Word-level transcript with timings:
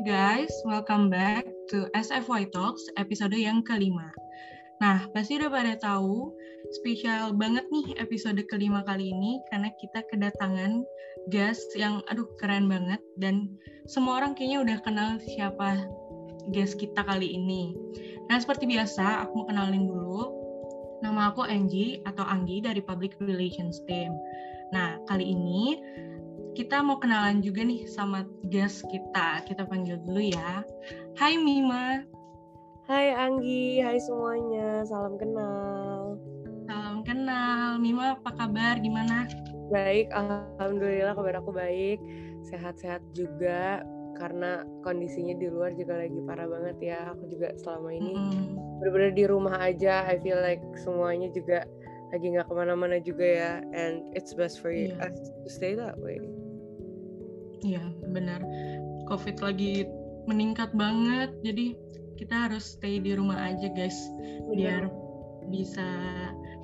guys, 0.00 0.48
welcome 0.64 1.12
back 1.12 1.44
to 1.68 1.84
SFY 1.92 2.48
Talks 2.56 2.88
episode 2.96 3.36
yang 3.36 3.60
kelima. 3.60 4.08
Nah, 4.80 5.04
pasti 5.12 5.36
udah 5.36 5.52
pada 5.52 5.76
tahu, 5.76 6.32
spesial 6.72 7.36
banget 7.36 7.68
nih 7.68 8.00
episode 8.00 8.40
kelima 8.48 8.80
kali 8.88 9.12
ini 9.12 9.44
karena 9.52 9.68
kita 9.76 10.00
kedatangan 10.08 10.88
guest 11.28 11.68
yang 11.76 12.00
aduh 12.08 12.24
keren 12.40 12.64
banget 12.64 12.96
dan 13.20 13.52
semua 13.92 14.24
orang 14.24 14.32
kayaknya 14.32 14.64
udah 14.64 14.78
kenal 14.80 15.10
siapa 15.20 15.84
guest 16.48 16.80
kita 16.80 17.04
kali 17.04 17.36
ini. 17.36 17.76
Nah, 18.32 18.40
seperti 18.40 18.64
biasa, 18.64 19.28
aku 19.28 19.44
mau 19.44 19.46
kenalin 19.52 19.84
dulu. 19.84 20.32
Nama 21.04 21.28
aku 21.28 21.44
Angie 21.44 22.00
atau 22.08 22.24
Anggi 22.24 22.64
dari 22.64 22.80
Public 22.80 23.20
Relations 23.20 23.84
Team. 23.84 24.16
Nah, 24.72 24.96
kali 25.12 25.28
ini 25.28 25.76
kita 26.56 26.80
mau 26.80 26.96
kenalan 26.96 27.44
juga 27.44 27.62
nih 27.62 27.84
sama 27.84 28.24
guest 28.50 28.82
kita. 28.90 29.46
Kita 29.46 29.62
panggil 29.64 29.96
dulu 30.02 30.20
ya. 30.20 30.66
Hai 31.14 31.38
Mima. 31.38 32.02
Hai 32.90 33.14
Anggi, 33.14 33.78
hai 33.78 34.02
semuanya. 34.02 34.82
Salam 34.82 35.14
kenal. 35.14 36.18
Salam 36.66 37.06
kenal. 37.06 37.78
Mima 37.78 38.18
apa 38.18 38.34
kabar? 38.34 38.82
Gimana? 38.82 39.30
Baik, 39.70 40.10
alhamdulillah 40.10 41.14
kabar 41.14 41.38
aku 41.38 41.54
baik. 41.54 42.02
Sehat-sehat 42.50 43.06
juga 43.14 43.86
karena 44.18 44.66
kondisinya 44.82 45.38
di 45.38 45.46
luar 45.46 45.70
juga 45.78 46.02
lagi 46.02 46.18
parah 46.26 46.50
banget 46.50 46.76
ya. 46.82 47.14
Aku 47.14 47.30
juga 47.30 47.54
selama 47.62 47.94
ini 47.94 48.18
mm. 48.18 48.82
benar-benar 48.82 49.12
di 49.14 49.24
rumah 49.30 49.56
aja. 49.62 50.02
I 50.10 50.18
feel 50.18 50.42
like 50.42 50.60
semuanya 50.82 51.30
juga 51.30 51.62
lagi 52.10 52.26
nggak 52.34 52.50
ke 52.50 52.54
mana-mana 52.58 52.98
juga 52.98 53.22
ya 53.22 53.52
and 53.70 54.02
it's 54.18 54.34
best 54.34 54.58
for 54.58 54.74
you 54.74 54.90
yeah. 54.98 55.14
to 55.14 55.46
stay 55.46 55.78
that 55.78 55.94
way 56.02 56.18
iya 57.64 57.84
benar. 58.08 58.40
Covid 59.08 59.40
lagi 59.42 59.86
meningkat 60.28 60.70
banget 60.76 61.32
jadi 61.42 61.74
kita 62.20 62.48
harus 62.48 62.76
stay 62.76 63.00
di 63.00 63.16
rumah 63.16 63.40
aja 63.40 63.68
guys. 63.72 63.96
Biar 64.52 64.92
bisa 65.48 65.86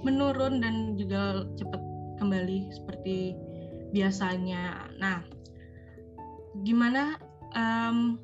menurun 0.04 0.60
dan 0.60 0.94
juga 1.00 1.48
cepat 1.56 1.80
kembali 2.20 2.70
seperti 2.72 3.34
biasanya. 3.90 4.92
Nah 5.00 5.24
gimana 6.64 7.16
um, 7.56 8.20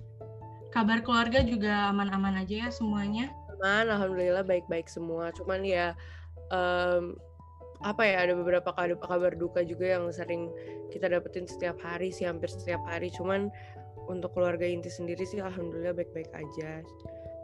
kabar 0.73 1.05
keluarga 1.05 1.45
juga 1.45 1.92
aman-aman 1.92 2.45
aja 2.45 2.69
ya 2.69 2.70
semuanya? 2.73 3.33
Aman 3.59 3.89
alhamdulillah 3.89 4.45
baik-baik 4.45 4.89
semua. 4.89 5.33
Cuman 5.36 5.64
ya 5.64 5.97
um, 6.53 7.17
apa 7.83 8.03
ya 8.07 8.27
ada 8.27 8.33
beberapa 8.39 8.71
kabar, 8.71 8.99
kabar 9.03 9.33
duka 9.35 9.67
juga 9.67 9.99
yang 9.99 10.07
sering 10.15 10.51
kita 10.95 11.11
dapetin 11.11 11.47
setiap 11.51 11.79
hari 11.83 12.15
sih 12.15 12.27
hampir 12.27 12.51
setiap 12.51 12.81
hari. 12.87 13.11
Cuman 13.11 13.51
untuk 14.07 14.35
keluarga 14.35 14.67
inti 14.67 14.91
sendiri 14.91 15.23
sih 15.27 15.43
alhamdulillah 15.43 15.95
baik-baik 15.95 16.31
aja. 16.35 16.83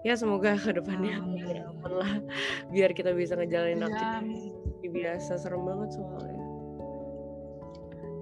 Ya 0.07 0.15
semoga 0.15 0.55
ke 0.55 0.71
depannya 0.79 1.19
aman 1.19 1.91
lah 1.91 2.13
biar 2.71 2.95
kita 2.95 3.11
bisa 3.11 3.35
ngejalanin 3.35 3.83
ya. 3.83 3.91
aktivitas 3.91 4.87
biasa 4.89 5.33
serem 5.43 5.67
banget 5.67 5.91
soalnya. 5.99 6.45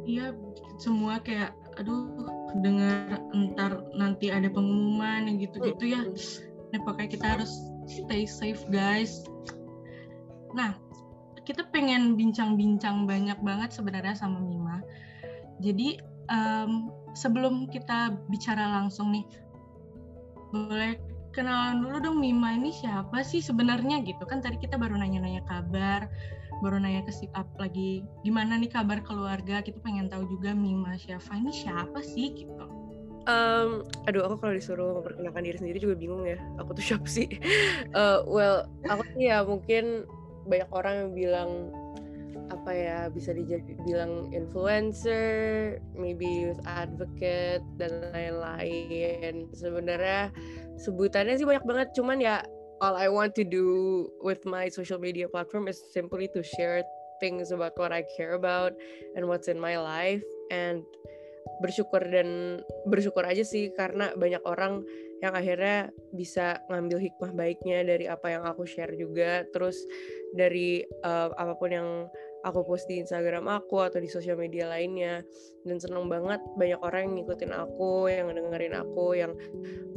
Iya 0.09 0.27
semua 0.81 1.21
kayak 1.21 1.53
aduh 1.77 2.09
dengar 2.65 3.21
entar 3.37 3.85
nanti 3.93 4.33
ada 4.33 4.49
pengumuman 4.49 5.37
gitu-gitu 5.37 5.85
ya. 5.85 6.01
Nah 6.73 6.81
pokoknya 6.81 7.11
kita 7.13 7.27
harus 7.37 7.53
stay 7.85 8.25
safe 8.25 8.65
guys. 8.73 9.23
Nah, 10.57 10.73
kita 11.47 11.63
pengen 11.71 12.19
bincang-bincang 12.19 13.07
banyak 13.07 13.39
banget 13.41 13.71
sebenarnya 13.71 14.19
sama 14.19 14.43
Mima. 14.43 14.83
Jadi 15.63 15.97
um, 16.29 16.91
sebelum 17.15 17.71
kita 17.71 18.19
bicara 18.29 18.83
langsung 18.83 19.15
nih, 19.15 19.25
boleh 20.51 20.99
kenalan 21.31 21.87
dulu 21.87 21.97
dong 22.03 22.19
Mima 22.19 22.57
ini 22.59 22.75
siapa 22.75 23.23
sih 23.23 23.39
sebenarnya 23.39 24.03
gitu 24.03 24.25
kan 24.27 24.43
tadi 24.43 24.59
kita 24.59 24.75
baru 24.75 24.99
nanya-nanya 24.99 25.47
kabar, 25.47 26.11
baru 26.61 26.83
nanya 26.83 27.07
ke 27.07 27.13
sit 27.15 27.31
up 27.39 27.47
lagi 27.63 28.03
gimana 28.27 28.59
nih 28.59 28.73
kabar 28.73 28.99
keluarga, 29.07 29.63
kita 29.63 29.79
pengen 29.87 30.11
tahu 30.11 30.27
juga 30.27 30.51
Mima 30.53 30.99
siapa 30.99 31.31
ini 31.39 31.55
siapa 31.55 32.03
sih 32.03 32.43
gitu. 32.43 32.67
Um, 33.27 33.83
aduh 34.07 34.23
aku 34.23 34.39
kalau 34.39 34.55
disuruh 34.55 35.03
memperkenalkan 35.03 35.43
diri 35.43 35.59
sendiri 35.59 35.83
juga 35.83 35.99
bingung 35.99 36.23
ya 36.23 36.39
aku 36.63 36.79
tuh 36.79 36.95
siapa 36.95 37.11
sih 37.11 37.27
uh, 37.91 38.23
well 38.31 38.71
aku 38.87 39.03
sih 39.19 39.27
ya 39.27 39.43
mungkin 39.43 40.07
banyak 40.47 40.71
orang 40.73 40.95
yang 40.97 41.11
bilang 41.13 41.51
apa 42.47 42.71
ya 42.71 42.99
bisa 43.11 43.35
dibilang 43.35 44.31
influencer, 44.31 45.77
maybe 45.99 46.47
youth 46.47 46.63
advocate 46.63 47.63
dan 47.75 48.15
lain-lain. 48.15 49.51
Sebenarnya 49.51 50.31
sebutannya 50.79 51.35
sih 51.39 51.47
banyak 51.47 51.67
banget, 51.67 51.89
cuman 51.99 52.23
ya 52.23 52.47
all 52.81 52.95
I 52.95 53.09
want 53.09 53.35
to 53.41 53.45
do 53.45 54.07
with 54.21 54.45
my 54.47 54.69
social 54.69 55.01
media 55.01 55.27
platform 55.27 55.67
is 55.67 55.81
simply 55.91 56.29
to 56.37 56.45
share 56.45 56.85
things 57.19 57.51
about 57.51 57.75
what 57.81 57.93
I 57.93 58.05
care 58.15 58.37
about 58.37 58.77
and 59.17 59.25
what's 59.27 59.49
in 59.49 59.57
my 59.57 59.81
life 59.81 60.23
and 60.53 60.85
bersyukur 61.65 62.05
dan 62.05 62.61
bersyukur 62.85 63.25
aja 63.25 63.41
sih 63.47 63.73
karena 63.73 64.13
banyak 64.19 64.43
orang 64.45 64.85
yang 65.25 65.33
akhirnya 65.33 65.89
bisa 66.13 66.61
ngambil 66.69 67.01
hikmah 67.01 67.33
baiknya 67.33 67.81
dari 67.87 68.05
apa 68.05 68.37
yang 68.37 68.45
aku 68.45 68.69
share 68.69 68.93
juga. 68.93 69.49
Terus 69.53 69.81
dari 70.37 70.85
uh, 71.05 71.33
apa 71.37 71.57
pun 71.57 71.73
yang 71.73 71.89
aku 72.45 72.63
post 72.63 72.87
di 72.87 73.01
Instagram 73.01 73.49
aku 73.49 73.81
atau 73.81 73.99
di 73.99 74.11
sosial 74.11 74.37
media 74.37 74.69
lainnya. 74.69 75.25
Dan 75.65 75.81
seneng 75.81 76.13
banget 76.13 76.39
banyak 76.61 76.81
orang 76.85 77.11
yang 77.11 77.15
ngikutin 77.23 77.53
aku 77.53 78.13
yang 78.13 78.29
dengerin 78.29 78.77
aku 78.77 79.07
yang 79.17 79.33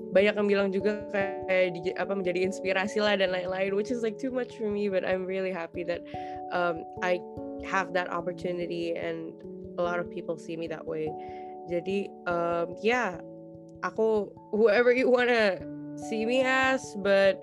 banyak 0.09 0.33
yang 0.33 0.47
bilang 0.49 0.69
juga 0.73 1.05
kayak 1.13 1.77
di, 1.77 1.93
apa 1.93 2.17
menjadi 2.17 2.41
inspirasi 2.41 2.97
lah 2.97 3.13
dan 3.13 3.29
lain-lain 3.29 3.77
which 3.77 3.93
is 3.93 4.01
like 4.01 4.17
too 4.17 4.33
much 4.33 4.57
for 4.57 4.65
me 4.65 4.89
but 4.89 5.05
I'm 5.05 5.21
really 5.21 5.53
happy 5.53 5.85
that 5.85 6.01
um, 6.49 6.81
I 7.05 7.21
have 7.69 7.93
that 7.93 8.09
opportunity 8.09 8.97
and 8.97 9.29
a 9.77 9.83
lot 9.85 10.01
of 10.01 10.09
people 10.09 10.41
see 10.41 10.57
me 10.57 10.65
that 10.73 10.81
way. 10.81 11.13
Jadi 11.69 12.09
um, 12.25 12.73
ya 12.81 12.81
yeah, 12.81 13.09
aku 13.83 14.31
whoever 14.51 14.91
you 14.91 15.09
wanna 15.09 15.59
see 16.09 16.25
me 16.25 16.43
as 16.43 16.83
but 17.03 17.39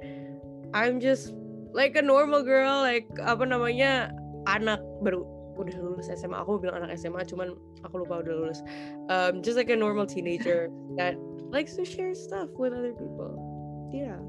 I'm 0.74 1.00
just 1.00 1.32
like 1.76 1.96
a 1.96 2.04
normal 2.04 2.42
girl 2.42 2.80
like 2.80 3.08
apa 3.20 3.44
namanya 3.44 4.12
anak 4.48 4.80
baru 5.04 5.24
udah 5.56 5.76
lulus 5.80 6.12
SMA 6.12 6.36
aku 6.36 6.60
bilang 6.60 6.84
anak 6.84 7.00
SMA 7.00 7.24
cuman 7.24 7.56
aku 7.82 8.04
lupa 8.04 8.20
udah 8.20 8.34
lulus. 8.36 8.60
Um, 9.08 9.40
just 9.40 9.56
like 9.56 9.72
a 9.72 9.76
normal 9.76 10.04
teenager 10.04 10.68
that 11.00 11.16
likes 11.48 11.74
to 11.80 11.84
share 11.84 12.12
stuff 12.12 12.52
with 12.54 12.76
other 12.76 12.92
people. 12.92 13.32
Yeah. 13.90 14.20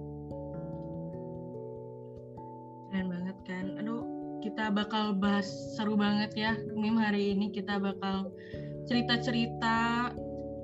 Keren 2.91 3.11
banget 3.11 3.37
kan. 3.43 3.65
Aduh 3.83 4.07
kita 4.39 4.71
bakal 4.71 5.17
bahas 5.19 5.49
seru 5.75 5.99
banget 5.99 6.31
ya 6.39 6.53
Mim 6.71 6.95
hari 6.95 7.35
ini. 7.35 7.51
Kita 7.51 7.77
bakal 7.81 8.31
cerita-cerita 8.87 10.15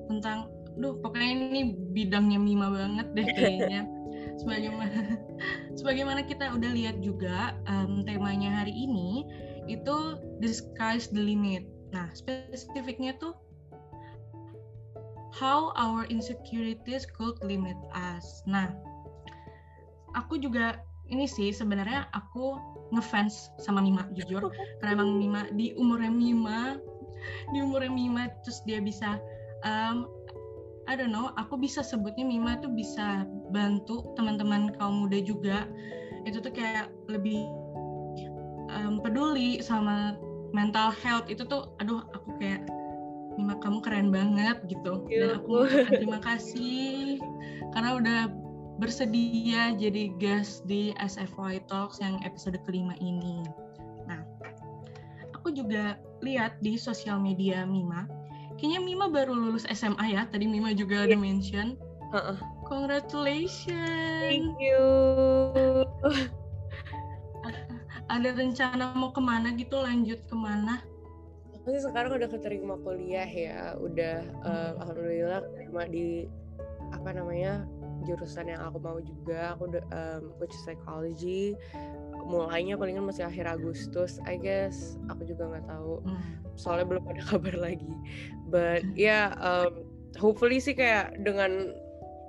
tentang 0.07 0.52
duh 0.77 0.97
pokoknya 1.01 1.29
ini 1.53 1.61
bidangnya 1.93 2.39
Mima 2.41 2.67
banget 2.73 3.07
deh 3.13 3.27
kayaknya. 3.27 3.81
Sebagaimana 4.41 5.21
sebagaimana 5.77 6.21
kita 6.25 6.57
udah 6.57 6.71
lihat 6.73 6.97
juga 7.05 7.53
um, 7.69 8.01
temanya 8.01 8.49
hari 8.63 8.73
ini 8.73 9.29
itu 9.69 10.17
disguise 10.41 11.07
the 11.13 11.21
limit. 11.21 11.69
Nah 11.93 12.09
spesifiknya 12.17 13.13
tuh 13.21 13.37
how 15.33 15.69
our 15.77 16.09
insecurities 16.09 17.05
could 17.13 17.37
limit 17.45 17.77
us. 17.93 18.41
Nah 18.49 18.73
aku 20.17 20.41
juga 20.41 20.81
ini 21.13 21.29
sih 21.29 21.53
sebenarnya 21.53 22.09
aku 22.17 22.57
ngefans 22.89 23.53
sama 23.61 23.85
Mima 23.85 24.09
jujur. 24.17 24.49
Karena 24.81 24.97
emang 24.97 25.21
Mima 25.21 25.45
di 25.53 25.77
umurnya 25.77 26.09
Mima 26.09 26.81
di 27.53 27.59
umurnya 27.63 27.91
Mima 27.91 28.23
terus 28.43 28.59
dia 28.67 28.81
bisa 28.83 29.21
um, 29.63 30.07
I 30.87 30.99
don't 30.99 31.15
know 31.15 31.31
aku 31.39 31.55
bisa 31.55 31.79
sebutnya 31.79 32.27
Mima 32.27 32.59
tuh 32.59 32.71
bisa 32.75 33.23
bantu 33.55 34.03
teman-teman 34.19 34.75
kaum 34.75 35.07
muda 35.07 35.19
juga. 35.23 35.67
Itu 36.27 36.43
tuh 36.43 36.51
kayak 36.51 36.91
lebih 37.07 37.47
um, 38.71 38.99
peduli 38.99 39.63
sama 39.63 40.19
mental 40.51 40.91
health. 40.91 41.27
Itu 41.31 41.47
tuh 41.47 41.71
aduh 41.79 42.03
aku 42.11 42.35
kayak 42.39 42.67
Mima 43.39 43.57
kamu 43.63 43.79
keren 43.81 44.09
banget 44.11 44.59
gitu. 44.67 45.07
Dan 45.07 45.39
aku 45.41 45.65
terima 45.89 46.19
kasih 46.21 47.17
karena 47.73 47.97
udah 47.97 48.21
bersedia 48.77 49.73
jadi 49.77 50.13
guest 50.17 50.65
di 50.65 50.93
SFY 50.97 51.61
Talks 51.69 52.01
yang 52.01 52.19
episode 52.25 52.57
kelima 52.65 52.97
ini. 52.99 53.45
Nah, 54.09 54.21
aku 55.33 55.53
juga 55.53 55.97
lihat 56.25 56.57
di 56.63 56.79
sosial 56.79 57.21
media 57.21 57.67
Mima, 57.67 58.07
kayaknya 58.57 58.79
Mima 58.81 59.05
baru 59.09 59.33
lulus 59.33 59.65
SMA 59.69 60.13
ya. 60.13 60.25
Tadi 60.29 60.45
Mima 60.45 60.71
juga 60.73 61.03
yeah. 61.03 61.05
ada 61.11 61.15
mention. 61.17 61.75
Uh 62.13 62.17
-uh. 62.33 62.37
Congratulations. 62.69 64.29
Thank 64.29 64.55
you. 64.61 64.83
ada 68.13 68.29
rencana 68.33 68.93
mau 68.93 69.09
ke 69.09 69.21
mana 69.21 69.51
gitu? 69.57 69.81
Lanjut 69.81 70.21
ke 70.29 70.35
mana? 70.37 70.85
Aku 71.57 71.71
sih 71.73 71.81
sekarang 71.81 72.19
udah 72.19 72.29
keterima 72.29 72.75
kuliah 72.81 73.27
ya. 73.27 73.73
Udah 73.79 74.21
uh, 74.45 74.71
alhamdulillah 74.83 75.41
keterima 75.47 75.83
di 75.89 76.27
apa 76.93 77.09
namanya 77.15 77.65
jurusan 78.03 78.51
yang 78.51 78.61
aku 78.61 78.77
mau 78.83 78.99
juga 78.99 79.55
aku 79.55 79.71
um, 79.95 80.21
which 80.37 80.51
is 80.51 80.61
psychology 80.67 81.55
mulainya 82.23 82.79
palingan 82.79 83.05
masih 83.05 83.27
akhir 83.27 83.45
Agustus 83.47 84.17
I 84.25 84.39
guess. 84.39 84.97
Aku 85.11 85.23
juga 85.27 85.49
nggak 85.49 85.67
tahu. 85.69 86.03
Hmm. 86.03 86.41
soalnya 86.53 86.85
belum 86.85 87.05
ada 87.09 87.21
kabar 87.33 87.55
lagi. 87.57 87.93
But 88.49 88.85
ya 88.93 89.33
yeah, 89.33 89.37
um, 89.41 89.89
hopefully 90.17 90.61
sih 90.61 90.77
kayak 90.77 91.17
dengan 91.25 91.73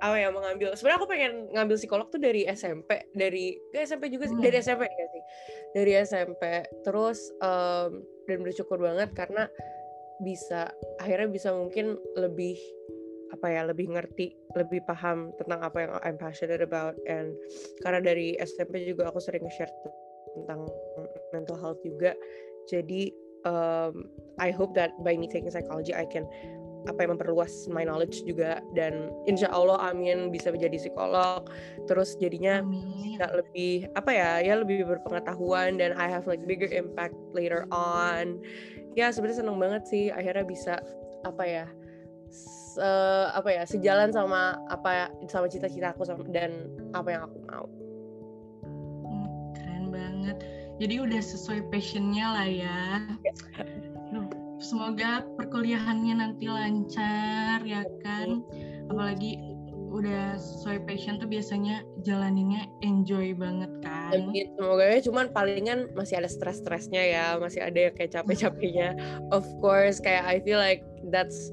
apa 0.03 0.19
ya 0.19 0.29
mengambil 0.29 0.75
sebenarnya 0.75 0.99
aku 1.01 1.09
pengen 1.09 1.33
ngambil 1.55 1.75
psikolog 1.79 2.07
tuh 2.11 2.19
dari 2.19 2.43
SMP 2.51 3.09
dari 3.15 3.55
ke 3.71 3.87
SMP 3.87 4.11
juga 4.11 4.27
sih 4.27 4.37
hmm. 4.37 4.45
dari 4.45 4.57
SMP 4.59 4.83
ya 4.89 5.05
sih. 5.13 5.23
Dari 5.77 5.91
SMP 6.01 6.43
terus 6.81 7.31
um, 7.41 8.01
dan 8.25 8.37
bersyukur 8.41 8.81
banget 8.81 9.13
karena 9.13 9.45
bisa 10.23 10.71
akhirnya 10.97 11.27
bisa 11.27 11.51
mungkin 11.51 11.99
lebih 12.15 12.55
apa 13.35 13.47
ya 13.51 13.61
lebih 13.67 13.91
ngerti 13.91 14.31
lebih 14.55 14.81
paham 14.87 15.35
tentang 15.35 15.59
apa 15.61 15.77
yang 15.83 15.91
I'm 16.01 16.17
passionate 16.17 16.63
about. 16.63 16.95
And 17.05 17.35
karena 17.83 17.99
dari 17.99 18.39
SMP 18.39 18.87
juga 18.87 19.11
aku 19.11 19.19
sering 19.19 19.43
share 19.51 19.71
tentang 20.35 20.65
mental 21.35 21.59
health 21.59 21.83
juga. 21.83 22.15
Jadi 22.71 23.11
um, 23.43 24.07
I 24.39 24.49
hope 24.49 24.73
that 24.79 24.95
by 25.03 25.19
me 25.19 25.27
taking 25.27 25.51
psychology 25.51 25.91
I 25.91 26.07
can 26.07 26.23
apa 26.85 27.01
yang 27.01 27.17
memperluas 27.17 27.65
my 27.67 27.83
knowledge 27.83 28.23
juga. 28.23 28.61
Dan 28.77 29.11
insya 29.27 29.49
Allah 29.51 29.81
amin 29.91 30.31
bisa 30.31 30.53
menjadi 30.53 30.79
psikolog. 30.79 31.49
Terus 31.89 32.15
jadinya 32.21 32.63
bisa 32.63 33.27
lebih 33.35 33.89
apa 33.99 34.11
ya 34.15 34.31
ya 34.39 34.53
lebih 34.61 34.87
berpengetahuan. 34.87 35.81
Dan 35.81 35.97
I 35.99 36.07
have 36.07 36.29
like 36.29 36.41
bigger 36.47 36.69
impact 36.71 37.17
later 37.35 37.67
on. 37.73 38.39
Ya 38.95 39.11
sebenarnya 39.11 39.43
seneng 39.43 39.59
banget 39.59 39.83
sih 39.91 40.07
akhirnya 40.13 40.47
bisa 40.47 40.79
apa 41.25 41.43
ya 41.43 41.65
se, 42.75 42.89
apa 43.31 43.49
ya 43.55 43.63
sejalan 43.63 44.11
sama 44.11 44.59
apa 44.67 45.07
sama 45.31 45.47
cita-cita 45.47 45.95
aku 45.95 46.03
dan 46.31 46.67
apa 46.91 47.15
yang 47.15 47.23
aku 47.23 47.37
mau 47.47 47.65
hmm, 49.07 49.27
keren 49.55 49.85
banget 49.95 50.37
jadi 50.83 51.07
udah 51.07 51.21
sesuai 51.23 51.71
passionnya 51.71 52.25
lah 52.35 52.47
ya 52.47 52.83
Duh, 54.11 54.27
semoga 54.59 55.23
perkuliahannya 55.39 56.19
nanti 56.19 56.51
lancar 56.51 57.63
ya 57.63 57.87
kan 58.03 58.43
apalagi 58.91 59.39
udah 59.95 60.35
sesuai 60.35 60.83
passion 60.83 61.15
tuh 61.23 61.31
biasanya 61.31 61.79
jalaninnya 62.03 62.67
enjoy 62.83 63.31
banget 63.31 63.71
kan. 63.79 64.11
Amin. 64.11 64.51
Semoga 64.59 64.83
ya 64.91 64.99
cuman 64.99 65.31
palingan 65.31 65.87
masih 65.95 66.19
ada 66.19 66.27
stres-stresnya 66.27 66.99
ya, 66.99 67.25
masih 67.39 67.63
ada 67.63 67.79
yang 67.79 67.95
kayak 67.95 68.11
capek-capeknya. 68.11 68.99
Of 69.31 69.47
course 69.63 70.03
kayak 70.03 70.27
I 70.27 70.43
feel 70.43 70.59
like 70.59 70.83
that's 71.15 71.47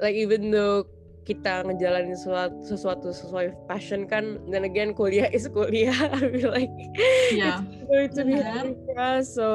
like 0.00 0.16
even 0.16 0.50
though 0.50 0.86
kita 1.24 1.64
ngejalanin 1.64 2.12
sesuatu, 2.12 2.56
sesuatu 2.60 3.08
sesuai 3.10 3.56
passion 3.64 4.04
kan 4.04 4.36
dan 4.52 4.62
again 4.68 4.92
kuliah 4.92 5.26
is 5.32 5.48
kuliah. 5.48 5.96
I 6.14 6.20
feel 6.28 6.52
like 6.52 6.72
yeah. 7.32 7.64
it's 7.88 8.12
going 8.12 8.12
to 8.12 8.22
be 8.28 8.36
hard 8.92 9.24
so 9.24 9.46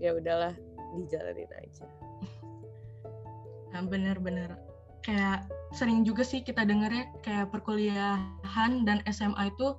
ya 0.00 0.16
udahlah 0.16 0.56
dijalanin 0.96 1.48
aja. 1.60 1.86
Nah 3.76 3.84
bener-bener 3.84 4.56
kayak 5.04 5.44
sering 5.76 6.08
juga 6.08 6.24
sih 6.24 6.40
kita 6.40 6.64
denger 6.64 6.90
ya 6.90 7.04
kayak 7.20 7.46
perkuliahan 7.52 8.88
dan 8.88 9.04
SMA 9.12 9.52
itu 9.52 9.76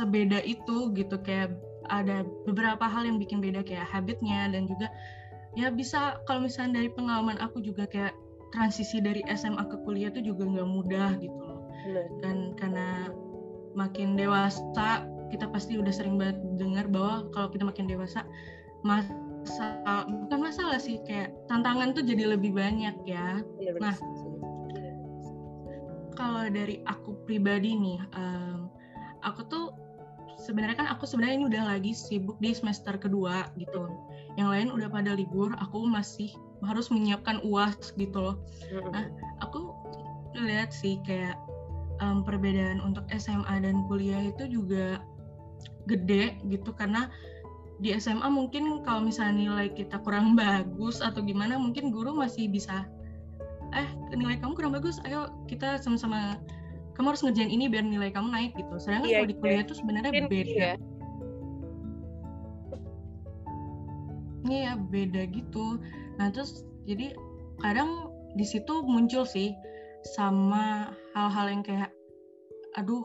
sebeda 0.00 0.40
itu 0.40 0.88
gitu. 0.96 1.20
Kayak 1.20 1.60
ada 1.92 2.24
beberapa 2.48 2.88
hal 2.88 3.04
yang 3.04 3.20
bikin 3.20 3.44
beda 3.44 3.60
kayak 3.60 3.84
habitnya 3.92 4.48
dan 4.48 4.64
juga 4.64 4.88
ya 5.58 5.70
bisa. 5.72 6.20
Kalau 6.26 6.44
misalnya 6.44 6.82
dari 6.82 6.90
pengalaman 6.92 7.38
aku 7.42 7.62
juga 7.62 7.86
kayak 7.88 8.14
transisi 8.50 8.98
dari 8.98 9.22
SMA 9.34 9.62
ke 9.70 9.76
kuliah 9.86 10.10
itu 10.10 10.34
juga 10.34 10.46
nggak 10.46 10.68
mudah 10.68 11.10
gitu 11.22 11.40
loh. 11.40 11.60
Dan 12.20 12.54
karena 12.58 13.10
makin 13.74 14.18
dewasa 14.18 15.06
kita 15.30 15.46
pasti 15.54 15.78
udah 15.78 15.94
sering 15.94 16.18
banget 16.18 16.42
dengar 16.58 16.90
bahwa 16.90 17.30
kalau 17.30 17.48
kita 17.54 17.62
makin 17.62 17.86
dewasa 17.86 18.26
masalah 18.82 20.10
bukan 20.26 20.40
masalah 20.42 20.82
sih 20.82 20.98
kayak 21.06 21.30
tantangan 21.46 21.94
tuh 21.94 22.02
jadi 22.02 22.34
lebih 22.34 22.50
banyak 22.50 22.94
ya. 23.06 23.38
Nah 23.78 23.94
kalau 26.18 26.50
dari 26.50 26.82
aku 26.84 27.16
pribadi 27.24 27.78
nih 27.78 27.98
um, 28.12 28.68
aku 29.22 29.40
tuh 29.48 29.69
sebenarnya 30.40 30.76
kan 30.80 30.88
aku 30.88 31.04
sebenarnya 31.04 31.36
ini 31.36 31.46
udah 31.52 31.62
lagi 31.76 31.92
sibuk 31.92 32.40
di 32.40 32.56
semester 32.56 32.96
kedua 32.96 33.52
gitu. 33.60 33.92
Yang 34.40 34.48
lain 34.48 34.68
udah 34.72 34.88
pada 34.88 35.12
libur 35.12 35.52
aku 35.60 35.84
masih 35.84 36.32
harus 36.64 36.88
menyiapkan 36.88 37.44
uas 37.44 37.92
gitu 38.00 38.18
loh. 38.18 38.36
Nah 38.90 39.12
aku 39.44 39.76
lihat 40.34 40.72
sih 40.72 40.96
kayak 41.04 41.36
um, 42.00 42.24
perbedaan 42.24 42.80
untuk 42.80 43.04
SMA 43.12 43.60
dan 43.60 43.84
kuliah 43.86 44.32
itu 44.32 44.48
juga 44.48 45.04
gede 45.84 46.40
gitu. 46.48 46.72
Karena 46.72 47.12
di 47.80 47.96
SMA 47.96 48.28
mungkin 48.28 48.84
kalau 48.84 49.04
misalnya 49.04 49.36
nilai 49.36 49.68
kita 49.72 50.00
kurang 50.00 50.36
bagus 50.40 51.04
atau 51.04 51.20
gimana 51.20 51.60
mungkin 51.60 51.92
guru 51.92 52.16
masih 52.16 52.48
bisa 52.48 52.88
eh 53.70 53.86
nilai 54.10 54.34
kamu 54.42 54.58
kurang 54.58 54.74
bagus 54.74 54.98
ayo 55.06 55.30
kita 55.46 55.78
sama-sama 55.78 56.42
kamu 57.00 57.16
harus 57.16 57.24
ngerjain 57.24 57.48
ini 57.48 57.72
biar 57.72 57.80
nilai 57.88 58.12
kamu 58.12 58.28
naik 58.28 58.52
gitu 58.60 58.76
sedangkan 58.76 59.08
yeah, 59.08 59.24
kalau 59.24 59.30
di 59.32 59.36
kuliah 59.40 59.62
itu 59.64 59.72
sebenarnya 59.72 60.12
beda 60.28 60.36
yeah. 60.52 60.76
Iya 64.50 64.72
beda 64.88 65.30
gitu. 65.30 65.78
Nah 66.16 66.32
terus 66.32 66.66
jadi 66.88 67.12
kadang 67.60 68.10
di 68.34 68.42
situ 68.42 68.82
muncul 68.82 69.22
sih 69.28 69.52
sama 70.16 70.90
hal-hal 71.12 71.46
yang 71.52 71.62
kayak, 71.62 71.92
aduh 72.74 73.04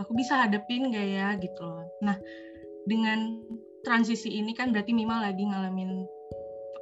aku 0.00 0.16
bisa 0.16 0.40
hadepin 0.40 0.90
gak 0.90 1.04
ya 1.04 1.36
gitu 1.38 1.62
loh. 1.62 1.86
Nah 2.02 2.16
dengan 2.88 3.44
transisi 3.84 4.34
ini 4.40 4.56
kan 4.56 4.72
berarti 4.72 4.90
Mima 4.96 5.20
lagi 5.20 5.44
ngalamin 5.44 6.08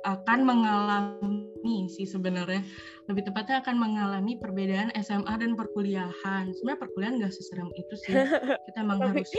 akan 0.07 0.39
mengalami 0.47 1.48
sih 1.91 2.07
sebenarnya. 2.07 2.63
Lebih 3.11 3.31
tepatnya 3.31 3.61
akan 3.65 3.77
mengalami 3.77 4.37
perbedaan 4.39 4.93
SMA 5.01 5.35
dan 5.41 5.57
perkuliahan. 5.59 6.53
Sebenarnya 6.55 6.81
perkuliahan 6.81 7.15
nggak 7.19 7.35
seserem 7.35 7.69
itu 7.75 7.95
sih. 8.05 8.15
Kita 8.69 8.79
emang 8.85 9.01
harus 9.03 9.31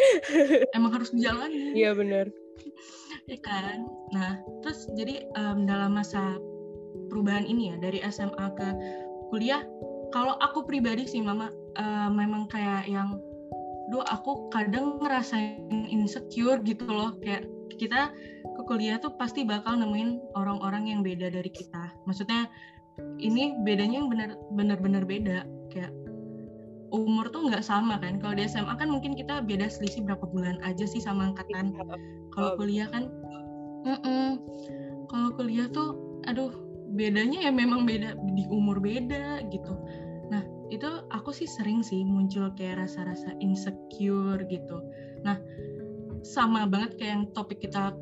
emang 0.77 0.91
harus 0.93 1.09
dijalani 1.13 1.77
iya 1.77 1.95
benar. 1.95 2.27
Ya 3.29 3.37
kan? 3.39 3.87
Nah 4.11 4.41
terus 4.65 4.89
jadi 4.97 5.25
um, 5.37 5.63
dalam 5.69 5.95
masa 5.95 6.37
perubahan 7.09 7.45
ini 7.47 7.73
ya 7.73 7.75
dari 7.79 7.99
SMA 8.09 8.45
ke 8.57 8.67
kuliah 9.33 9.63
kalau 10.09 10.37
aku 10.41 10.65
pribadi 10.65 11.05
sih 11.05 11.21
mama 11.21 11.53
uh, 11.77 12.09
memang 12.09 12.49
kayak 12.49 12.89
yang 12.89 13.21
duh 13.89 14.05
aku 14.05 14.49
kadang 14.53 15.01
ngerasain 15.01 15.89
insecure 15.89 16.61
gitu 16.61 16.85
loh. 16.85 17.17
Kayak 17.21 17.49
kita 17.77 18.09
ke 18.57 18.61
kuliah 18.65 18.97
tuh 18.97 19.13
pasti 19.19 19.45
bakal 19.45 19.77
nemuin 19.77 20.33
orang-orang 20.33 20.89
yang 20.89 21.01
beda 21.05 21.29
dari 21.29 21.51
kita 21.51 21.93
maksudnya 22.09 22.49
ini 23.19 23.55
bedanya 23.63 24.03
yang 24.03 24.09
benar 24.53 24.77
benar 24.79 25.03
beda 25.05 25.45
kayak 25.69 25.93
umur 26.89 27.29
tuh 27.29 27.45
nggak 27.45 27.61
sama 27.61 28.01
kan 28.01 28.17
kalau 28.17 28.33
di 28.33 28.49
SMA 28.49 28.73
kan 28.73 28.89
mungkin 28.89 29.13
kita 29.13 29.45
beda 29.45 29.69
selisih 29.69 30.01
berapa 30.01 30.25
bulan 30.25 30.57
aja 30.65 30.89
sih 30.89 30.97
sama 30.97 31.29
angkatan 31.33 31.69
iya. 31.77 31.85
kalau 32.33 32.57
kuliah 32.57 32.87
kan 32.89 33.13
mm 33.85 33.97
-mm. 34.01 34.29
kalau 35.05 35.29
kuliah 35.37 35.69
tuh 35.69 35.95
aduh 36.25 36.49
bedanya 36.97 37.45
ya 37.45 37.51
memang 37.53 37.85
beda 37.85 38.17
di 38.33 38.49
umur 38.49 38.81
beda 38.81 39.45
gitu 39.53 39.77
nah 40.33 40.41
itu 40.69 40.89
aku 41.09 41.33
sih 41.33 41.49
sering 41.49 41.81
sih 41.81 42.05
muncul 42.05 42.53
kayak 42.53 42.85
rasa-rasa 42.85 43.33
insecure 43.41 44.37
gitu. 44.45 44.77
Nah, 45.25 45.41
sama 46.23 46.67
banget 46.67 46.99
kayak 46.99 47.11
yang 47.15 47.25
topik 47.35 47.59
kita 47.63 47.95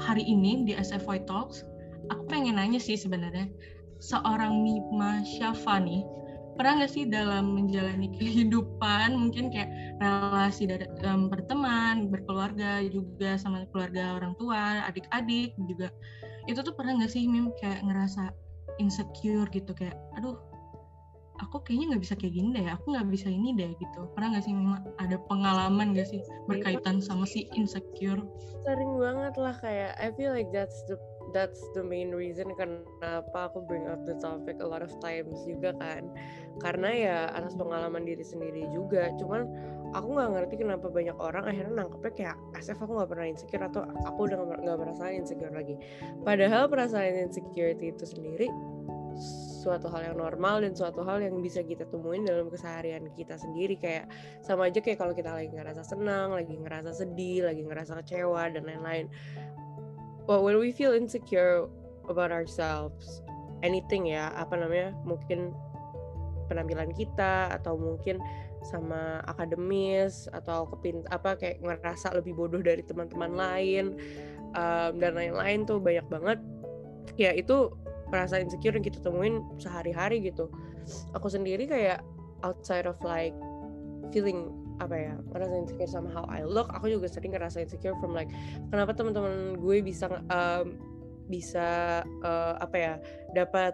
hari 0.00 0.24
ini 0.24 0.64
di 0.66 0.72
SFY 0.76 1.24
Talks, 1.28 1.64
aku 2.10 2.26
pengen 2.28 2.56
nanya 2.56 2.80
sih 2.80 2.96
sebenarnya, 2.96 3.48
seorang 4.02 4.64
Mima 4.64 5.22
Syafa 5.22 5.78
nih, 5.78 6.02
pernah 6.56 6.82
nggak 6.82 6.92
sih 6.92 7.04
dalam 7.08 7.56
menjalani 7.56 8.12
kehidupan 8.18 9.16
mungkin 9.16 9.48
kayak 9.48 9.72
relasi 10.02 10.68
dari 10.68 10.84
um, 11.08 11.32
berteman, 11.32 12.12
berkeluarga 12.12 12.84
juga 12.88 13.40
sama 13.40 13.64
keluarga 13.72 14.18
orang 14.20 14.36
tua, 14.36 14.84
adik-adik 14.88 15.56
juga, 15.64 15.88
itu 16.50 16.60
tuh 16.60 16.74
pernah 16.74 17.00
nggak 17.00 17.12
sih 17.12 17.24
Mim 17.24 17.54
kayak 17.62 17.80
ngerasa 17.86 18.34
insecure 18.80 19.48
gitu 19.52 19.72
kayak, 19.72 19.96
aduh 20.18 20.51
aku 21.42 21.58
kayaknya 21.66 21.94
nggak 21.94 22.02
bisa 22.06 22.14
kayak 22.14 22.34
gini 22.38 22.48
deh 22.54 22.64
aku 22.70 22.94
nggak 22.94 23.08
bisa 23.10 23.28
ini 23.28 23.50
deh 23.58 23.74
gitu. 23.76 24.00
Pernah 24.14 24.38
nggak 24.38 24.44
sih 24.46 24.54
ada 25.02 25.16
pengalaman 25.26 25.92
gak 25.92 26.08
sih 26.08 26.22
berkaitan 26.46 27.02
sama 27.02 27.26
si 27.26 27.50
insecure? 27.58 28.22
Sering 28.62 28.94
banget 28.96 29.34
lah 29.34 29.54
kayak 29.58 29.98
I 29.98 30.14
feel 30.14 30.30
like 30.30 30.54
that's 30.54 30.86
the 30.86 30.94
that's 31.34 31.58
the 31.74 31.82
main 31.82 32.14
reason 32.14 32.52
kenapa 32.54 33.50
aku 33.50 33.64
bring 33.66 33.88
up 33.90 34.04
the 34.06 34.14
topic 34.22 34.62
a 34.62 34.66
lot 34.66 34.86
of 34.86 34.92
times 35.02 35.34
juga 35.42 35.74
kan. 35.82 36.06
Karena 36.62 36.88
ya 36.94 37.16
atas 37.34 37.58
pengalaman 37.58 38.06
diri 38.06 38.22
sendiri 38.22 38.70
juga. 38.70 39.10
Cuman 39.18 39.50
aku 39.92 40.08
nggak 40.14 40.30
ngerti 40.38 40.54
kenapa 40.62 40.86
banyak 40.88 41.16
orang 41.18 41.44
akhirnya 41.44 41.74
nangkepnya 41.84 42.12
kayak 42.14 42.36
SF 42.62 42.86
aku 42.86 42.92
nggak 43.02 43.10
pernah 43.10 43.26
insecure 43.26 43.64
atau 43.66 43.82
aku 44.06 44.30
udah 44.30 44.38
nggak 44.62 44.78
merasa 44.78 45.10
insecure 45.10 45.52
lagi. 45.52 45.74
Padahal 46.22 46.70
perasaan 46.70 47.28
insecurity 47.28 47.90
itu 47.90 48.04
sendiri 48.06 48.46
suatu 49.62 49.86
hal 49.86 50.10
yang 50.10 50.18
normal 50.18 50.66
dan 50.66 50.74
suatu 50.74 51.06
hal 51.06 51.22
yang 51.22 51.38
bisa 51.38 51.62
kita 51.62 51.86
temuin 51.86 52.26
dalam 52.26 52.50
keseharian 52.50 53.06
kita 53.14 53.38
sendiri 53.38 53.78
kayak 53.78 54.10
sama 54.42 54.66
aja 54.66 54.82
kayak 54.82 54.98
kalau 54.98 55.14
kita 55.14 55.30
lagi 55.30 55.54
ngerasa 55.54 55.86
senang, 55.86 56.34
lagi 56.34 56.58
ngerasa 56.58 56.90
sedih, 56.90 57.46
lagi 57.46 57.62
ngerasa 57.62 58.02
kecewa 58.02 58.50
dan 58.50 58.66
lain-lain. 58.66 59.06
But 60.26 60.42
when 60.42 60.58
we 60.58 60.74
feel 60.74 60.90
insecure 60.90 61.70
about 62.10 62.34
ourselves, 62.34 63.22
anything 63.62 64.10
ya, 64.10 64.34
apa 64.34 64.58
namanya, 64.58 64.90
mungkin 65.06 65.54
penampilan 66.50 66.90
kita 66.98 67.54
atau 67.54 67.78
mungkin 67.78 68.18
sama 68.62 69.22
akademis 69.26 70.30
atau 70.30 70.70
kepin 70.70 71.02
apa 71.10 71.34
kayak 71.34 71.58
ngerasa 71.62 72.14
lebih 72.14 72.38
bodoh 72.38 72.62
dari 72.62 72.82
teman-teman 72.86 73.34
lain 73.34 73.98
um, 74.54 74.92
dan 75.02 75.18
lain-lain 75.18 75.66
tuh 75.66 75.82
banyak 75.82 76.06
banget 76.06 76.38
ya 77.18 77.34
itu 77.34 77.74
perasaan 78.12 78.44
insecure 78.44 78.76
yang 78.76 78.84
kita 78.84 79.00
temuin 79.00 79.40
sehari-hari 79.56 80.20
gitu. 80.20 80.52
Aku 81.16 81.32
sendiri 81.32 81.64
kayak 81.64 82.04
outside 82.44 82.84
of 82.84 83.00
like 83.00 83.32
feeling 84.12 84.52
apa 84.76 84.92
ya 84.98 85.14
ngerasa 85.32 85.54
insecure 85.62 85.88
sama 85.88 86.10
how 86.10 86.26
I 86.26 86.42
look 86.42 86.66
aku 86.74 86.90
juga 86.90 87.06
sering 87.06 87.32
ngerasa 87.32 87.62
insecure 87.62 87.94
from 88.02 88.18
like 88.18 88.26
kenapa 88.72 88.90
teman-teman 88.96 89.54
gue 89.62 89.78
bisa 89.78 90.10
um, 90.10 90.74
bisa 91.30 92.02
uh, 92.26 92.54
apa 92.58 92.76
ya 92.76 92.94
dapat 93.32 93.72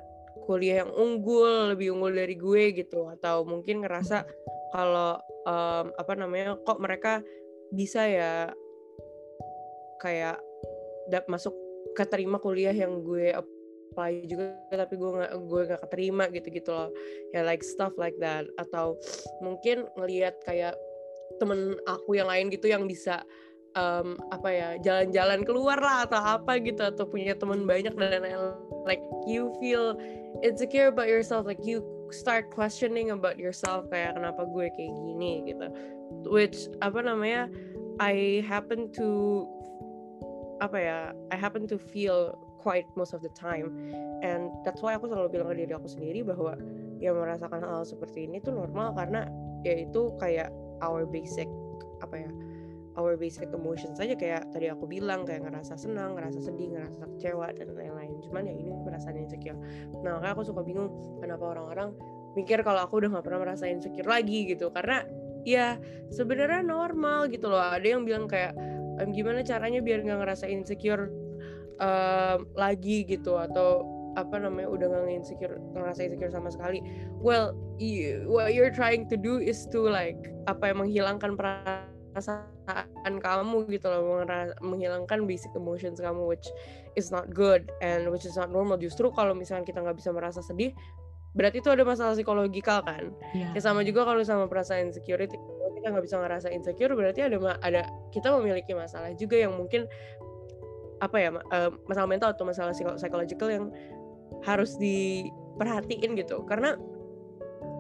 kuliah 0.48 0.80
yang 0.80 0.90
unggul 0.96 1.76
lebih 1.76 1.92
unggul 1.92 2.16
dari 2.16 2.32
gue 2.40 2.72
gitu. 2.72 3.12
Atau 3.12 3.44
mungkin 3.44 3.84
ngerasa 3.84 4.24
kalau 4.72 5.20
um, 5.44 5.92
apa 5.92 6.12
namanya 6.16 6.56
kok 6.64 6.80
mereka 6.80 7.20
bisa 7.68 8.08
ya 8.08 8.32
kayak 10.00 10.40
masuk 11.28 11.52
keterima 11.92 12.40
kuliah 12.40 12.72
yang 12.72 13.04
gue 13.04 13.32
apply 13.98 14.30
juga 14.30 14.54
tapi 14.70 14.94
gue 14.94 15.10
nggak 15.10 15.32
gue 15.42 15.60
nggak 15.74 15.82
keterima 15.90 16.24
gitu 16.30 16.48
gitu 16.54 16.70
loh. 16.70 16.94
Ya 17.34 17.42
like 17.42 17.66
stuff 17.66 17.90
like 17.98 18.14
that. 18.22 18.46
Atau 18.62 18.94
mungkin 19.42 19.90
ngelihat 19.98 20.38
kayak 20.46 20.78
temen 21.42 21.74
aku 21.90 22.14
yang 22.14 22.30
lain 22.30 22.46
gitu 22.54 22.70
yang 22.70 22.86
bisa 22.86 23.26
um, 23.74 24.14
apa 24.30 24.48
ya 24.54 24.68
jalan-jalan 24.78 25.42
keluar 25.42 25.82
lah 25.82 26.06
atau 26.06 26.22
apa 26.22 26.62
gitu 26.62 26.78
atau 26.78 27.10
punya 27.10 27.34
teman 27.34 27.66
banyak 27.66 27.90
dan 27.98 28.22
like 28.86 29.02
you 29.26 29.50
feel 29.58 29.98
insecure 30.46 30.86
about 30.86 31.10
yourself. 31.10 31.42
Like 31.42 31.66
you 31.66 31.82
start 32.14 32.54
questioning 32.54 33.10
about 33.10 33.34
yourself 33.34 33.90
kayak 33.90 34.14
kenapa 34.14 34.46
gue 34.46 34.70
kayak 34.78 34.94
gini? 34.94 35.42
gitu. 35.50 35.66
Which 36.30 36.70
apa 36.86 37.02
namanya 37.02 37.50
I 37.98 38.46
happen 38.46 38.94
to 38.94 39.42
apa 40.62 40.78
ya 40.78 40.98
I 41.34 41.36
happen 41.38 41.66
to 41.66 41.82
feel 41.82 42.47
quite 42.58 42.86
most 42.98 43.14
of 43.14 43.22
the 43.22 43.32
time 43.32 43.70
and 44.26 44.50
that's 44.66 44.82
why 44.82 44.98
aku 44.98 45.06
selalu 45.06 45.38
bilang 45.38 45.48
ke 45.54 45.64
diri 45.64 45.72
aku 45.72 45.88
sendiri 45.88 46.26
bahwa 46.26 46.58
yang 46.98 47.14
merasakan 47.14 47.62
hal, 47.62 47.82
-hal 47.82 47.84
seperti 47.86 48.26
ini 48.26 48.42
tuh 48.42 48.52
normal 48.52 48.92
karena 48.92 49.30
ya 49.62 49.74
itu 49.78 50.14
kayak 50.18 50.50
our 50.82 51.06
basic 51.06 51.46
apa 52.02 52.26
ya 52.26 52.30
our 52.98 53.14
basic 53.14 53.46
emotion 53.54 53.94
saja 53.94 54.18
kayak 54.18 54.50
tadi 54.50 54.66
aku 54.66 54.90
bilang 54.90 55.22
kayak 55.22 55.46
ngerasa 55.46 55.78
senang, 55.78 56.18
ngerasa 56.18 56.42
sedih, 56.42 56.74
ngerasa 56.74 57.06
kecewa 57.14 57.54
dan 57.54 57.70
lain-lain. 57.78 58.18
Cuman 58.26 58.50
ya 58.50 58.54
ini 58.58 58.74
perasaan 58.82 59.14
insecure. 59.22 59.54
Nah 60.02 60.18
makanya 60.18 60.34
aku 60.34 60.42
suka 60.42 60.66
bingung 60.66 60.90
kenapa 61.22 61.54
orang-orang 61.54 61.94
mikir 62.34 62.58
kalau 62.66 62.82
aku 62.82 62.98
udah 62.98 63.14
gak 63.14 63.24
pernah 63.30 63.40
merasa 63.46 63.70
insecure 63.70 64.04
lagi 64.10 64.50
gitu 64.50 64.74
karena 64.74 65.06
ya 65.46 65.78
sebenarnya 66.10 66.66
normal 66.66 67.30
gitu 67.30 67.46
loh. 67.46 67.62
Ada 67.62 67.86
yang 67.86 68.02
bilang 68.02 68.26
kayak 68.26 68.58
gimana 69.14 69.46
caranya 69.46 69.78
biar 69.78 70.02
nggak 70.02 70.18
ngerasa 70.26 70.50
insecure 70.50 71.06
um, 71.78 72.46
lagi 72.54 73.06
gitu 73.06 73.38
atau 73.38 73.98
apa 74.18 74.34
namanya 74.42 74.66
udah 74.66 74.86
nggak 74.90 75.14
insecure 75.14 75.56
ngerasa 75.78 76.10
insecure 76.10 76.32
sama 76.34 76.50
sekali. 76.50 76.82
Well 77.22 77.54
you, 77.78 78.26
what 78.26 78.50
you're 78.50 78.74
trying 78.74 79.06
to 79.14 79.16
do 79.16 79.38
is 79.38 79.62
to 79.70 79.86
like 79.86 80.18
apa 80.50 80.74
yang 80.74 80.82
menghilangkan 80.82 81.38
perasaan 81.38 83.14
kamu 83.22 83.70
gitu 83.70 83.86
loh 83.86 84.26
menghilangkan 84.58 85.22
basic 85.30 85.54
emotions 85.54 86.02
kamu 86.02 86.26
which 86.26 86.50
is 86.98 87.14
not 87.14 87.30
good 87.30 87.70
and 87.78 88.10
which 88.10 88.26
is 88.26 88.34
not 88.34 88.50
normal. 88.50 88.74
Justru 88.74 89.14
kalau 89.14 89.38
misalnya 89.38 89.62
kita 89.62 89.86
nggak 89.86 89.98
bisa 90.02 90.10
merasa 90.10 90.42
sedih 90.42 90.74
berarti 91.38 91.60
itu 91.62 91.70
ada 91.70 91.86
masalah 91.86 92.18
psikologikal 92.18 92.82
kan? 92.82 93.14
Yeah. 93.36 93.54
ya 93.54 93.60
sama 93.62 93.86
juga 93.86 94.02
kalau 94.02 94.24
sama 94.26 94.50
perasaan 94.50 94.90
insecurity 94.90 95.38
kalau 95.38 95.70
kita 95.76 95.86
nggak 95.94 96.04
bisa 96.08 96.16
ngerasa 96.18 96.48
insecure 96.50 96.92
berarti 96.98 97.20
ada 97.22 97.36
ada 97.62 97.82
kita 98.10 98.32
memiliki 98.34 98.74
masalah 98.74 99.14
juga 99.14 99.36
yang 99.46 99.54
mungkin 99.54 99.86
apa 100.98 101.16
ya 101.18 101.30
uh, 101.34 101.70
masalah 101.86 102.08
mental 102.10 102.34
atau 102.34 102.44
masalah 102.46 102.74
psychological 102.74 103.48
yang 103.48 103.70
harus 104.42 104.74
diperhatiin 104.78 106.14
gitu. 106.18 106.42
Karena 106.46 106.74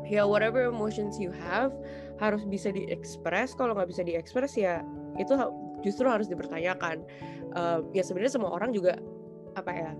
ya 0.08 0.24
whatever 0.24 0.64
emotions 0.64 1.20
you 1.20 1.28
have 1.28 1.74
harus 2.18 2.42
bisa 2.48 2.72
diekspres 2.72 3.52
kalau 3.54 3.76
nggak 3.76 3.90
bisa 3.92 4.02
diekspres 4.02 4.56
ya 4.56 4.80
itu 5.20 5.34
justru 5.86 6.06
harus 6.08 6.26
dipertanyakan. 6.26 7.02
Uh, 7.56 7.80
ya 7.96 8.04
sebenarnya 8.04 8.38
semua 8.38 8.52
orang 8.52 8.70
juga 8.76 8.98
apa 9.56 9.72
ya 9.72 9.90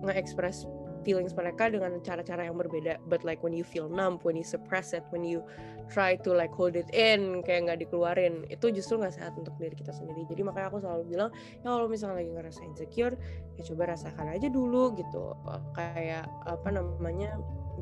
nge-express 0.00 0.64
feelings 1.02 1.32
mereka 1.34 1.68
dengan 1.72 1.98
cara-cara 2.00 2.48
yang 2.48 2.56
berbeda. 2.56 3.00
But 3.08 3.24
like 3.24 3.40
when 3.40 3.52
you 3.56 3.64
feel 3.64 3.88
numb 3.90 4.20
when 4.22 4.36
you 4.36 4.46
suppress 4.46 4.92
it 4.92 5.04
when 5.10 5.24
you 5.26 5.44
try 5.90 6.14
to 6.22 6.30
like 6.30 6.54
hold 6.54 6.78
it 6.78 6.86
in 6.94 7.42
kayak 7.42 7.66
nggak 7.66 7.78
dikeluarin 7.86 8.46
itu 8.46 8.70
justru 8.70 9.02
nggak 9.02 9.14
sehat 9.16 9.34
untuk 9.36 9.54
diri 9.58 9.74
kita 9.74 9.90
sendiri. 9.90 10.24
Jadi 10.30 10.40
makanya 10.46 10.70
aku 10.70 10.78
selalu 10.82 11.02
bilang 11.10 11.30
ya 11.60 11.68
kalau 11.72 11.86
misalnya 11.90 12.22
lagi 12.22 12.30
ngerasa 12.30 12.60
insecure 12.64 13.14
ya 13.58 13.62
coba 13.66 13.82
rasakan 13.96 14.26
aja 14.30 14.48
dulu 14.48 14.94
gitu. 14.94 15.34
Kayak 15.74 16.30
apa 16.46 16.68
namanya 16.70 17.36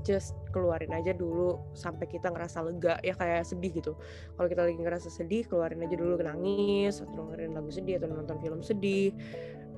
just 0.05 0.35
keluarin 0.51 0.91
aja 0.95 1.15
dulu 1.15 1.59
sampai 1.75 2.09
kita 2.11 2.31
ngerasa 2.33 2.65
lega 2.65 2.99
ya 3.03 3.15
kayak 3.15 3.47
sedih 3.47 3.73
gitu. 3.75 3.93
Kalau 4.37 4.49
kita 4.51 4.67
lagi 4.67 4.79
ngerasa 4.79 5.09
sedih 5.11 5.47
keluarin 5.47 5.83
aja 5.85 5.97
dulu 5.97 6.19
nangis 6.21 7.03
atau 7.03 7.29
dengerin 7.29 7.55
lagu 7.55 7.71
sedih 7.71 7.99
atau 8.03 8.09
nonton 8.11 8.39
film 8.43 8.61
sedih. 8.61 9.13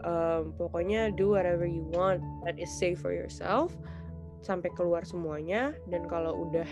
Um, 0.00 0.56
pokoknya 0.56 1.12
do 1.12 1.36
whatever 1.36 1.68
you 1.68 1.84
want 1.92 2.24
that 2.48 2.56
is 2.56 2.72
safe 2.72 2.96
for 2.96 3.12
yourself 3.12 3.76
sampai 4.40 4.72
keluar 4.72 5.04
semuanya. 5.04 5.76
Dan 5.92 6.08
kalau 6.08 6.48
udah 6.48 6.68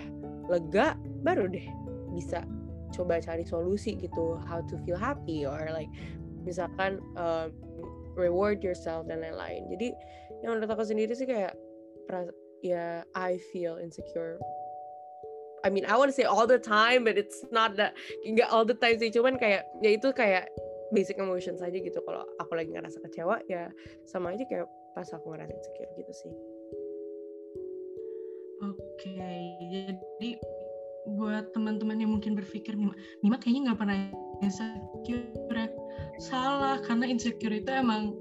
lega 0.48 0.96
baru 1.20 1.48
deh 1.48 1.64
bisa 2.16 2.40
coba 2.96 3.20
cari 3.20 3.44
solusi 3.44 4.00
gitu 4.00 4.40
how 4.48 4.64
to 4.64 4.80
feel 4.88 4.96
happy 4.96 5.44
or 5.44 5.68
like 5.76 5.92
misalkan 6.48 7.04
um, 7.20 7.52
reward 8.16 8.64
yourself 8.64 9.04
dan 9.06 9.20
lain-lain. 9.20 9.68
Jadi 9.68 9.92
yang 10.40 10.56
menurut 10.56 10.72
aku 10.72 10.84
sendiri 10.88 11.12
sih 11.12 11.28
kayak 11.28 11.52
ya 12.62 13.02
I 13.14 13.38
feel 13.50 13.78
insecure. 13.78 14.38
I 15.66 15.70
mean 15.70 15.84
I 15.86 15.98
want 15.98 16.10
to 16.10 16.16
say 16.16 16.24
all 16.24 16.46
the 16.46 16.58
time 16.58 17.02
but 17.02 17.18
it's 17.18 17.42
not 17.50 17.74
that 17.76 17.94
nggak 18.22 18.48
all 18.50 18.64
the 18.64 18.78
time 18.78 18.98
sih. 18.98 19.10
Cuman 19.10 19.38
kayak 19.38 19.66
ya 19.82 19.90
itu 19.94 20.10
kayak 20.14 20.50
basic 20.94 21.18
emotions 21.18 21.60
aja 21.60 21.74
gitu. 21.74 21.98
Kalau 22.02 22.24
aku 22.38 22.52
lagi 22.54 22.70
ngerasa 22.72 23.02
kecewa 23.02 23.42
ya 23.50 23.68
sama 24.06 24.34
aja 24.34 24.46
kayak 24.46 24.66
pas 24.94 25.08
aku 25.10 25.34
ngerasa 25.34 25.52
insecure 25.52 25.92
gitu 25.98 26.12
sih. 26.14 26.32
Oke 28.58 28.82
okay, 28.98 29.54
jadi 29.70 30.30
buat 31.14 31.54
teman-teman 31.56 32.02
yang 32.02 32.12
mungkin 32.12 32.36
berpikir 32.36 32.76
Mima, 32.76 32.92
Mima 33.24 33.38
kayaknya 33.40 33.72
nggak 33.72 33.78
pernah 33.80 33.98
insecure 34.42 35.24
ya. 35.54 35.68
salah 36.18 36.82
karena 36.82 37.06
insecure 37.06 37.54
itu 37.54 37.70
emang 37.70 38.12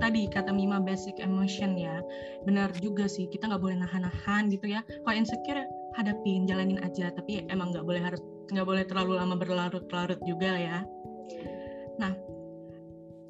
tadi 0.00 0.26
kata 0.28 0.50
Mima 0.50 0.80
basic 0.80 1.20
emotion 1.20 1.76
ya. 1.76 2.00
Benar 2.48 2.72
juga 2.80 3.04
sih 3.06 3.28
kita 3.28 3.48
nggak 3.48 3.62
boleh 3.62 3.76
nahan-nahan 3.80 4.48
gitu 4.48 4.72
ya. 4.72 4.80
Kalau 5.04 5.14
insecure 5.16 5.64
hadapin 5.96 6.48
jalanin 6.48 6.80
aja. 6.80 7.12
Tapi 7.12 7.44
emang 7.52 7.72
nggak 7.72 7.84
boleh 7.84 8.02
harus 8.02 8.20
nggak 8.48 8.66
boleh 8.66 8.84
terlalu 8.88 9.12
lama 9.20 9.34
berlarut-larut 9.36 10.20
juga 10.24 10.50
ya. 10.56 10.78
Nah, 12.00 12.14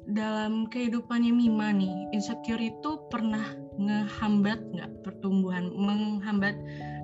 dalam 0.09 0.65
kehidupannya 0.69 1.33
Mima 1.33 1.69
nih, 1.69 2.09
insecure 2.15 2.61
itu 2.61 2.97
pernah 3.13 3.43
ngehambat 3.77 4.59
nggak 4.73 4.91
pertumbuhan, 5.05 5.69
menghambat 5.75 6.55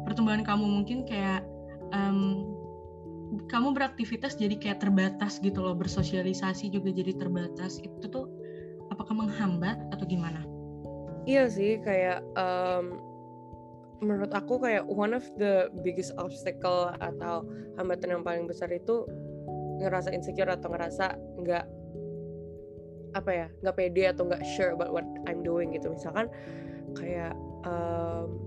pertumbuhan 0.08 0.42
kamu? 0.42 0.65
Mungkin 0.82 1.06
kayak 1.06 1.44
um, 1.94 2.46
kamu 3.51 3.75
beraktivitas 3.75 4.38
jadi 4.38 4.56
kayak 4.58 4.80
terbatas 4.82 5.38
gitu 5.44 5.62
loh, 5.62 5.75
bersosialisasi 5.77 6.72
juga 6.72 6.89
jadi 6.94 7.13
terbatas. 7.18 7.77
Itu 7.84 8.08
tuh 8.10 8.25
apakah 8.95 9.13
menghambat 9.13 9.77
atau 9.91 10.05
gimana? 10.07 10.41
Iya 11.27 11.51
sih, 11.51 11.83
kayak 11.83 12.23
um, 12.39 12.97
menurut 13.99 14.31
aku 14.31 14.61
kayak 14.61 14.87
one 14.87 15.11
of 15.11 15.23
the 15.35 15.67
biggest 15.83 16.15
obstacle 16.15 16.93
atau 17.03 17.43
hambatan 17.75 18.19
yang 18.19 18.23
paling 18.23 18.47
besar 18.47 18.71
itu 18.71 19.03
ngerasa 19.83 20.15
insecure 20.15 20.47
atau 20.47 20.71
ngerasa 20.71 21.19
nggak 21.43 21.65
apa 23.15 23.31
ya 23.31 23.47
nggak 23.63 23.75
pede 23.79 24.03
atau 24.11 24.27
nggak 24.27 24.43
sure 24.55 24.75
about 24.75 24.91
what 24.91 25.07
I'm 25.27 25.43
doing 25.43 25.75
gitu. 25.75 25.91
Misalkan 25.91 26.31
kayak 26.95 27.35
um, 27.67 28.39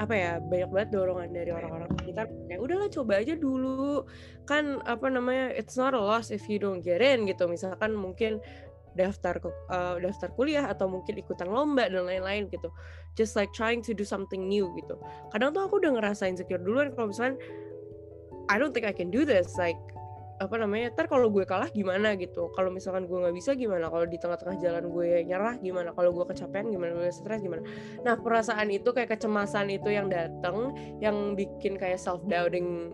apa 0.00 0.14
ya 0.16 0.32
banyak 0.42 0.70
banget 0.74 0.88
dorongan 0.90 1.30
dari 1.30 1.54
orang-orang 1.54 1.92
kita 2.02 2.26
kayak 2.48 2.60
udahlah 2.60 2.88
coba 2.92 3.12
aja 3.20 3.34
dulu. 3.36 4.04
Kan 4.44 4.84
apa 4.84 5.08
namanya 5.08 5.52
it's 5.56 5.76
not 5.80 5.96
a 5.96 6.00
loss 6.00 6.28
if 6.28 6.44
you 6.48 6.60
don't 6.60 6.84
get 6.84 7.00
in 7.00 7.24
gitu. 7.24 7.48
Misalkan 7.48 7.96
mungkin 7.96 8.40
daftar 8.94 9.38
uh, 9.70 9.98
daftar 9.98 10.30
kuliah 10.34 10.66
atau 10.70 10.86
mungkin 10.86 11.18
ikutan 11.18 11.50
lomba 11.50 11.90
dan 11.90 12.06
lain-lain 12.06 12.50
gitu. 12.50 12.70
Just 13.18 13.34
like 13.34 13.50
trying 13.54 13.82
to 13.82 13.92
do 13.94 14.06
something 14.06 14.46
new 14.46 14.70
gitu. 14.78 14.98
Kadang 15.34 15.54
tuh 15.54 15.66
aku 15.66 15.82
udah 15.82 15.98
ngerasa 15.98 16.30
insecure 16.30 16.62
duluan 16.62 16.94
kalau 16.94 17.10
misalnya 17.10 17.38
I 18.50 18.60
don't 18.60 18.76
think 18.76 18.86
I 18.86 18.94
can 18.94 19.08
do 19.08 19.24
this 19.24 19.56
like 19.56 19.78
apa 20.42 20.58
namanya 20.58 20.90
ntar 20.90 21.06
kalau 21.06 21.30
gue 21.30 21.46
kalah 21.46 21.70
gimana 21.70 22.18
gitu. 22.18 22.50
Kalau 22.58 22.68
misalkan 22.74 23.06
gue 23.06 23.18
nggak 23.22 23.36
bisa 23.38 23.54
gimana? 23.54 23.86
Kalau 23.86 24.06
di 24.06 24.18
tengah-tengah 24.18 24.56
jalan 24.58 24.84
gue 24.90 25.08
nyerah 25.22 25.54
gimana? 25.62 25.94
Kalau 25.94 26.10
gue 26.10 26.24
kecapean 26.34 26.74
gimana? 26.74 26.90
Gue 26.98 27.10
stres 27.14 27.38
gimana? 27.38 27.62
Nah 28.02 28.18
perasaan 28.18 28.68
itu 28.74 28.90
kayak 28.90 29.14
kecemasan 29.14 29.70
itu 29.70 29.94
yang 29.94 30.10
datang 30.10 30.74
yang 30.98 31.38
bikin 31.38 31.78
kayak 31.78 32.02
self 32.02 32.18
doubting 32.26 32.90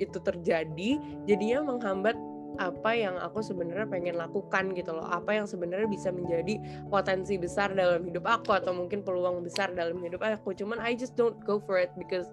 itu 0.00 0.16
terjadi 0.18 0.96
jadinya 1.28 1.76
menghambat 1.76 2.16
apa 2.58 2.90
yang 2.96 3.14
aku 3.20 3.44
sebenarnya 3.44 3.86
pengen 3.86 4.18
lakukan 4.18 4.74
gitu 4.74 4.96
loh. 4.96 5.06
Apa 5.06 5.38
yang 5.38 5.46
sebenarnya 5.46 5.86
bisa 5.86 6.10
menjadi 6.10 6.58
potensi 6.88 7.38
besar 7.38 7.72
dalam 7.76 8.02
hidup 8.02 8.26
aku 8.26 8.56
atau 8.56 8.74
mungkin 8.74 9.04
peluang 9.06 9.44
besar 9.44 9.70
dalam 9.76 10.00
hidup 10.02 10.24
aku. 10.24 10.56
Cuman 10.56 10.82
I 10.82 10.98
just 10.98 11.14
don't 11.14 11.38
go 11.46 11.62
for 11.62 11.78
it 11.78 11.92
because 11.94 12.26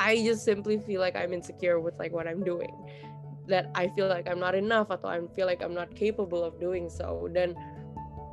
I 0.00 0.16
just 0.20 0.46
simply 0.46 0.80
feel 0.80 1.02
like 1.02 1.18
I'm 1.18 1.34
insecure 1.34 1.82
with 1.82 1.98
like 1.98 2.14
what 2.14 2.30
I'm 2.30 2.46
doing. 2.46 2.72
That 3.50 3.68
I 3.74 3.90
feel 3.92 4.06
like 4.06 4.30
I'm 4.30 4.38
not 4.38 4.54
enough 4.54 4.88
atau 4.94 5.10
I 5.10 5.18
feel 5.34 5.50
like 5.50 5.60
I'm 5.60 5.74
not 5.74 5.90
capable 5.98 6.46
of 6.46 6.56
doing 6.62 6.86
so. 6.86 7.26
Dan 7.28 7.58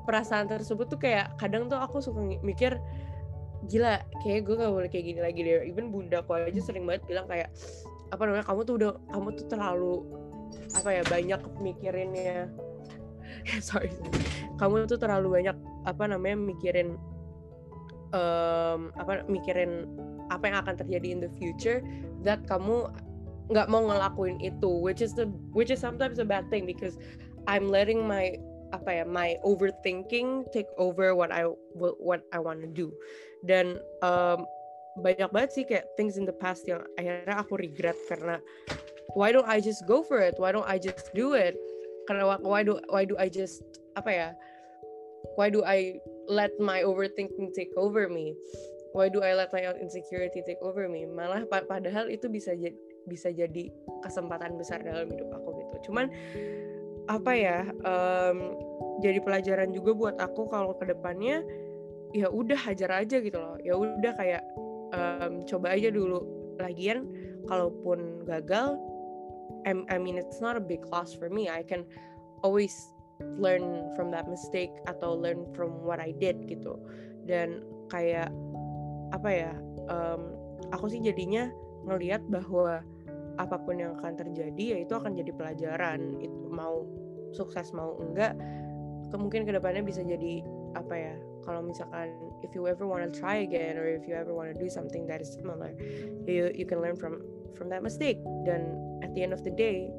perasaan 0.05 0.47
tersebut 0.47 0.87
tuh 0.87 0.99
kayak 1.01 1.35
kadang 1.41 1.67
tuh 1.67 1.81
aku 1.81 1.99
suka 1.99 2.21
mikir 2.45 2.77
gila 3.67 3.99
kayak 4.23 4.47
gue 4.47 4.55
gak 4.55 4.71
boleh 4.71 4.87
kayak 4.87 5.05
gini 5.11 5.19
lagi 5.19 5.41
deh. 5.43 5.65
Even 5.67 5.91
bunda 5.91 6.23
aku 6.23 6.39
aja 6.39 6.61
sering 6.63 6.87
banget 6.87 7.03
bilang 7.09 7.27
kayak 7.27 7.51
apa 8.09 8.21
namanya 8.25 8.45
kamu 8.47 8.59
tuh 8.65 8.75
udah 8.81 8.91
kamu 9.13 9.27
tuh 9.37 9.45
terlalu 9.51 9.95
apa 10.75 10.89
ya 10.99 11.03
banyak 11.07 11.41
mikirinnya. 11.59 12.49
Sorry. 13.67 13.91
Kamu 14.57 14.89
tuh 14.89 14.99
terlalu 14.99 15.41
banyak 15.41 15.57
apa 15.87 16.03
namanya 16.05 16.37
mikirin 16.37 16.99
um, 18.11 18.91
apa 18.99 19.25
mikirin 19.29 19.87
apa 20.29 20.49
yang 20.49 20.57
akan 20.61 20.75
terjadi 20.77 21.07
in 21.09 21.19
the 21.23 21.31
future 21.41 21.81
that 22.21 22.41
kamu 22.45 22.85
nggak 23.49 23.65
mau 23.65 23.81
ngelakuin 23.81 24.37
itu 24.45 24.69
which 24.69 25.01
is 25.01 25.17
the 25.17 25.25
which 25.57 25.73
is 25.73 25.81
sometimes 25.81 26.21
a 26.21 26.27
bad 26.27 26.45
thing 26.53 26.69
because 26.69 27.01
I'm 27.49 27.65
letting 27.73 28.05
my 28.05 28.37
apa 28.69 29.01
ya 29.01 29.05
my 29.05 29.41
overthinking 29.41 30.53
take 30.53 30.69
over 30.77 31.17
what 31.17 31.33
I 31.33 31.49
what 31.77 32.21
I 32.29 32.37
want 32.37 32.61
to 32.61 32.69
do. 32.69 32.93
Dan 33.41 33.81
um, 34.05 34.45
banyak 35.01 35.29
banget 35.31 35.49
sih 35.55 35.63
kayak 35.65 35.89
things 35.97 36.19
in 36.19 36.29
the 36.29 36.35
past 36.35 36.67
yang 36.69 36.85
akhirnya 36.99 37.41
aku 37.41 37.57
regret 37.57 37.97
karena 38.05 38.37
why 39.13 39.31
don't 39.31 39.47
I 39.47 39.61
just 39.61 39.85
go 39.87 40.03
for 40.03 40.19
it? 40.19 40.35
Why 40.37 40.51
don't 40.51 40.67
I 40.67 40.77
just 40.77 41.13
do 41.13 41.33
it? 41.33 41.57
Karena 42.09 42.25
why 42.41 42.61
do 42.65 42.81
why 42.89 43.05
do 43.05 43.17
I 43.17 43.29
just 43.29 43.61
apa 43.97 44.11
ya? 44.11 44.29
Why 45.37 45.49
do 45.49 45.61
I 45.65 46.01
let 46.29 46.53
my 46.61 46.85
overthinking 46.85 47.53
take 47.53 47.73
over 47.77 48.09
me? 48.09 48.37
Why 48.93 49.09
do 49.09 49.21
I 49.21 49.37
let 49.37 49.53
my 49.53 49.61
insecurity 49.77 50.41
take 50.45 50.61
over 50.65 50.89
me? 50.89 51.05
Malah 51.05 51.45
padahal 51.45 52.09
itu 52.09 52.25
bisa 52.29 52.57
jadi 52.57 52.77
bisa 53.09 53.33
jadi 53.33 53.73
kesempatan 54.05 54.57
besar 54.57 54.81
dalam 54.85 55.09
hidup 55.09 55.29
aku 55.33 55.49
gitu. 55.65 55.75
Cuman 55.89 56.09
apa 57.09 57.33
ya 57.33 57.65
um, 57.85 58.53
jadi 59.01 59.17
pelajaran 59.21 59.73
juga 59.73 59.97
buat 59.97 60.15
aku 60.21 60.45
kalau 60.49 60.77
ke 60.77 60.85
depannya 60.89 61.41
ya 62.13 62.29
udah 62.29 62.57
hajar 62.57 63.05
aja 63.05 63.17
gitu 63.21 63.37
loh. 63.37 63.57
Ya 63.61 63.77
udah 63.77 64.13
kayak 64.17 64.41
um, 64.93 65.45
coba 65.45 65.77
aja 65.77 65.89
dulu. 65.93 66.25
Lagian 66.59 67.07
kalaupun 67.47 68.27
gagal 68.27 68.77
I, 69.65 69.75
I 69.89 69.97
mean 69.97 70.17
it's 70.17 70.41
not 70.41 70.55
a 70.55 70.63
big 70.63 70.85
loss 70.87 71.13
for 71.13 71.29
me. 71.29 71.49
I 71.49 71.63
can 71.63 71.85
always 72.41 72.93
learn 73.19 73.91
from 73.95 74.11
that 74.15 74.31
mistake 74.31 74.71
atau 74.87 75.15
learn 75.15 75.43
from 75.51 75.83
what 75.83 75.99
I 75.99 76.15
did 76.15 76.47
gitu. 76.47 76.79
Dan 77.27 77.63
kayak 77.91 78.31
apa 79.11 79.29
ya 79.29 79.51
um, 79.89 80.33
aku 80.71 80.89
sih 80.93 81.01
jadinya 81.03 81.49
ngelihat 81.87 82.23
bahwa 82.29 82.83
apa 83.39 83.55
pun 83.55 83.79
yang 83.79 83.95
akan 83.99 84.19
terjadi 84.19 84.63
ya 84.75 84.77
itu 84.83 84.93
akan 84.95 85.15
jadi 85.15 85.31
pelajaran. 85.35 86.19
Itu 86.23 86.49
mau 86.51 86.87
sukses 87.35 87.75
mau 87.75 87.99
enggak 87.99 88.33
kemungkinan 89.13 89.45
ke 89.45 89.53
depannya 89.57 89.83
bisa 89.85 90.01
jadi 90.05 90.45
apa 90.77 90.93
ya 90.93 91.15
kalau 91.41 91.65
misalkan 91.65 92.13
if 92.45 92.53
you 92.53 92.69
ever 92.69 92.85
want 92.85 93.01
to 93.01 93.09
try 93.09 93.41
again 93.41 93.73
or 93.73 93.89
if 93.89 94.05
you 94.05 94.13
ever 94.13 94.37
want 94.37 94.53
to 94.53 94.57
do 94.57 94.69
something 94.69 95.09
that 95.09 95.17
is 95.17 95.33
similar 95.33 95.73
you 96.29 96.53
you 96.53 96.61
can 96.61 96.77
learn 96.77 96.93
from 96.93 97.21
from 97.59 97.67
that 97.67 97.83
mistake. 97.83 98.23
Dan 98.47 98.79
at 99.01 99.11
the 99.15 99.21
end 99.23 99.33
of 99.35 99.41
the 99.45 99.53
day 99.53 99.89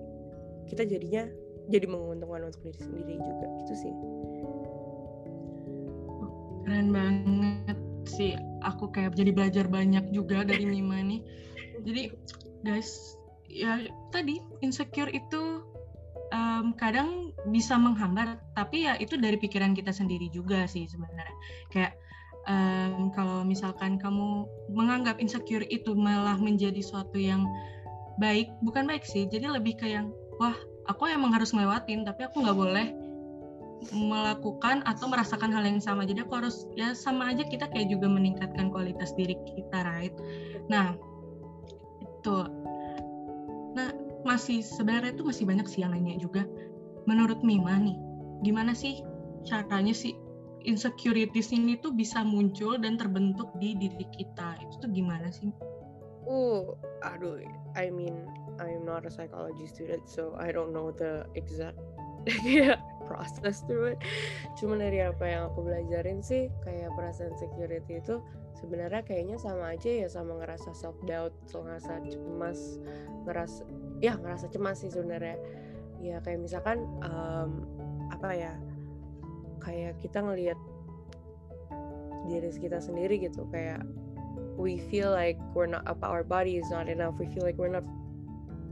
kita 0.70 0.86
jadinya 0.86 1.26
jadi 1.70 1.86
menguntungkan 1.86 2.50
untuk 2.50 2.62
diri 2.66 2.80
sendiri 2.82 3.14
juga 3.18 3.46
gitu 3.62 3.74
sih. 3.78 3.94
Keren 6.66 6.88
banget 6.90 7.78
sih. 8.06 8.32
Aku 8.66 8.90
kayak 8.90 9.14
jadi 9.18 9.30
belajar 9.34 9.66
banyak 9.70 10.10
juga 10.14 10.42
dari 10.42 10.66
Mima 10.72 10.98
nih. 11.00 11.22
Jadi 11.86 12.02
guys 12.66 13.16
ya 13.50 13.82
tadi 14.14 14.38
insecure 14.62 15.10
itu 15.10 15.64
um, 16.30 16.76
kadang 16.76 17.34
bisa 17.48 17.74
menghambat 17.74 18.36
tapi 18.52 18.84
ya 18.84 18.94
itu 19.00 19.16
dari 19.16 19.40
pikiran 19.40 19.72
kita 19.72 19.90
sendiri 19.94 20.28
juga 20.30 20.66
sih 20.66 20.86
sebenarnya. 20.86 21.36
Kayak 21.72 21.92
um, 22.46 23.10
kalau 23.14 23.42
misalkan 23.46 23.96
kamu 23.98 24.46
menganggap 24.70 25.18
insecure 25.22 25.64
itu 25.70 25.94
malah 25.96 26.36
menjadi 26.38 26.80
suatu 26.82 27.16
yang 27.16 27.46
baik 28.18 28.50
bukan 28.64 28.88
baik 28.88 29.06
sih 29.06 29.28
jadi 29.30 29.52
lebih 29.52 29.78
ke 29.78 29.86
yang 29.86 30.10
wah 30.42 30.56
aku 30.88 31.06
emang 31.06 31.30
harus 31.36 31.54
ngelewatin 31.54 32.02
tapi 32.02 32.26
aku 32.26 32.42
nggak 32.42 32.58
boleh 32.58 32.86
melakukan 33.96 34.84
atau 34.84 35.08
merasakan 35.08 35.56
hal 35.56 35.64
yang 35.64 35.80
sama 35.80 36.04
jadi 36.04 36.28
aku 36.28 36.36
harus 36.36 36.68
ya 36.76 36.92
sama 36.92 37.32
aja 37.32 37.48
kita 37.48 37.64
kayak 37.72 37.88
juga 37.88 38.12
meningkatkan 38.12 38.68
kualitas 38.68 39.16
diri 39.16 39.38
kita 39.48 39.78
right 39.86 40.12
nah 40.68 40.92
itu 42.04 42.44
Nah, 43.74 43.90
masih 44.26 44.62
sebenarnya 44.66 45.14
itu 45.14 45.22
masih 45.22 45.44
banyak 45.46 45.66
sih 45.70 45.80
yang 45.82 45.94
nanya 45.94 46.18
juga. 46.18 46.42
Menurut 47.06 47.40
Mima 47.46 47.78
nih, 47.78 47.96
gimana 48.42 48.74
sih 48.74 49.00
caranya 49.46 49.94
sih 49.94 50.14
insecurities 50.66 51.54
ini 51.54 51.80
tuh 51.80 51.94
bisa 51.96 52.20
muncul 52.26 52.76
dan 52.76 52.98
terbentuk 53.00 53.48
di 53.56 53.78
diri 53.78 54.06
kita? 54.12 54.58
Itu 54.60 54.74
tuh 54.84 54.90
gimana 54.90 55.30
sih? 55.32 55.54
Uh, 56.28 56.76
aduh, 57.00 57.40
I 57.76 57.90
mean, 57.90 58.26
I'm 58.58 58.84
not 58.84 59.06
a 59.06 59.10
psychology 59.10 59.66
student, 59.66 60.08
so 60.08 60.36
I 60.38 60.52
don't 60.52 60.72
know 60.72 60.90
the 60.90 61.26
exact 61.34 61.78
process 63.08 63.62
through 63.66 63.96
it. 63.96 63.98
Cuma 64.58 64.76
dari 64.78 65.02
apa 65.02 65.24
yang 65.26 65.42
aku 65.50 65.66
belajarin 65.66 66.20
sih, 66.22 66.50
kayak 66.62 66.92
perasaan 66.94 67.34
security 67.38 67.98
itu 68.02 68.20
sebenarnya 68.58 69.02
kayaknya 69.06 69.40
sama 69.40 69.72
aja 69.74 70.06
ya 70.06 70.08
sama 70.10 70.36
ngerasa 70.42 70.74
self 70.76 70.98
doubt, 71.06 71.32
ngerasa 71.50 72.02
cemas, 72.10 72.78
ngerasa 73.24 73.62
ya 74.00 74.16
ngerasa 74.16 74.48
cemas 74.48 74.80
sih 74.80 74.90
sebenarnya 74.90 75.36
ya 76.00 76.16
kayak 76.24 76.40
misalkan 76.40 76.88
um, 77.04 77.68
apa 78.08 78.32
ya 78.32 78.52
kayak 79.60 80.00
kita 80.00 80.24
ngelihat 80.24 80.56
diri 82.24 82.48
kita 82.56 82.80
sendiri 82.80 83.20
gitu 83.20 83.44
kayak 83.52 83.84
we 84.60 84.76
feel 84.92 85.08
like 85.08 85.40
we're 85.56 85.66
not 85.66 85.88
our 86.04 86.20
body 86.20 86.60
is 86.60 86.68
not 86.68 86.86
enough. 86.92 87.16
We 87.16 87.32
feel 87.32 87.48
like 87.48 87.56
we're 87.56 87.72
not 87.72 87.88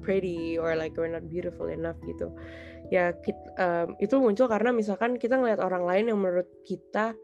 pretty 0.05 0.61
or 0.61 0.77
like 0.77 0.95
we're 1.01 1.11
not 1.11 1.25
beautiful 1.33 1.73
enough 1.73 1.97
gitu. 2.05 2.29
Ya 2.93 3.17
kita, 3.17 3.41
um, 3.57 3.89
itu 3.99 4.21
muncul 4.21 4.47
karena 4.49 4.71
misalkan 4.73 5.17
kita 5.17 5.41
ngelihat 5.41 5.65
orang 5.65 5.85
lain 5.89 6.05
yang 6.13 6.21
menurut 6.21 6.49
kita 6.69 7.17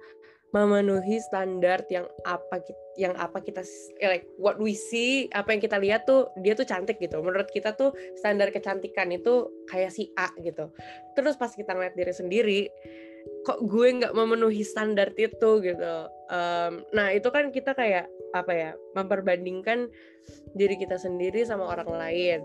memenuhi 0.55 1.19
standar 1.19 1.83
yang 1.91 2.07
apa 2.23 2.63
kita 2.63 2.83
yang 2.95 3.15
apa 3.19 3.43
kita 3.43 3.67
eh, 3.99 4.07
like 4.07 4.27
what 4.39 4.55
we 4.63 4.71
see 4.71 5.27
apa 5.35 5.51
yang 5.51 5.59
kita 5.59 5.83
lihat 5.83 6.07
tuh 6.07 6.31
dia 6.41 6.55
tuh 6.55 6.65
cantik 6.65 7.03
gitu. 7.03 7.19
Menurut 7.19 7.51
kita 7.51 7.75
tuh 7.75 7.91
standar 8.15 8.55
kecantikan 8.55 9.11
itu 9.11 9.51
kayak 9.67 9.91
si 9.91 10.15
A 10.15 10.31
gitu. 10.39 10.71
Terus 11.19 11.35
pas 11.35 11.51
kita 11.51 11.75
ngeliat 11.75 11.99
diri 11.99 12.15
sendiri 12.15 12.61
kok 13.45 13.61
gue 13.69 13.89
nggak 14.01 14.17
memenuhi 14.17 14.65
standar 14.65 15.13
itu 15.21 15.61
gitu. 15.61 15.95
Um, 16.33 16.83
nah 16.97 17.13
itu 17.13 17.29
kan 17.29 17.53
kita 17.53 17.77
kayak 17.77 18.09
apa 18.33 18.53
ya 18.53 18.71
memperbandingkan 18.99 19.87
diri 20.57 20.75
kita 20.81 20.97
sendiri 20.97 21.45
sama 21.45 21.69
orang 21.69 21.89
lain. 21.93 22.41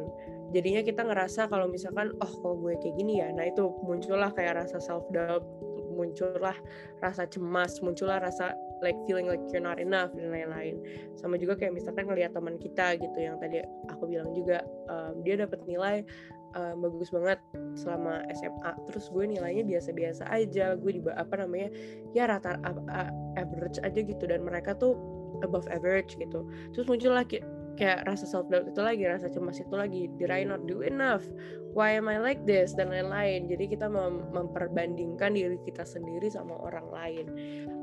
Jadinya 0.52 0.84
kita 0.84 1.08
ngerasa 1.08 1.48
kalau 1.48 1.72
misalkan 1.72 2.12
oh 2.20 2.34
kok 2.44 2.56
gue 2.60 2.76
kayak 2.84 2.96
gini 3.00 3.24
ya. 3.24 3.32
Nah 3.32 3.48
itu 3.48 3.72
muncullah 3.88 4.30
kayak 4.36 4.68
rasa 4.68 4.78
self 4.84 5.08
doubt 5.16 5.48
muncullah 6.00 6.56
rasa 7.04 7.28
cemas 7.28 7.84
muncullah 7.84 8.24
rasa 8.24 8.56
like 8.80 8.96
feeling 9.04 9.28
like 9.28 9.44
you're 9.52 9.64
not 9.64 9.80
enough 9.80 10.12
dan 10.16 10.32
lain-lain. 10.32 10.80
Sama 11.20 11.36
juga 11.36 11.60
kayak 11.60 11.76
misalkan 11.76 12.08
ngelihat 12.08 12.32
teman 12.32 12.56
kita 12.56 12.96
gitu 12.96 13.18
yang 13.20 13.36
tadi 13.40 13.60
aku 13.92 14.08
bilang 14.08 14.32
juga 14.32 14.64
um, 14.88 15.20
dia 15.24 15.36
dapat 15.36 15.60
nilai 15.68 16.04
um, 16.56 16.76
bagus 16.86 17.10
banget 17.12 17.40
selama 17.76 18.26
SMA 18.34 18.72
terus 18.90 19.10
gue 19.12 19.26
nilainya 19.26 19.64
biasa-biasa 19.66 20.26
aja. 20.30 20.78
Gue 20.80 20.98
di 20.98 21.02
apa 21.06 21.46
namanya 21.46 21.70
ya 22.16 22.30
rata 22.30 22.58
uh, 22.64 23.12
average 23.38 23.82
aja 23.82 24.00
gitu. 24.00 24.24
Dan 24.26 24.46
mereka 24.46 24.74
tuh 24.78 24.96
above 25.42 25.68
average 25.70 26.18
gitu. 26.18 26.46
Terus 26.76 26.86
muncullah 26.88 27.26
kayak 27.80 28.04
rasa 28.04 28.28
self 28.28 28.52
doubt 28.52 28.68
itu 28.68 28.84
lagi 28.84 29.08
rasa 29.08 29.32
cemas 29.32 29.56
itu 29.64 29.72
lagi 29.72 30.12
did 30.20 30.28
I 30.28 30.44
not 30.44 30.68
do 30.68 30.84
enough? 30.84 31.24
Why 31.72 31.96
am 31.96 32.12
I 32.12 32.20
like 32.20 32.44
this? 32.44 32.76
Dan 32.76 32.92
lain-lain. 32.92 33.48
Jadi 33.48 33.72
kita 33.72 33.88
mem 33.88 34.28
memperbandingkan 34.36 35.32
diri 35.32 35.56
kita 35.64 35.88
sendiri 35.88 36.28
sama 36.28 36.60
orang 36.60 36.92
lain. 36.92 37.26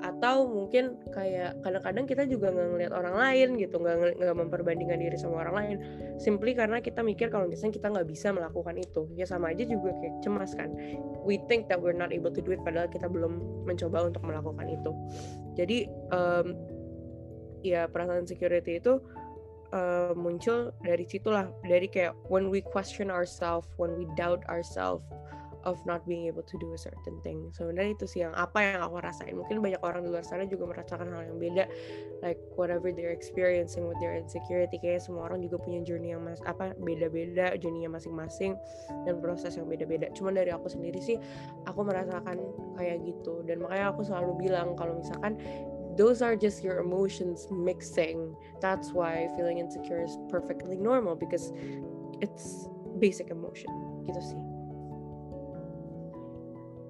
Atau 0.04 0.52
mungkin 0.52 1.00
kayak 1.16 1.64
kadang-kadang 1.64 2.04
kita 2.04 2.22
juga 2.28 2.52
nggak 2.52 2.68
ngelihat 2.76 2.92
orang 2.92 3.16
lain 3.16 3.48
gitu 3.56 3.80
nggak 3.80 4.20
nggak 4.20 4.36
memperbandingkan 4.36 5.00
diri 5.00 5.16
sama 5.16 5.48
orang 5.48 5.54
lain. 5.56 5.76
Simply 6.20 6.52
karena 6.52 6.84
kita 6.84 7.00
mikir 7.00 7.32
kalau 7.32 7.48
misalnya 7.48 7.80
kita 7.80 7.88
nggak 7.88 8.08
bisa 8.10 8.36
melakukan 8.36 8.76
itu 8.76 9.08
ya 9.16 9.24
sama 9.24 9.56
aja 9.56 9.64
juga 9.64 9.96
kayak 9.96 10.20
cemas 10.20 10.52
kan. 10.52 10.68
We 11.24 11.40
think 11.48 11.72
that 11.72 11.80
we're 11.80 11.96
not 11.96 12.12
able 12.12 12.34
to 12.36 12.42
do 12.44 12.52
it 12.52 12.60
padahal 12.60 12.92
kita 12.92 13.08
belum 13.08 13.64
mencoba 13.64 14.12
untuk 14.12 14.20
melakukan 14.28 14.66
itu. 14.68 14.92
Jadi 15.56 15.88
um, 16.12 16.52
ya 17.64 17.88
perasaan 17.90 18.28
security 18.28 18.78
itu 18.78 19.00
uh, 19.76 20.16
muncul 20.16 20.72
dari 20.80 21.04
situlah 21.04 21.52
dari 21.68 21.86
kayak 21.86 22.16
when 22.32 22.48
we 22.48 22.64
question 22.64 23.12
ourselves 23.12 23.68
when 23.76 23.92
we 24.00 24.08
doubt 24.16 24.40
ourselves 24.48 25.04
of 25.66 25.82
not 25.82 26.06
being 26.06 26.30
able 26.30 26.46
to 26.46 26.56
do 26.62 26.72
a 26.72 26.78
certain 26.78 27.18
thing. 27.26 27.50
Sebenarnya 27.50 27.98
itu 27.98 28.06
sih 28.06 28.22
yang 28.22 28.30
apa 28.38 28.62
yang 28.62 28.80
aku 28.86 29.02
rasain. 29.02 29.34
Mungkin 29.34 29.58
banyak 29.58 29.82
orang 29.82 30.06
di 30.06 30.14
luar 30.14 30.22
sana 30.22 30.46
juga 30.46 30.70
merasakan 30.70 31.10
hal 31.10 31.26
yang 31.26 31.38
beda, 31.42 31.66
like 32.22 32.38
whatever 32.54 32.94
they're 32.94 33.10
experiencing 33.10 33.90
with 33.90 33.98
their 33.98 34.14
insecurity. 34.14 34.78
Kayak 34.78 35.02
semua 35.02 35.26
orang 35.26 35.42
juga 35.42 35.58
punya 35.58 35.82
journey 35.82 36.14
yang 36.14 36.22
mas 36.22 36.38
apa 36.46 36.72
beda-beda, 36.78 37.58
journey-nya 37.58 37.90
masing-masing 37.90 38.54
dan 39.04 39.18
proses 39.18 39.58
yang 39.58 39.66
beda-beda. 39.66 40.06
Cuman 40.14 40.38
dari 40.38 40.54
aku 40.54 40.70
sendiri 40.70 41.02
sih, 41.02 41.18
aku 41.66 41.82
merasakan 41.82 42.38
kayak 42.78 43.02
gitu. 43.02 43.42
Dan 43.42 43.66
makanya 43.66 43.90
aku 43.90 44.06
selalu 44.06 44.46
bilang 44.46 44.78
kalau 44.78 44.94
misalkan 44.94 45.34
those 45.96 46.20
are 46.20 46.36
just 46.36 46.62
your 46.62 46.78
emotions 46.78 47.48
mixing. 47.50 48.36
That's 48.60 48.92
why 48.92 49.28
feeling 49.36 49.58
insecure 49.58 50.04
is 50.04 50.16
perfectly 50.28 50.76
normal 50.76 51.16
because 51.16 51.52
it's 52.20 52.68
basic 52.96 53.28
emotion 53.28 53.68
gitu 54.08 54.20
sih. 54.22 54.40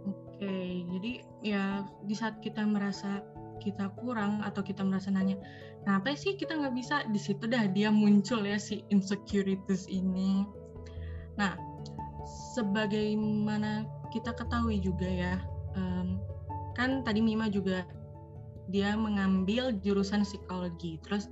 Oke, 0.06 0.44
okay, 0.44 0.70
jadi 0.92 1.12
ya 1.40 1.64
di 2.04 2.14
saat 2.14 2.38
kita 2.44 2.62
merasa 2.62 3.24
kita 3.56 3.88
kurang 3.96 4.44
atau 4.44 4.60
kita 4.60 4.84
merasa 4.84 5.08
nanya, 5.08 5.40
kenapa 5.82 6.12
sih 6.12 6.36
kita 6.36 6.54
nggak 6.54 6.76
bisa? 6.76 7.08
Di 7.08 7.18
situ 7.18 7.48
dah 7.48 7.66
dia 7.72 7.88
muncul 7.88 8.44
ya 8.44 8.60
si 8.60 8.84
insecurities 8.92 9.88
ini. 9.88 10.44
Nah, 11.40 11.56
sebagaimana 12.52 13.88
kita 14.12 14.36
ketahui 14.36 14.78
juga 14.78 15.08
ya, 15.08 15.34
kan 16.76 17.00
tadi 17.02 17.24
Mima 17.24 17.48
juga 17.48 17.88
dia 18.70 18.94
mengambil 18.98 19.74
jurusan 19.82 20.26
psikologi. 20.26 20.98
Terus 21.06 21.30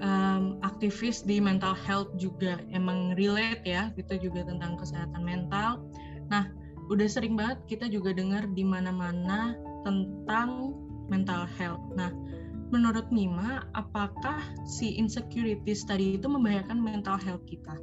um, 0.00 0.58
aktivis 0.64 1.22
di 1.22 1.38
mental 1.38 1.76
health 1.76 2.10
juga 2.16 2.60
emang 2.72 3.14
relate 3.14 3.62
ya 3.64 3.92
itu 3.94 4.18
juga 4.18 4.44
tentang 4.48 4.76
kesehatan 4.80 5.22
mental. 5.22 5.80
Nah 6.32 6.48
udah 6.90 7.06
sering 7.06 7.38
banget 7.38 7.60
kita 7.70 7.86
juga 7.86 8.10
dengar 8.10 8.48
di 8.50 8.64
mana-mana 8.66 9.54
tentang 9.86 10.74
mental 11.06 11.46
health. 11.56 11.82
Nah 11.94 12.10
menurut 12.70 13.06
Mima 13.10 13.66
apakah 13.74 14.40
si 14.66 14.96
insecurities 14.98 15.84
tadi 15.86 16.18
itu 16.18 16.26
membahayakan 16.26 16.78
mental 16.80 17.18
health 17.20 17.44
kita? 17.46 17.76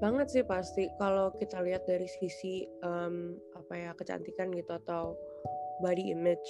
Banget 0.00 0.32
sih 0.32 0.44
pasti. 0.48 0.88
Kalau 0.96 1.28
kita 1.36 1.60
lihat 1.60 1.84
dari 1.84 2.08
sisi 2.08 2.64
um, 2.80 3.36
apa 3.52 3.74
ya 3.76 3.90
kecantikan 3.92 4.48
gitu 4.48 4.72
atau 4.80 5.12
body 5.84 6.12
image 6.12 6.48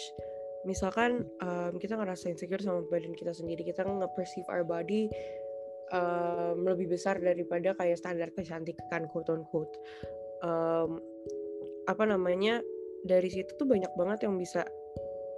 misalkan 0.68 1.24
um, 1.40 1.72
kita 1.80 1.96
ngerasa 1.96 2.28
insecure 2.28 2.60
sama 2.60 2.84
badan 2.88 3.16
kita 3.16 3.32
sendiri 3.32 3.64
kita 3.64 3.80
nge-perceive 3.84 4.48
our 4.52 4.64
body 4.64 5.08
um, 5.94 6.64
lebih 6.68 6.92
besar 6.92 7.16
daripada 7.16 7.72
kayak 7.76 7.96
standar 7.96 8.28
kecantikan 8.36 9.08
quote 9.08 9.32
on 9.32 9.42
quote 9.48 9.72
um, 10.44 11.00
apa 11.88 12.04
namanya 12.04 12.60
dari 13.04 13.32
situ 13.32 13.56
tuh 13.56 13.64
banyak 13.64 13.90
banget 13.96 14.28
yang 14.28 14.36
bisa 14.36 14.68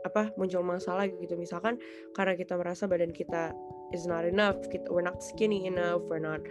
apa 0.02 0.34
muncul 0.34 0.66
masalah 0.66 1.06
gitu. 1.06 1.38
Misalkan 1.38 1.78
karena 2.18 2.34
kita 2.34 2.58
merasa 2.58 2.90
badan 2.90 3.14
kita 3.14 3.54
is 3.94 4.08
not 4.08 4.26
enough 4.26 4.58
kita 4.66 4.88
we're 4.90 5.04
not 5.04 5.22
skinny 5.22 5.68
enough 5.70 6.02
we're 6.10 6.22
not 6.22 6.42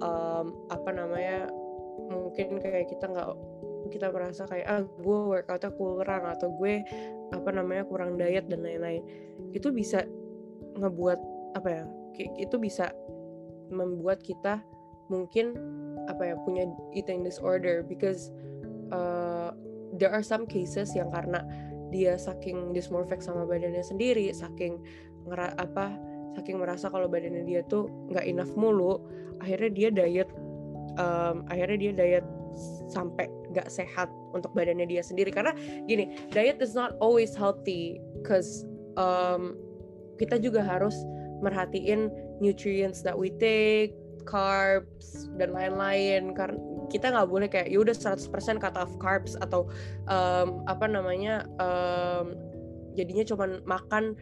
um, 0.00 0.54
apa 0.72 0.90
namanya 0.94 1.50
mungkin 2.08 2.56
kayak 2.62 2.88
kita 2.88 3.10
nggak 3.10 3.28
kita 3.88 4.10
merasa 4.10 4.46
kayak 4.48 4.66
ah 4.66 4.82
gue 4.82 5.18
workoutnya 5.30 5.70
kurang 5.74 6.22
atau 6.26 6.48
gue 6.56 6.82
apa 7.34 7.50
namanya 7.50 7.84
kurang 7.86 8.20
diet 8.20 8.46
dan 8.50 8.62
lain-lain. 8.62 9.02
Itu 9.52 9.72
bisa 9.72 10.04
ngebuat 10.76 11.20
apa 11.56 11.68
ya 11.72 11.84
itu 12.36 12.56
bisa 12.56 12.92
membuat 13.68 14.24
kita 14.24 14.62
mungkin 15.12 15.56
apa 16.06 16.32
ya 16.32 16.34
punya 16.42 16.64
eating 16.94 17.22
disorder 17.22 17.82
because 17.84 18.30
uh, 18.90 19.52
there 19.96 20.10
are 20.10 20.22
some 20.22 20.46
cases 20.46 20.90
yang 20.94 21.10
karena 21.10 21.42
dia 21.90 22.18
saking 22.18 22.74
dysmorphic 22.74 23.22
sama 23.22 23.46
badannya 23.46 23.82
sendiri 23.82 24.30
saking 24.34 24.78
ngera 25.26 25.54
apa 25.58 25.94
saking 26.38 26.58
merasa 26.58 26.90
kalau 26.90 27.06
badannya 27.06 27.46
dia 27.46 27.62
tuh 27.66 27.86
nggak 28.10 28.26
enough 28.26 28.52
mulu 28.58 28.98
akhirnya 29.42 29.70
dia 29.70 29.88
diet 29.90 30.30
um, 30.98 31.46
akhirnya 31.50 31.90
dia 31.90 31.92
diet 31.94 32.26
sampai 32.90 33.28
gak 33.56 33.72
sehat 33.72 34.12
untuk 34.36 34.52
badannya 34.52 34.84
dia 34.84 35.00
sendiri. 35.00 35.32
Karena 35.32 35.56
gini 35.88 36.28
diet 36.30 36.60
is 36.60 36.76
not 36.76 36.94
always 37.00 37.32
healthy 37.32 37.96
cause 38.28 38.68
um, 39.00 39.56
kita 40.20 40.36
juga 40.36 40.60
harus 40.60 40.96
merhatiin 41.40 42.08
nutrients 42.40 43.04
that 43.04 43.16
we 43.16 43.32
take 43.40 43.96
carbs 44.28 45.28
dan 45.40 45.52
lain-lain. 45.52 46.36
Karena 46.36 46.58
kita 46.86 47.10
nggak 47.10 47.28
boleh 47.28 47.48
kayak 47.50 47.68
ya 47.72 47.78
udah 47.82 47.94
100% 47.94 48.30
cut 48.62 48.76
off 48.76 48.92
carbs 49.00 49.34
atau 49.42 49.68
um, 50.06 50.62
apa 50.70 50.86
namanya 50.86 51.44
um, 51.58 52.36
jadinya 52.94 53.26
cuman 53.26 53.60
makan 53.64 54.16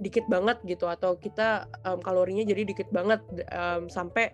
dikit 0.00 0.24
banget 0.28 0.60
gitu. 0.64 0.88
Atau 0.88 1.16
kita 1.16 1.68
um, 1.84 2.00
kalorinya 2.00 2.44
jadi 2.44 2.64
dikit 2.64 2.88
banget 2.92 3.20
um, 3.52 3.88
sampai 3.88 4.32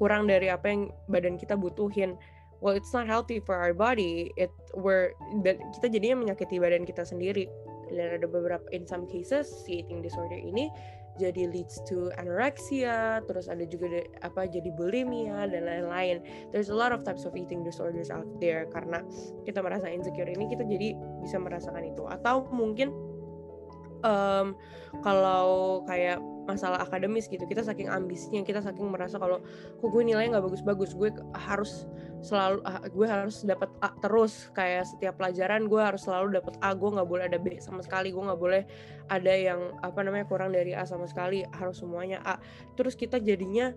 kurang 0.00 0.24
dari 0.24 0.48
apa 0.48 0.64
yang 0.72 0.88
badan 1.12 1.36
kita 1.36 1.60
butuhin 1.60 2.16
well 2.60 2.76
it's 2.76 2.92
not 2.92 3.08
healthy 3.08 3.40
for 3.40 3.56
our 3.56 3.72
body. 3.72 4.32
It 4.36 4.52
we're 4.76 5.16
dan 5.42 5.60
kita 5.80 5.92
jadinya 5.92 6.16
menyakiti 6.28 6.60
badan 6.60 6.84
kita 6.84 7.02
sendiri. 7.04 7.48
Dan 7.90 8.22
ada 8.22 8.26
beberapa 8.30 8.62
in 8.70 8.86
some 8.86 9.02
cases 9.10 9.50
si 9.66 9.82
eating 9.82 9.98
disorder 9.98 10.38
ini 10.38 10.70
jadi 11.18 11.50
leads 11.52 11.82
to 11.84 12.08
anorexia 12.16 13.20
terus 13.28 13.50
ada 13.50 13.66
juga 13.66 13.92
de, 13.92 14.02
apa 14.24 14.46
jadi 14.46 14.70
bulimia 14.72 15.50
dan 15.50 15.66
lain-lain. 15.66 16.22
There's 16.54 16.70
a 16.70 16.76
lot 16.76 16.94
of 16.94 17.02
types 17.02 17.26
of 17.26 17.34
eating 17.34 17.66
disorders 17.66 18.08
out 18.08 18.28
there. 18.38 18.70
Karena 18.70 19.02
kita 19.44 19.60
merasa 19.60 19.90
insecure 19.90 20.30
ini 20.30 20.48
kita 20.48 20.64
jadi 20.64 20.94
bisa 21.20 21.36
merasakan 21.36 21.92
itu. 21.92 22.06
Atau 22.06 22.48
mungkin 22.54 22.94
um, 24.06 24.56
kalau 25.04 25.82
kayak 25.84 26.20
masalah 26.50 26.82
akademis 26.82 27.30
gitu. 27.30 27.46
Kita 27.46 27.62
saking 27.62 27.86
ambisnya 27.86 28.42
kita 28.42 28.58
saking 28.58 28.90
merasa 28.90 29.22
kalau 29.22 29.38
kok 29.78 29.88
gue 29.88 30.02
nilainya 30.02 30.38
nggak 30.38 30.46
bagus-bagus 30.50 30.98
gue 30.98 31.14
harus 31.38 31.86
selalu 32.20 32.60
ah, 32.66 32.82
gue 32.84 33.06
harus 33.06 33.46
dapat 33.46 33.70
A 33.80 33.94
terus. 34.02 34.50
Kayak 34.50 34.90
setiap 34.90 35.14
pelajaran 35.22 35.70
gue 35.70 35.80
harus 35.80 36.02
selalu 36.02 36.42
dapat 36.42 36.54
A 36.60 36.74
gue 36.74 36.90
nggak 36.90 37.08
boleh 37.08 37.24
ada 37.30 37.38
B 37.38 37.62
sama 37.62 37.80
sekali 37.86 38.10
gue 38.10 38.22
nggak 38.22 38.40
boleh 38.40 38.62
ada 39.06 39.32
yang 39.32 39.78
apa 39.86 40.02
namanya 40.02 40.26
kurang 40.26 40.50
dari 40.50 40.74
A 40.74 40.82
sama 40.82 41.06
sekali 41.06 41.46
harus 41.54 41.78
semuanya 41.78 42.18
A. 42.26 42.42
Terus 42.74 42.98
kita 42.98 43.22
jadinya 43.22 43.70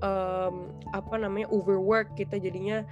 um, 0.00 0.70
apa 0.94 1.14
namanya 1.18 1.50
overwork. 1.50 2.14
Kita 2.14 2.38
jadinya 2.38 2.86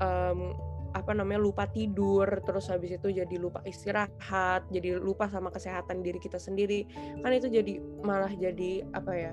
um, 0.00 0.54
apa 0.94 1.10
namanya 1.10 1.42
lupa 1.42 1.66
tidur 1.66 2.26
terus 2.46 2.70
habis 2.70 2.94
itu 2.94 3.10
jadi 3.10 3.34
lupa 3.36 3.58
istirahat 3.66 4.62
jadi 4.70 5.02
lupa 5.02 5.26
sama 5.26 5.50
kesehatan 5.50 6.00
diri 6.06 6.22
kita 6.22 6.38
sendiri. 6.38 6.86
Kan 7.20 7.34
itu 7.34 7.50
jadi 7.50 7.82
malah 8.06 8.30
jadi 8.30 8.86
apa 8.94 9.12
ya 9.12 9.32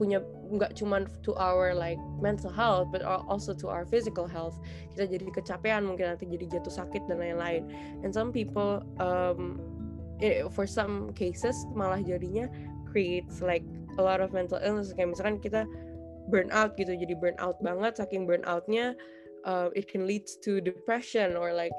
punya 0.00 0.18
nggak 0.50 0.74
cuma 0.74 1.06
to 1.22 1.30
our 1.38 1.76
like 1.76 2.00
mental 2.18 2.50
health 2.50 2.90
but 2.90 3.04
also 3.04 3.52
to 3.52 3.66
our 3.66 3.84
physical 3.84 4.24
health. 4.24 4.56
Kita 4.94 5.10
jadi 5.10 5.26
kecapean 5.30 5.86
mungkin 5.86 6.14
nanti 6.14 6.24
jadi 6.30 6.58
jatuh 6.58 6.72
sakit 6.72 7.10
dan 7.10 7.18
lain-lain. 7.18 7.66
And 8.06 8.14
some 8.14 8.30
people 8.30 8.86
um, 9.02 9.58
for 10.54 10.64
some 10.64 11.10
cases 11.18 11.54
malah 11.74 12.00
jadinya 12.00 12.46
creates 12.88 13.42
like 13.42 13.66
a 13.98 14.02
lot 14.02 14.22
of 14.22 14.30
mental 14.30 14.62
illness. 14.62 14.94
Kayak 14.94 15.18
misalkan 15.18 15.38
kita 15.42 15.66
burn 16.30 16.50
out 16.54 16.78
gitu 16.78 16.94
jadi 16.94 17.18
burn 17.18 17.34
out 17.42 17.58
banget 17.58 17.98
saking 17.98 18.26
burn 18.30 18.46
outnya 18.46 18.94
uh, 19.44 19.68
it 19.74 19.88
can 19.88 20.06
lead 20.06 20.26
to 20.42 20.60
depression 20.60 21.36
or 21.36 21.52
like 21.52 21.74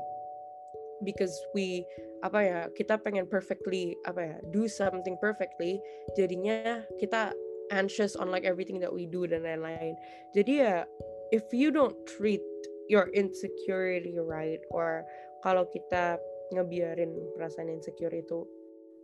because 1.04 1.34
we 1.52 1.84
apa 2.23 2.39
ya 2.39 2.60
kita 2.71 2.95
pengen 3.04 3.28
perfectly 3.28 3.99
apa 4.08 4.21
ya 4.23 4.36
do 4.56 4.63
something 4.71 5.19
perfectly 5.19 5.76
jadinya 6.15 6.80
kita 6.95 7.36
anxious 7.71 8.15
on 8.15 8.32
like 8.32 8.47
everything 8.47 8.80
that 8.80 8.91
we 8.91 9.08
do 9.08 9.28
dan 9.28 9.43
lain-lain. 9.43 9.95
Jadi 10.36 10.63
ya 10.63 10.88
if 11.32 11.43
you 11.52 11.71
don't 11.71 11.95
treat 12.06 12.43
your 12.91 13.08
insecurity 13.15 14.15
right 14.19 14.60
or 14.71 15.08
kalau 15.41 15.63
kita 15.71 16.19
ngebiarin 16.52 17.12
perasaan 17.36 17.71
insecure 17.71 18.13
itu 18.13 18.45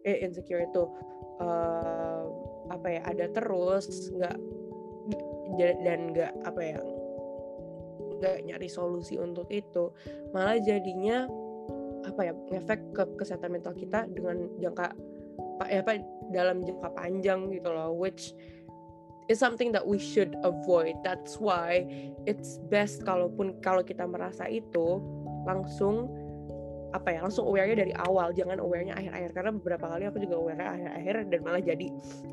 eh 0.04 0.24
insecure 0.24 0.64
itu 0.64 0.84
uh, 1.44 2.24
apa 2.72 2.88
ya 2.88 3.02
ada 3.08 3.26
terus 3.32 4.12
nggak 4.16 4.38
dan 5.58 6.14
nggak 6.14 6.32
apa 6.46 6.62
ya 6.62 6.80
nggak 8.20 8.46
nyari 8.46 8.68
solusi 8.68 9.16
untuk 9.16 9.48
itu. 9.50 9.90
Malah 10.36 10.60
jadinya 10.60 11.26
apa 12.06 12.32
ya 12.32 12.34
ngefek 12.36 12.80
ke 12.96 13.04
kesehatan 13.20 13.56
mental 13.56 13.76
kita 13.76 14.08
dengan 14.12 14.48
jangka 14.60 14.96
ya 15.68 15.84
apa 15.84 16.00
dalam 16.32 16.64
jangka 16.64 16.90
panjang 16.96 17.52
gitu 17.52 17.68
loh 17.68 17.92
which 17.92 18.32
is 19.30 19.38
something 19.38 19.70
that 19.72 19.86
we 19.86 20.02
should 20.02 20.34
avoid. 20.42 20.98
That's 21.06 21.38
why 21.38 21.86
it's 22.26 22.58
best 22.68 23.06
kalaupun 23.06 23.62
kalau 23.62 23.86
kita 23.86 24.04
merasa 24.10 24.50
itu 24.50 25.00
langsung 25.46 26.10
apa 26.90 27.14
ya 27.14 27.22
langsung 27.22 27.46
aware-nya 27.46 27.86
dari 27.86 27.94
awal. 27.94 28.34
Jangan 28.34 28.58
aware-nya 28.58 28.98
akhir-akhir 28.98 29.32
karena 29.38 29.52
beberapa 29.54 29.86
kali 29.86 30.04
aku 30.10 30.18
juga 30.26 30.36
aware 30.42 30.58
akhir-akhir 30.58 31.16
dan 31.30 31.40
malah 31.46 31.62
jadi 31.62 31.88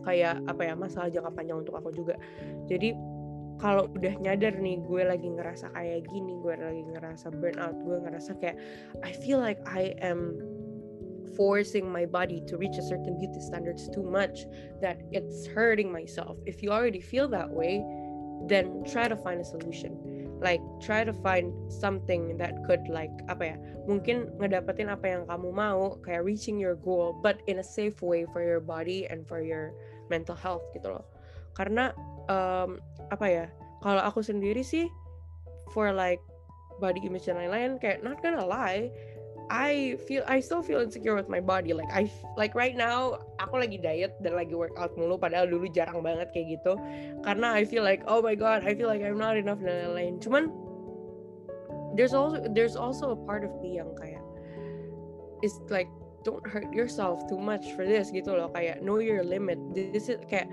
kayak 0.08 0.34
apa 0.48 0.62
ya 0.64 0.72
masalah 0.72 1.08
jangka 1.12 1.30
panjang 1.36 1.60
untuk 1.60 1.76
aku 1.76 1.92
juga. 1.92 2.16
Jadi 2.64 2.96
kalau 3.56 3.88
udah 3.96 4.14
nyadar 4.20 4.56
nih 4.60 4.80
gue 4.84 5.02
lagi 5.04 5.28
ngerasa 5.32 5.72
kayak 5.72 6.04
gini 6.12 6.36
gue 6.44 6.54
lagi 6.56 6.84
ngerasa 6.92 7.32
burnout 7.32 7.76
gue 7.80 7.96
ngerasa 8.04 8.36
kayak 8.36 8.56
I 9.00 9.12
feel 9.16 9.40
like 9.40 9.60
I 9.64 9.96
am 10.04 10.36
forcing 11.36 11.88
my 11.88 12.08
body 12.08 12.40
to 12.48 12.56
reach 12.56 12.76
a 12.80 12.84
certain 12.84 13.20
beauty 13.20 13.40
standards 13.40 13.88
too 13.92 14.04
much 14.04 14.48
that 14.80 14.96
it's 15.12 15.44
hurting 15.44 15.92
myself. 15.92 16.40
If 16.48 16.64
you 16.64 16.72
already 16.72 17.00
feel 17.00 17.28
that 17.28 17.48
way 17.48 17.84
then 18.48 18.84
try 18.84 19.08
to 19.08 19.16
find 19.16 19.40
a 19.40 19.44
solution. 19.44 19.96
Like 20.36 20.60
try 20.84 21.04
to 21.04 21.16
find 21.24 21.52
something 21.72 22.36
that 22.36 22.52
could 22.68 22.84
like 22.92 23.12
apa 23.32 23.56
ya 23.56 23.56
mungkin 23.88 24.28
ngedapetin 24.36 24.92
apa 24.92 25.08
yang 25.08 25.22
kamu 25.24 25.48
mau 25.48 25.96
kayak 26.04 26.28
reaching 26.28 26.60
your 26.60 26.76
goal 26.76 27.16
but 27.24 27.40
in 27.48 27.56
a 27.56 27.64
safe 27.64 28.04
way 28.04 28.28
for 28.36 28.44
your 28.44 28.60
body 28.60 29.08
and 29.08 29.24
for 29.24 29.40
your 29.40 29.72
mental 30.12 30.36
health 30.36 30.60
gitu 30.76 30.92
loh. 30.92 31.08
Karena 31.56 31.96
um, 32.28 32.78
apa 33.10 33.26
ya 33.26 33.46
kalau 33.82 34.02
aku 34.02 34.22
sendiri 34.22 34.62
sih 34.64 34.90
for 35.70 35.92
like 35.94 36.22
body 36.82 37.00
image 37.04 37.24
dan 37.24 37.40
lain-lain 37.40 37.80
kayak 37.80 38.02
not 38.04 38.20
gonna 38.20 38.44
lie 38.44 38.90
I 39.50 39.94
feel 40.06 40.24
I 40.26 40.40
still 40.40 40.62
feel 40.62 40.80
insecure 40.80 41.14
with 41.14 41.28
my 41.28 41.38
body. 41.38 41.72
Like 41.72 41.90
I 41.94 42.10
like 42.34 42.54
right 42.58 42.74
now 42.74 43.22
aku 43.38 43.62
lagi 43.62 43.78
diet 43.78 44.18
dan 44.18 44.34
lagi 44.34 44.58
workout 44.58 44.98
mulu 44.98 45.14
padahal 45.14 45.46
dulu 45.46 45.70
jarang 45.70 46.02
banget 46.02 46.34
kayak 46.34 46.58
gitu. 46.58 46.74
Karena 47.22 47.54
I 47.54 47.62
feel 47.62 47.86
like 47.86 48.02
oh 48.10 48.18
my 48.18 48.34
god 48.34 48.66
I 48.66 48.74
feel 48.74 48.90
like 48.90 49.06
I'm 49.06 49.18
not 49.18 49.38
enough 49.38 49.62
dan 49.62 49.86
lain-lain. 49.86 50.18
Cuman 50.18 50.50
there's 51.94 52.10
also 52.10 52.42
there's 52.50 52.74
also 52.74 53.14
a 53.14 53.18
part 53.22 53.46
of 53.46 53.54
me 53.62 53.78
yang 53.78 53.94
kayak 53.94 54.22
it's 55.46 55.62
like 55.70 55.88
don't 56.26 56.42
hurt 56.42 56.66
yourself 56.74 57.22
too 57.30 57.38
much 57.38 57.70
for 57.78 57.86
this 57.86 58.10
gitu 58.10 58.34
loh. 58.34 58.50
Kayak 58.50 58.82
know 58.82 58.98
your 58.98 59.22
limit. 59.22 59.62
This 59.70 60.10
is 60.10 60.18
kayak 60.26 60.50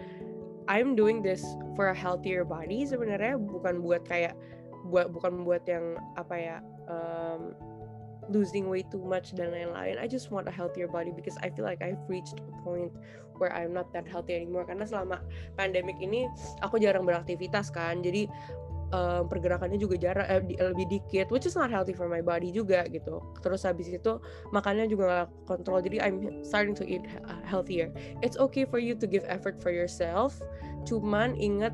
I'm 0.67 0.95
doing 0.95 1.21
this 1.21 1.43
for 1.75 1.89
a 1.91 1.97
healthier 1.97 2.47
body 2.47 2.87
sebenarnya 2.87 3.39
bukan 3.39 3.83
buat 3.83 4.07
kayak 4.07 4.37
buat 4.87 5.15
bukan 5.15 5.47
buat 5.47 5.63
yang 5.67 5.95
apa 6.19 6.35
ya 6.35 6.57
um, 6.91 7.55
losing 8.31 8.71
weight 8.71 8.87
too 8.91 9.03
much 9.03 9.35
dan 9.35 9.51
lain-lain. 9.51 9.99
I 9.99 10.07
just 10.07 10.31
want 10.31 10.47
a 10.47 10.53
healthier 10.53 10.87
body 10.87 11.11
because 11.11 11.35
I 11.43 11.51
feel 11.51 11.67
like 11.67 11.83
I've 11.83 11.99
reached 12.07 12.39
a 12.39 12.45
point 12.63 12.91
where 13.39 13.51
I'm 13.51 13.73
not 13.73 13.91
that 13.91 14.07
healthy 14.07 14.35
anymore. 14.35 14.63
Karena 14.63 14.87
selama 14.87 15.19
pandemic 15.59 15.99
ini 15.99 16.27
aku 16.63 16.79
jarang 16.79 17.03
beraktivitas 17.03 17.71
kan, 17.73 17.99
jadi 17.99 18.29
um, 18.93 19.25
pergerakannya 19.27 19.81
juga 19.81 19.97
jarang 19.97 20.29
eh, 20.29 20.39
lebih 20.45 20.87
dikit, 21.01 21.33
which 21.33 21.49
is 21.49 21.57
not 21.57 21.73
healthy 21.73 21.91
for 21.91 22.05
my 22.05 22.21
body 22.21 22.53
juga 22.53 22.85
gitu. 22.87 23.19
Terus 23.41 23.65
habis 23.65 23.89
itu 23.89 24.21
makannya 24.53 24.85
juga 24.85 25.25
gak 25.25 25.29
kontrol, 25.49 25.81
jadi 25.81 26.05
I'm 26.05 26.45
starting 26.45 26.77
to 26.77 26.85
eat 26.85 27.03
healthier. 27.43 27.89
It's 28.21 28.37
okay 28.37 28.63
for 28.63 28.77
you 28.77 28.93
to 29.01 29.05
give 29.09 29.25
effort 29.25 29.59
for 29.59 29.73
yourself, 29.73 30.37
cuman 30.85 31.33
ingat 31.35 31.73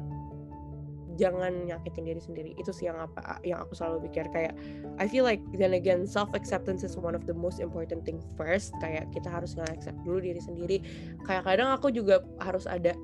jangan 1.20 1.68
nyakitin 1.68 2.08
diri 2.08 2.22
sendiri 2.24 2.52
itu 2.56 2.72
sih 2.72 2.88
yang 2.88 2.96
apa 2.96 3.44
yang 3.44 3.60
aku 3.60 3.76
selalu 3.76 4.08
pikir 4.08 4.32
kayak 4.32 4.56
I 5.04 5.06
feel 5.12 5.28
like 5.28 5.44
then 5.60 5.76
again 5.76 6.08
self 6.08 6.32
acceptance 6.32 6.88
is 6.88 6.96
one 6.96 7.12
of 7.12 7.28
the 7.28 7.36
most 7.36 7.60
important 7.60 8.08
thing 8.08 8.24
first 8.40 8.72
kayak 8.80 9.12
kita 9.12 9.28
harus 9.28 9.60
nge-accept 9.60 10.00
dulu 10.08 10.24
diri 10.24 10.40
sendiri 10.40 10.80
kayak 11.28 11.44
kadang 11.44 11.76
aku 11.76 11.92
juga 11.92 12.24
harus 12.40 12.64
ada 12.64 12.96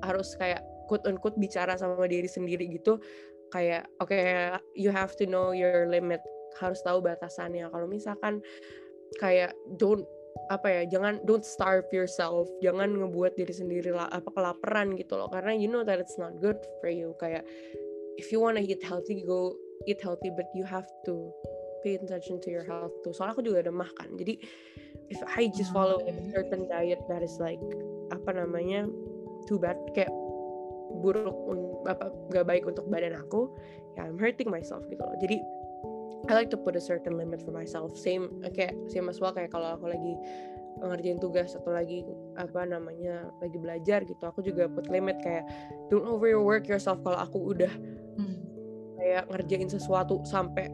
harus 0.00 0.32
kayak 0.40 0.64
quote 0.88 1.04
unquote 1.04 1.36
bicara 1.36 1.76
sama 1.76 2.08
diri 2.08 2.26
sendiri 2.26 2.64
gitu 2.72 2.96
kayak 3.50 3.86
oke 3.98 4.10
okay, 4.10 4.54
you 4.74 4.90
have 4.90 5.14
to 5.18 5.26
know 5.26 5.50
your 5.50 5.86
limit 5.90 6.22
harus 6.58 6.80
tahu 6.82 7.02
batasannya. 7.02 7.66
Kalau 7.70 7.86
misalkan 7.86 8.42
kayak 9.18 9.54
don't 9.78 10.06
apa 10.50 10.66
ya 10.70 10.82
jangan 10.86 11.18
don't 11.26 11.42
starve 11.42 11.86
yourself 11.90 12.46
jangan 12.62 12.94
ngebuat 12.94 13.34
diri 13.34 13.50
sendiri 13.50 13.90
lah 13.90 14.06
apa 14.10 14.30
kelaparan 14.30 14.94
gitu 14.94 15.18
loh. 15.18 15.28
Karena 15.30 15.54
you 15.54 15.66
know 15.66 15.82
that 15.82 15.98
it's 15.98 16.18
not 16.18 16.38
good 16.38 16.58
for 16.78 16.90
you. 16.90 17.14
Kayak 17.18 17.46
if 18.20 18.30
you 18.30 18.38
wanna 18.38 18.62
eat 18.62 18.82
healthy 18.82 19.22
go 19.26 19.54
eat 19.88 20.00
healthy 20.02 20.30
but 20.34 20.46
you 20.54 20.64
have 20.64 20.86
to 21.06 21.32
pay 21.82 21.96
attention 21.96 22.40
to 22.44 22.52
your 22.52 22.64
health 22.64 22.92
tuh 23.00 23.16
soalnya 23.16 23.32
aku 23.32 23.42
juga 23.44 23.64
ada 23.64 23.72
makan 23.72 24.20
jadi 24.20 24.36
if 25.08 25.20
I 25.24 25.48
just 25.48 25.72
follow 25.72 26.04
a 26.04 26.12
certain 26.28 26.68
diet 26.68 27.00
that 27.08 27.24
is 27.24 27.40
like 27.40 27.60
apa 28.12 28.36
namanya 28.36 28.84
too 29.48 29.56
bad 29.56 29.80
kayak 29.96 30.12
buruk 30.98 31.34
apa 31.86 32.10
gak 32.34 32.44
baik 32.44 32.66
untuk 32.66 32.84
badan 32.90 33.16
aku 33.16 33.48
ya 33.94 34.06
I'm 34.06 34.18
hurting 34.18 34.50
myself 34.50 34.84
gitu 34.90 35.00
loh. 35.00 35.16
Jadi 35.22 35.38
I 36.28 36.36
like 36.36 36.52
to 36.52 36.60
put 36.60 36.76
a 36.76 36.82
certain 36.82 37.16
limit 37.16 37.40
for 37.40 37.50
myself. 37.54 37.96
Same 37.96 38.44
kayak 38.52 38.76
same 38.92 39.08
as 39.08 39.18
well 39.18 39.32
kayak 39.32 39.54
kalau 39.54 39.78
aku 39.78 39.88
lagi 39.88 40.14
ngerjain 40.80 41.20
tugas 41.20 41.52
atau 41.52 41.76
lagi 41.76 42.06
apa 42.40 42.64
namanya 42.64 43.28
lagi 43.44 43.58
belajar 43.60 44.00
gitu 44.06 44.22
aku 44.24 44.40
juga 44.40 44.64
put 44.70 44.88
limit 44.88 45.18
kayak 45.20 45.44
don't 45.88 46.06
overwork 46.06 46.68
yourself. 46.68 47.00
Kalau 47.04 47.18
aku 47.20 47.56
udah 47.56 47.72
hmm. 48.20 48.36
kayak 49.00 49.24
ngerjain 49.32 49.68
sesuatu 49.68 50.20
sampai 50.24 50.68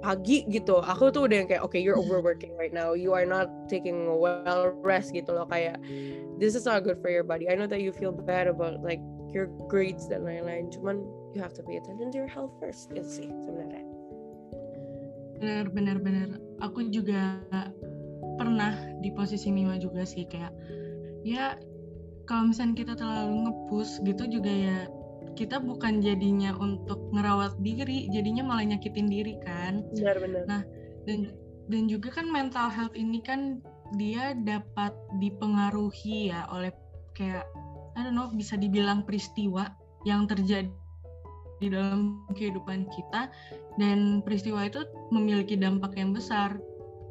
pagi 0.00 0.44
gitu. 0.48 0.80
Aku 0.80 1.12
tuh 1.12 1.28
udah 1.28 1.44
yang 1.44 1.48
kayak 1.48 1.62
okay 1.64 1.80
you're 1.80 1.96
hmm. 1.96 2.08
overworking 2.08 2.52
right 2.56 2.72
now. 2.72 2.92
You 2.96 3.12
are 3.12 3.28
not 3.28 3.48
taking 3.68 4.08
a 4.08 4.16
well 4.16 4.72
rest 4.80 5.12
gitu 5.12 5.32
loh. 5.32 5.46
Kayak 5.48 5.80
this 6.40 6.56
is 6.56 6.64
not 6.64 6.82
good 6.84 6.98
for 7.00 7.12
your 7.12 7.24
body. 7.24 7.48
I 7.48 7.54
know 7.54 7.68
that 7.68 7.84
you 7.84 7.92
feel 7.92 8.12
bad 8.12 8.48
about 8.48 8.80
like 8.80 9.00
your 9.30 9.48
grades 9.68 10.08
dan 10.08 10.26
lain-lain. 10.26 10.72
Cuman 10.72 11.04
you 11.36 11.40
have 11.44 11.54
to 11.56 11.62
pay 11.62 11.78
attention 11.78 12.10
to 12.12 12.16
your 12.18 12.30
health 12.30 12.52
first. 12.58 12.90
Itu 12.92 13.06
sih 13.06 13.28
sebenarnya. 13.44 13.84
Bener 15.40 15.64
bener 15.72 15.96
bener. 16.00 16.28
Aku 16.60 16.84
juga 16.92 17.40
pernah 18.36 18.72
di 19.04 19.12
posisi 19.12 19.52
Mima 19.52 19.76
juga 19.76 20.04
sih 20.04 20.24
kayak 20.24 20.52
ya 21.24 21.56
kalau 22.24 22.48
misalnya 22.48 22.76
kita 22.78 22.94
terlalu 22.96 23.48
ngepus 23.48 24.00
gitu 24.06 24.24
juga 24.28 24.48
ya 24.48 24.78
kita 25.38 25.62
bukan 25.62 26.02
jadinya 26.02 26.54
untuk 26.58 27.10
ngerawat 27.14 27.58
diri 27.62 28.10
jadinya 28.10 28.46
malah 28.46 28.64
nyakitin 28.76 29.08
diri 29.10 29.34
kan. 29.42 29.82
Benar-benar 29.94 30.42
nah 30.46 30.62
dan 31.06 31.32
dan 31.70 31.82
juga 31.86 32.10
kan 32.10 32.26
mental 32.28 32.68
health 32.68 32.94
ini 32.98 33.22
kan 33.22 33.62
dia 33.98 34.34
dapat 34.46 34.94
dipengaruhi 35.18 36.30
ya 36.30 36.46
oleh 36.50 36.70
kayak 37.14 37.46
I 37.98 38.06
don't 38.06 38.14
know 38.14 38.30
bisa 38.30 38.54
dibilang 38.54 39.02
peristiwa 39.02 39.74
yang 40.06 40.30
terjadi 40.30 40.70
di 41.60 41.68
dalam 41.68 42.24
kehidupan 42.32 42.88
kita. 42.90 43.28
Dan 43.76 44.24
peristiwa 44.24 44.66
itu 44.66 44.82
memiliki 45.12 45.54
dampak 45.54 45.94
yang 45.94 46.16
besar 46.16 46.56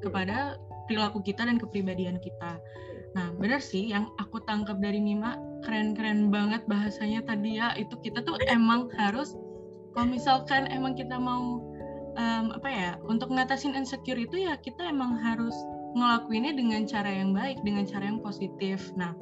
kepada 0.01 0.58
perilaku 0.89 1.21
kita 1.21 1.45
dan 1.45 1.62
kepribadian 1.62 2.17
kita. 2.17 2.58
Nah, 3.13 3.34
benar 3.38 3.62
sih 3.62 3.89
yang 3.89 4.10
aku 4.17 4.41
tangkap 4.45 4.77
dari 4.82 4.97
Mima 5.01 5.38
keren-keren 5.65 6.32
banget 6.32 6.63
bahasanya 6.65 7.24
tadi 7.26 7.60
ya 7.60 7.76
itu 7.76 7.95
kita 8.00 8.24
tuh 8.24 8.39
emang 8.48 8.88
harus 8.95 9.36
kalau 9.91 10.08
misalkan 10.08 10.69
emang 10.72 10.95
kita 10.95 11.17
mau 11.19 11.60
um, 12.15 12.45
apa 12.56 12.69
ya 12.69 12.91
untuk 13.08 13.34
ngatasin 13.34 13.76
insecure 13.76 14.19
itu 14.19 14.45
ya 14.45 14.56
kita 14.60 14.88
emang 14.88 15.17
harus 15.19 15.54
ngelakuinnya 15.98 16.54
dengan 16.54 16.86
cara 16.86 17.10
yang 17.10 17.34
baik 17.34 17.58
dengan 17.65 17.82
cara 17.82 18.06
yang 18.06 18.22
positif. 18.22 18.93
Nah, 18.93 19.17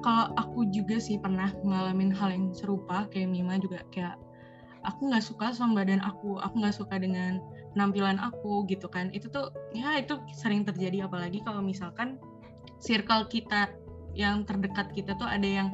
kalau 0.00 0.32
aku 0.40 0.64
juga 0.72 0.96
sih 0.96 1.20
pernah 1.20 1.52
ngalamin 1.60 2.08
hal 2.12 2.32
yang 2.32 2.46
serupa 2.56 3.04
kayak 3.12 3.28
Mima 3.28 3.60
juga 3.60 3.84
kayak 3.92 4.16
aku 4.86 5.10
nggak 5.10 5.24
suka 5.24 5.52
sama 5.52 5.82
badan 5.82 6.00
aku 6.00 6.38
aku 6.38 6.62
nggak 6.62 6.76
suka 6.76 6.96
dengan 6.96 7.42
penampilan 7.74 8.16
aku 8.22 8.64
gitu 8.70 8.86
kan 8.86 9.10
itu 9.12 9.26
tuh 9.28 9.50
ya 9.74 9.98
itu 9.98 10.16
sering 10.32 10.62
terjadi 10.62 11.10
apalagi 11.10 11.42
kalau 11.42 11.60
misalkan 11.60 12.16
circle 12.78 13.26
kita 13.26 13.68
yang 14.16 14.48
terdekat 14.48 14.90
kita 14.96 15.12
tuh 15.20 15.28
ada 15.28 15.44
yang 15.44 15.68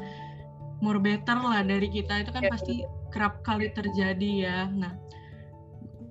more 0.83 0.98
better 0.98 1.38
lah 1.38 1.62
dari 1.62 1.87
kita. 1.87 2.26
Itu 2.26 2.35
kan 2.35 2.42
ya, 2.44 2.50
pasti 2.50 2.83
kerap 3.14 3.40
kali 3.46 3.70
terjadi 3.70 4.31
ya. 4.42 4.59
Nah 4.68 4.98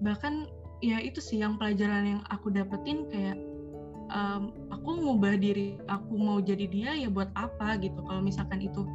bahkan 0.01 0.49
ya 0.81 0.97
itu 0.97 1.21
sih 1.21 1.43
yang 1.43 1.61
pelajaran 1.61 2.17
yang 2.17 2.21
aku 2.33 2.49
dapetin 2.49 3.05
kayak 3.11 3.37
um, 4.09 4.49
aku 4.73 4.97
ngubah 4.97 5.37
diri 5.37 5.77
aku 5.85 6.17
mau 6.17 6.41
jadi 6.41 6.65
dia 6.71 6.91
ya 6.97 7.09
buat 7.11 7.29
apa 7.35 7.77
gitu. 7.83 7.99
Kalau 8.01 8.23
misalkan 8.23 8.63
itu 8.63 8.87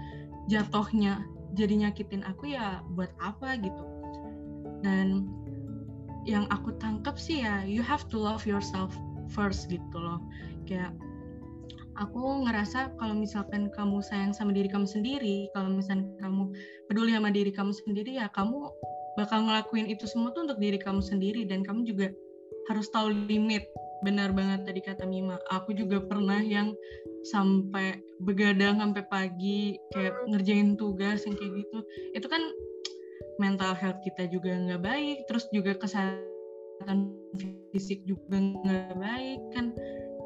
jatuhnya 0.48 1.22
jadi 1.54 1.86
nyakitin 1.86 2.24
aku 2.26 2.56
ya 2.56 2.80
buat 2.96 3.12
apa 3.20 3.60
gitu. 3.60 3.84
Dan 4.80 5.28
yang 6.26 6.50
aku 6.50 6.74
tangkap 6.82 7.14
sih 7.20 7.46
ya 7.46 7.62
you 7.62 7.84
have 7.84 8.02
to 8.10 8.18
love 8.18 8.42
yourself 8.48 8.90
first 9.30 9.68
gitu 9.70 9.96
loh. 9.96 10.18
Kayak 10.66 10.90
aku 11.96 12.44
ngerasa 12.44 12.96
kalau 13.00 13.16
misalkan 13.16 13.72
kamu 13.72 14.04
sayang 14.04 14.36
sama 14.36 14.52
diri 14.52 14.68
kamu 14.68 14.84
sendiri 14.84 15.48
kalau 15.56 15.72
misalkan 15.72 16.12
kamu 16.20 16.52
peduli 16.88 17.16
sama 17.16 17.30
diri 17.32 17.50
kamu 17.52 17.72
sendiri 17.72 18.20
ya 18.20 18.28
kamu 18.32 18.68
bakal 19.16 19.48
ngelakuin 19.48 19.88
itu 19.88 20.04
semua 20.04 20.30
tuh 20.36 20.44
untuk 20.46 20.60
diri 20.60 20.76
kamu 20.76 21.00
sendiri. 21.00 21.48
Dan 21.48 21.64
kamu 21.64 21.88
juga 21.88 22.12
harus 22.70 22.86
tahu 22.92 23.10
limit. 23.26 23.64
Benar 24.04 24.36
banget 24.36 24.68
tadi 24.68 24.80
kata 24.84 25.08
Mima. 25.08 25.40
Aku 25.50 25.72
juga 25.72 26.04
pernah 26.04 26.38
yang 26.38 26.76
sampai 27.26 27.98
begadang 28.22 28.78
sampai 28.78 29.02
pagi 29.08 29.80
kayak 29.96 30.14
ngerjain 30.30 30.76
tugas 30.76 31.24
yang 31.24 31.34
kayak 31.34 31.64
gitu. 31.64 31.78
Itu 32.12 32.28
kan 32.28 32.44
mental 33.40 33.72
health 33.72 34.00
kita 34.04 34.28
juga 34.32 34.52
nggak 34.52 34.80
baik 34.84 35.18
terus 35.28 35.44
juga 35.52 35.76
kesehatan 35.76 37.12
fisik 37.72 38.04
juga 38.04 38.36
nggak 38.36 38.94
baik 39.00 39.40
kan. 39.56 39.72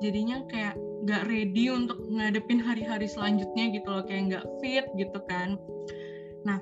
Jadinya 0.03 0.43
kayak 0.51 0.75
nggak 1.01 1.23
ready 1.29 1.73
untuk 1.73 1.97
ngadepin 2.13 2.61
hari-hari 2.61 3.09
selanjutnya 3.09 3.73
gitu 3.73 3.89
loh 3.89 4.05
kayak 4.05 4.23
nggak 4.33 4.45
fit 4.61 4.87
gitu 4.97 5.19
kan. 5.29 5.57
Nah 6.45 6.61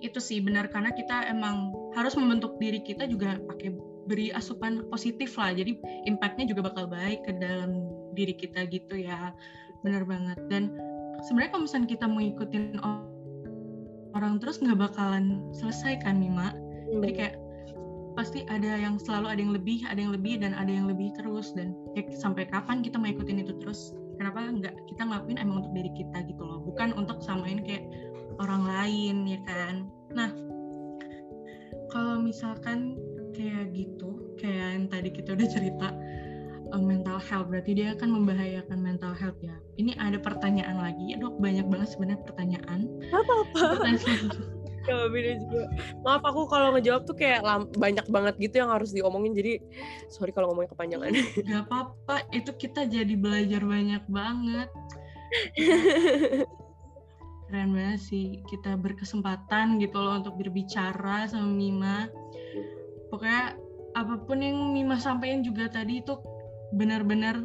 itu 0.00 0.20
sih 0.20 0.44
benar 0.44 0.68
karena 0.68 0.92
kita 0.92 1.28
emang 1.28 1.72
harus 1.96 2.12
membentuk 2.16 2.60
diri 2.60 2.84
kita 2.84 3.08
juga 3.08 3.40
pakai 3.48 3.72
beri 4.06 4.30
asupan 4.32 4.86
positif 4.88 5.34
lah. 5.36 5.52
Jadi 5.52 5.76
impactnya 6.08 6.48
juga 6.48 6.72
bakal 6.72 6.86
baik 6.88 7.26
ke 7.26 7.32
dalam 7.36 7.90
diri 8.14 8.32
kita 8.32 8.64
gitu 8.70 8.96
ya. 8.96 9.34
Benar 9.82 10.06
banget. 10.06 10.38
Dan 10.48 10.72
sebenarnya 11.26 11.50
kalau 11.52 11.62
misalnya 11.66 11.88
kita 11.90 12.06
mau 12.06 12.22
ikutin 12.22 12.80
orang 14.16 14.40
terus 14.40 14.62
nggak 14.64 14.80
bakalan 14.80 15.44
selesai 15.52 16.00
kan 16.00 16.16
Mima? 16.16 16.52
Hmm. 16.52 17.02
jadi 17.02 17.12
kayak 17.12 17.34
pasti 18.16 18.48
ada 18.48 18.80
yang 18.80 18.96
selalu 18.96 19.36
ada 19.36 19.40
yang 19.44 19.54
lebih 19.54 19.84
ada 19.84 20.00
yang 20.00 20.12
lebih 20.16 20.40
dan 20.40 20.56
ada 20.56 20.72
yang 20.72 20.88
lebih 20.88 21.12
terus. 21.14 21.52
Dan 21.52 21.76
ya, 21.92 22.02
sampai 22.16 22.48
kapan 22.48 22.80
kita 22.80 22.96
mau 22.96 23.12
ikutin 23.12 23.44
itu 23.44 23.52
terus? 23.60 23.92
Kenapa 24.16 24.48
nggak 24.48 24.74
kita 24.88 25.04
ngelakuin 25.04 25.38
emang 25.38 25.62
untuk 25.62 25.72
diri 25.76 25.92
kita 25.92 26.24
gitu 26.24 26.40
loh? 26.40 26.64
Bukan 26.64 26.96
untuk 26.96 27.20
samain 27.20 27.60
kayak 27.60 27.84
orang 28.40 28.64
lain 28.64 29.28
ya 29.28 29.40
kan? 29.44 29.86
Nah 30.16 30.32
kalau 31.92 32.18
misalkan 32.24 32.96
kayak 33.36 33.70
gitu 33.76 34.34
kayak 34.40 34.80
yang 34.80 34.86
tadi 34.88 35.12
kita 35.12 35.36
udah 35.36 35.48
cerita 35.48 35.88
uh, 36.72 36.82
mental 36.82 37.20
health 37.20 37.52
berarti 37.52 37.76
dia 37.76 37.92
akan 37.92 38.08
membahayakan 38.22 38.78
mental 38.80 39.12
health 39.12 39.38
ya. 39.44 39.54
Ini 39.76 39.92
ada 40.00 40.16
pertanyaan 40.16 40.80
lagi. 40.80 41.12
Ya 41.12 41.20
dok 41.20 41.36
banyak 41.38 41.68
banget 41.68 41.92
sebenarnya 41.92 42.24
pertanyaan. 42.24 42.88
Apa 43.12 43.32
apa 43.60 43.84
beda 44.86 45.32
juga. 45.42 45.62
Maaf 46.06 46.22
aku 46.22 46.46
kalau 46.46 46.74
ngejawab 46.76 47.02
tuh 47.04 47.16
kayak 47.18 47.42
banyak 47.76 48.06
banget 48.06 48.34
gitu 48.38 48.62
yang 48.62 48.70
harus 48.70 48.94
diomongin 48.94 49.34
jadi 49.34 49.58
sorry 50.12 50.30
kalau 50.30 50.52
ngomongnya 50.52 50.72
kepanjangan. 50.72 51.10
Gak 51.42 51.62
apa-apa 51.66 52.16
itu 52.30 52.50
kita 52.54 52.86
jadi 52.86 53.14
belajar 53.18 53.62
banyak 53.62 54.02
banget. 54.06 54.68
Keren 57.46 57.70
banget 57.74 58.00
sih 58.02 58.42
kita 58.50 58.74
berkesempatan 58.74 59.78
gitu 59.78 59.98
loh 59.98 60.18
untuk 60.18 60.34
berbicara 60.38 61.30
sama 61.30 61.46
Mima. 61.46 62.10
Pokoknya 63.10 63.54
apa 63.94 64.14
pun 64.26 64.42
yang 64.42 64.74
Mima 64.74 64.98
sampaikan 64.98 65.46
juga 65.46 65.70
tadi 65.70 66.02
itu 66.02 66.18
benar-benar 66.74 67.38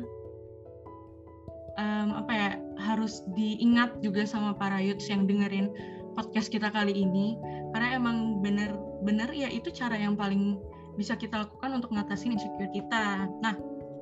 um, 1.78 2.10
apa 2.18 2.32
ya 2.34 2.50
harus 2.82 3.22
diingat 3.38 4.02
juga 4.02 4.26
sama 4.26 4.58
para 4.58 4.82
youths 4.82 5.08
yang 5.08 5.30
dengerin 5.30 5.70
podcast 6.14 6.52
kita 6.52 6.70
kali 6.72 6.94
ini 6.94 7.40
karena 7.76 7.98
emang 7.98 8.40
benar-benar 8.44 9.32
ya 9.32 9.48
itu 9.48 9.72
cara 9.72 9.96
yang 9.96 10.16
paling 10.20 10.60
bisa 11.00 11.16
kita 11.16 11.48
lakukan 11.48 11.82
untuk 11.82 11.96
ngatasin 11.96 12.36
insecure 12.36 12.70
kita. 12.76 13.26
Nah, 13.40 13.56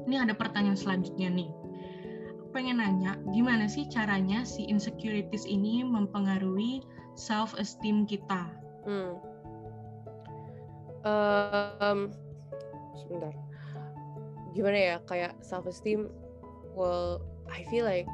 ini 0.10 0.18
ada 0.18 0.34
pertanyaan 0.34 0.78
selanjutnya 0.78 1.30
nih. 1.30 1.50
pengen 2.50 2.82
nanya, 2.82 3.14
gimana 3.30 3.70
sih 3.70 3.86
caranya 3.86 4.42
si 4.42 4.66
insecurities 4.66 5.46
ini 5.46 5.86
mempengaruhi 5.86 6.82
self 7.14 7.54
esteem 7.62 8.10
kita? 8.10 8.50
Hmm 8.90 9.22
um, 11.06 12.12
sebentar 12.96 13.34
gimana 14.52 14.78
ya 14.78 14.96
kayak 15.06 15.38
self 15.46 15.68
esteem 15.70 16.10
well 16.74 17.22
I 17.48 17.64
feel 17.70 17.86
like 17.86 18.10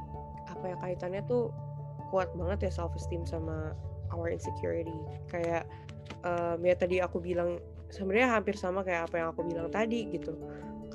apa 0.52 0.76
ya 0.76 0.78
kaitannya 0.84 1.22
tuh 1.26 1.50
kuat 2.16 2.32
banget 2.32 2.72
ya 2.72 2.72
self 2.72 2.96
esteem 2.96 3.28
sama 3.28 3.76
our 4.16 4.32
insecurity. 4.32 4.96
Kayak 5.28 5.68
um, 6.24 6.64
ya 6.64 6.80
tadi 6.80 7.04
aku 7.04 7.20
bilang 7.20 7.60
sebenarnya 7.92 8.40
hampir 8.40 8.56
sama 8.56 8.88
kayak 8.88 9.12
apa 9.12 9.20
yang 9.20 9.28
aku 9.36 9.44
bilang 9.44 9.68
tadi 9.68 10.08
gitu. 10.16 10.40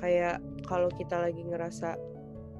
Kayak 0.01 0.41
kalau 0.65 0.89
kita 0.89 1.21
lagi 1.21 1.45
ngerasa 1.45 1.93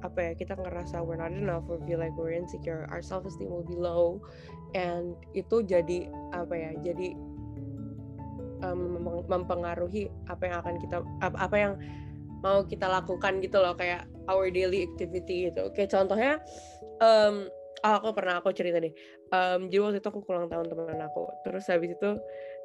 apa 0.02 0.18
ya 0.18 0.32
kita 0.38 0.54
ngerasa 0.54 1.02
we're 1.02 1.18
not 1.18 1.34
enough 1.34 1.66
or 1.66 1.82
feel 1.86 1.98
like 1.98 2.14
we're 2.14 2.34
insecure 2.34 2.86
our 2.94 3.02
self 3.02 3.26
esteem 3.26 3.50
will 3.50 3.66
be 3.66 3.74
low. 3.74 4.22
And 4.78 5.18
itu 5.34 5.66
jadi 5.66 6.06
apa 6.30 6.54
ya 6.54 6.70
jadi 6.86 7.18
um, 8.62 9.02
mempengaruhi 9.26 10.06
apa 10.30 10.42
yang 10.46 10.56
akan 10.62 10.74
kita 10.78 11.02
apa, 11.18 11.36
apa 11.50 11.56
yang 11.58 11.74
mau 12.42 12.62
kita 12.66 12.86
lakukan 12.86 13.42
gitu 13.42 13.58
loh 13.58 13.74
kayak 13.74 14.06
our 14.30 14.46
daily 14.54 14.86
activity 14.86 15.50
gitu. 15.50 15.70
Kayak 15.74 15.90
contohnya 15.98 16.38
um, 17.02 17.50
oh, 17.82 17.94
aku 17.98 18.08
pernah 18.14 18.38
aku 18.38 18.54
cerita 18.54 18.78
deh. 18.78 18.94
Um, 19.34 19.66
jadi 19.68 19.82
waktu 19.82 19.98
itu 19.98 20.08
aku 20.08 20.22
ulang 20.30 20.48
tahun 20.48 20.70
teman 20.70 21.02
aku. 21.02 21.26
Terus 21.46 21.66
habis 21.66 21.94
itu 21.94 22.10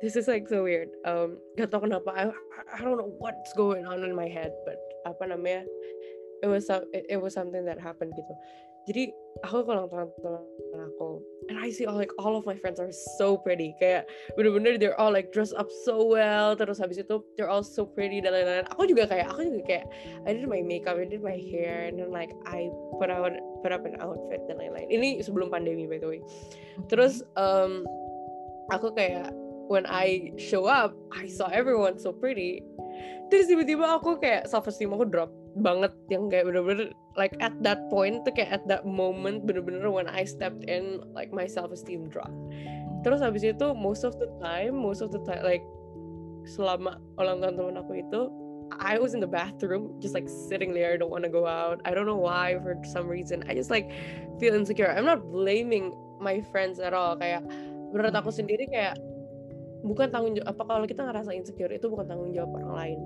this 0.02 0.14
is 0.14 0.30
like 0.30 0.46
so 0.46 0.64
weird. 0.64 0.94
Um, 1.04 1.42
gak 1.58 1.74
tau 1.74 1.82
kenapa 1.82 2.10
I, 2.14 2.24
I 2.74 2.80
don't 2.82 3.02
know 3.02 3.12
what's 3.18 3.52
going 3.58 3.90
on 3.90 4.06
in 4.06 4.14
my 4.14 4.30
head, 4.30 4.54
but 4.64 4.78
apa 5.10 5.34
namanya? 5.34 5.66
It 6.46 6.50
was 6.54 6.70
it, 6.70 7.10
it 7.10 7.18
was 7.18 7.34
something 7.34 7.66
that 7.66 7.82
happened 7.82 8.14
gitu 8.14 8.34
jadi 8.88 9.12
aku 9.44 9.68
kalau 9.68 9.86
nonton 9.86 10.10
teman 10.18 10.82
aku 10.88 11.22
and 11.50 11.60
I 11.60 11.70
see 11.72 11.86
all 11.86 11.96
like 11.96 12.12
all 12.20 12.36
of 12.36 12.46
my 12.46 12.56
friends 12.56 12.80
are 12.80 12.92
so 13.20 13.38
pretty. 13.38 13.76
Kayak 13.80 14.08
bener-bener 14.36 14.80
they're 14.80 14.98
all 15.00 15.12
like 15.12 15.32
dressed 15.32 15.56
up 15.56 15.68
so 15.84 16.04
well 16.04 16.56
terus 16.56 16.80
habis 16.80 17.00
itu 17.00 17.24
they're 17.36 17.52
all 17.52 17.64
so 17.64 17.88
pretty 17.88 18.20
dan 18.20 18.36
lain-lain. 18.36 18.68
Aku 18.76 18.88
juga 18.88 19.08
kayak 19.08 19.32
aku 19.32 19.48
juga 19.48 19.64
kayak 19.68 19.86
I 20.28 20.36
did 20.36 20.48
my 20.48 20.64
makeup 20.64 21.00
I 21.00 21.08
did 21.08 21.24
my 21.24 21.36
hair 21.36 21.88
and 21.92 22.00
then 22.00 22.12
like 22.12 22.32
I 22.48 22.72
put 23.00 23.12
out 23.12 23.32
put 23.64 23.72
up 23.72 23.84
an 23.88 24.00
outfit 24.04 24.44
dan 24.48 24.60
lain-lain. 24.60 24.88
Ini 24.92 25.24
sebelum 25.24 25.52
pandemi 25.52 25.88
by 25.88 26.00
the 26.00 26.08
way. 26.08 26.20
Terus 26.92 27.24
um, 27.40 27.88
aku 28.72 28.92
kayak 28.96 29.32
when 29.72 29.88
I 29.88 30.36
show 30.40 30.68
up 30.68 30.96
I 31.16 31.32
saw 31.32 31.48
everyone 31.52 32.00
so 32.00 32.12
pretty. 32.12 32.64
Terus 33.28 33.52
tiba-tiba 33.52 34.00
aku 34.00 34.20
kayak 34.20 34.48
self 34.48 34.68
esteem 34.68 34.96
aku 34.96 35.08
drop 35.08 35.32
banget 35.62 35.94
yang 36.14 36.30
kayak 36.30 36.46
bener-bener 36.50 36.94
like 37.18 37.34
at 37.42 37.54
that 37.66 37.82
point 37.90 38.22
tuh 38.24 38.34
kayak 38.34 38.62
at 38.62 38.64
that 38.70 38.86
moment 38.86 39.44
bener-bener 39.44 39.90
when 39.90 40.06
I 40.08 40.24
stepped 40.24 40.66
in 40.70 41.02
like 41.18 41.34
my 41.34 41.50
self 41.50 41.74
esteem 41.74 42.10
drop. 42.10 42.32
Terus 43.02 43.22
habis 43.22 43.46
itu 43.46 43.68
most 43.74 44.06
of 44.06 44.18
the 44.22 44.30
time 44.42 44.78
most 44.78 45.02
of 45.02 45.10
the 45.10 45.22
time 45.26 45.42
like 45.42 45.66
selama 46.48 47.02
ulang 47.20 47.44
tahun 47.44 47.60
temen 47.60 47.76
aku 47.78 48.02
itu 48.02 48.22
I 48.68 49.00
was 49.00 49.16
in 49.16 49.24
the 49.24 49.32
bathroom 49.32 49.96
just 50.04 50.12
like 50.12 50.28
sitting 50.28 50.76
there 50.76 50.92
I 50.94 50.98
don't 51.00 51.12
want 51.12 51.24
to 51.24 51.32
go 51.32 51.48
out. 51.48 51.80
I 51.88 51.96
don't 51.96 52.06
know 52.06 52.20
why 52.20 52.60
for 52.60 52.76
some 52.84 53.08
reason. 53.08 53.44
I 53.48 53.56
just 53.56 53.72
like 53.72 53.90
feel 54.40 54.54
insecure. 54.54 54.92
I'm 54.92 55.08
not 55.08 55.24
blaming 55.32 55.96
my 56.20 56.44
friends 56.52 56.80
at 56.80 56.92
all. 56.92 57.16
Kayak 57.16 57.48
menurut 57.96 58.14
aku 58.14 58.30
sendiri 58.30 58.68
kayak 58.68 59.00
bukan 59.86 60.10
tanggung 60.10 60.34
jawab 60.34 60.58
apa 60.58 60.64
kalau 60.66 60.86
kita 60.90 61.02
ngerasa 61.06 61.32
insecure 61.34 61.70
itu 61.70 61.86
bukan 61.90 62.06
tanggung 62.10 62.32
jawab 62.34 62.58
orang 62.58 62.74
lain. 62.74 63.00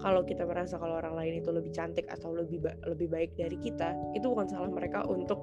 Kalau 0.00 0.20
kita 0.24 0.44
merasa 0.44 0.76
kalau 0.76 1.00
orang 1.00 1.14
lain 1.16 1.40
itu 1.40 1.50
lebih 1.52 1.72
cantik 1.72 2.08
atau 2.08 2.32
lebih 2.32 2.64
ba 2.64 2.72
lebih 2.84 3.08
baik 3.08 3.36
dari 3.36 3.56
kita 3.56 3.96
itu 4.12 4.26
bukan 4.28 4.48
salah 4.48 4.68
mereka 4.68 5.04
untuk 5.08 5.40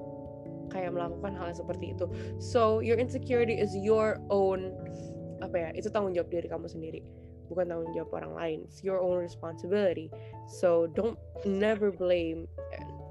kayak 0.70 0.94
melakukan 0.94 1.34
hal 1.34 1.50
seperti 1.54 1.94
itu. 1.94 2.06
So 2.38 2.78
your 2.82 2.98
insecurity 2.98 3.58
is 3.58 3.74
your 3.74 4.22
own 4.30 4.74
apa 5.42 5.56
ya 5.56 5.68
itu 5.74 5.90
tanggung 5.92 6.16
jawab 6.16 6.32
dari 6.32 6.48
kamu 6.48 6.66
sendiri 6.70 7.00
bukan 7.46 7.70
tanggung 7.70 7.92
jawab 7.94 8.10
orang 8.22 8.32
lain. 8.34 8.58
It's 8.66 8.82
your 8.82 8.98
own 8.98 9.22
responsibility. 9.22 10.10
So 10.46 10.90
don't 10.94 11.18
never 11.46 11.94
blame 11.94 12.50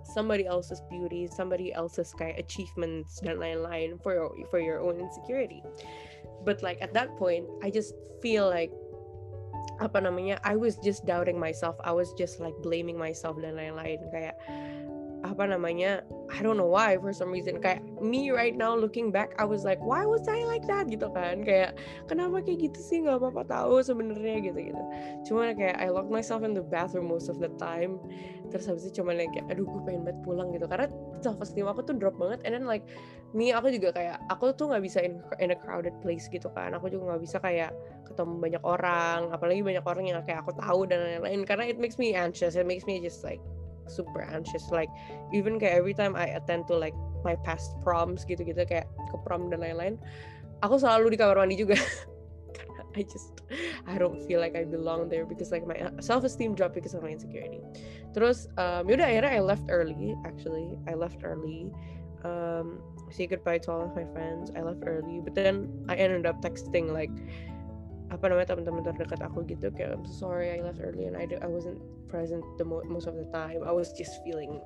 somebody 0.06 0.46
else's 0.46 0.82
beauty 0.90 1.28
somebody 1.28 1.74
else's 1.74 2.14
kayak 2.14 2.38
achievements 2.38 3.18
dan 3.26 3.42
lain-lain 3.42 3.98
for 4.06 4.14
your 4.14 4.30
for 4.54 4.62
your 4.62 4.78
own 4.80 5.02
insecurity 5.02 5.66
but 6.45 6.62
like 6.62 6.77
at 6.79 6.93
that 6.93 7.12
point 7.17 7.49
I 7.65 7.73
just 7.73 7.97
feel 8.21 8.47
like 8.47 8.71
apa 9.84 9.99
namanya 9.99 10.39
I 10.47 10.55
was 10.55 10.79
just 10.79 11.04
doubting 11.04 11.35
myself. 11.35 11.75
I 11.83 11.91
was 11.91 12.15
just 12.15 12.39
like 12.39 12.56
blaming 12.63 12.96
myself 12.96 13.35
dan 13.43 13.60
lain-lain. 13.60 14.00
Kayak 14.13 14.39
apa 15.25 15.50
namanya 15.50 16.06
I 16.29 16.46
don't 16.46 16.56
know 16.56 16.69
why 16.69 16.96
for 17.02 17.12
some 17.12 17.33
reason. 17.33 17.60
Kayak 17.60 17.81
me 18.00 18.29
right 18.29 18.54
now 18.54 18.77
looking 18.77 19.10
back 19.10 19.33
I 19.41 19.43
was 19.43 19.65
like 19.65 19.81
why 19.81 20.06
was 20.06 20.23
I 20.31 20.48
like 20.48 20.63
that? 20.71 20.87
Gitu 20.87 21.10
kan. 21.12 21.43
Kayak 21.43 21.75
kenapa 22.08 22.39
kayak 22.46 22.71
gitu 22.71 22.79
sih? 22.79 23.04
Nggak 23.04 23.19
apa-apa 23.19 23.43
tahu 23.50 23.83
sebenarnya 23.83 24.37
gitu 24.48 24.60
gitu. 24.71 24.83
Cuma 25.27 25.52
kayak 25.52 25.75
I 25.81 25.91
locked 25.91 26.13
myself 26.13 26.46
in 26.48 26.56
the 26.56 26.63
bathroom 26.63 27.12
most 27.12 27.27
of 27.27 27.41
the 27.43 27.52
time. 27.60 28.00
Terus 28.54 28.69
habis 28.71 28.87
itu 28.87 29.04
cuma 29.04 29.17
kayak 29.17 29.43
aduh 29.52 29.67
gue 29.67 29.81
pengen 29.83 30.08
banget 30.08 30.19
pulang 30.23 30.56
gitu. 30.56 30.69
Karena 30.69 30.87
self 31.19 31.41
esteem 31.43 31.67
aku 31.67 31.83
tuh 31.83 31.98
drop 31.98 32.15
banget. 32.15 32.39
And 32.48 32.56
then 32.56 32.69
like 32.69 32.87
me 33.36 33.52
aku 33.52 33.67
juga 33.67 33.92
kayak 33.92 34.17
aku 34.31 34.56
tuh 34.56 34.71
nggak 34.71 34.83
bisa 34.83 35.04
in, 35.04 35.19
in 35.44 35.52
a 35.52 35.58
crowded 35.60 35.92
place 36.00 36.31
gitu 36.31 36.48
kan. 36.56 36.71
Aku 36.73 36.88
juga 36.88 37.13
nggak 37.13 37.23
bisa 37.27 37.38
kayak 37.44 37.75
ketemu 38.08 38.40
banyak 38.40 38.63
orang 38.63 39.29
apalagi 39.36 39.60
banyak 39.60 39.83
orang 39.83 40.06
yang 40.08 40.23
kayak 40.23 40.42
aku 40.48 40.56
tahu 40.56 40.88
dan 40.88 41.04
lain-lain. 41.04 41.44
Karena 41.44 41.67
it 41.67 41.75
makes 41.75 42.00
me 42.00 42.15
anxious 42.15 42.56
it 42.56 42.63
makes 42.63 42.88
me 42.88 43.04
just 43.04 43.21
like 43.27 43.44
super 43.92 44.23
anxious. 44.23 44.71
Like 44.71 44.90
even 45.36 45.60
kayak 45.60 45.83
every 45.83 45.94
time 45.94 46.15
I 46.15 46.31
attend 46.31 46.71
to 46.71 46.79
like 46.79 46.96
my 47.27 47.36
past 47.44 47.75
proms 47.83 48.23
gitu-gitu 48.23 48.63
kayak 48.63 48.88
ke 49.12 49.17
prom 49.27 49.52
dan 49.52 49.60
lain-lain 49.62 50.00
aku 50.63 50.79
selalu 50.79 51.13
di 51.13 51.17
kamar 51.19 51.42
mandi 51.42 51.58
juga. 51.60 51.75
I 52.96 53.04
just 53.04 53.44
I 53.92 54.00
don't 54.00 54.23
feel 54.23 54.40
like 54.40 54.56
I 54.56 54.63
belong 54.63 55.12
there 55.12 55.27
because 55.27 55.52
like 55.52 55.67
my 55.67 55.75
self 56.00 56.23
esteem 56.23 56.56
dropped 56.56 56.79
because 56.79 56.96
of 56.96 57.04
my 57.04 57.12
insecurity. 57.12 57.60
Terus 58.15 58.48
um, 58.56 58.88
yaudah 58.88 59.12
akhirnya 59.12 59.31
I 59.36 59.42
left 59.44 59.67
early 59.67 60.15
actually. 60.23 60.79
I 60.88 60.96
left 60.96 61.19
early. 61.27 61.75
Um, 62.23 62.79
say 63.16 63.28
goodbye 63.28 63.63
to 63.63 63.72
all 63.72 63.82
of 63.82 63.96
my 63.96 64.04
friends. 64.12 64.52
I 64.52 64.62
left 64.62 64.84
early. 64.84 65.24
But 65.24 65.36
then 65.36 65.72
I 65.88 65.96
ended 65.96 66.28
up 66.28 66.44
texting 66.44 66.92
like 66.92 67.12
apa 68.13 68.30
namanya 68.30 68.54
teman-teman 68.54 68.86
terdekat 68.86 69.18
aku 69.26 69.42
gitu 69.50 69.74
kayak 69.74 69.98
I'm 69.98 70.06
so 70.06 70.30
sorry 70.30 70.54
I 70.54 70.62
left 70.62 70.78
early 70.78 71.10
and 71.10 71.18
I 71.18 71.26
I 71.42 71.50
wasn't 71.50 71.82
present 72.06 72.46
the 72.62 72.68
mo 72.68 72.84
most 72.86 73.10
of 73.10 73.18
the 73.18 73.26
time. 73.34 73.66
I 73.66 73.74
was 73.74 73.96
just 73.96 74.22
feeling 74.22 74.62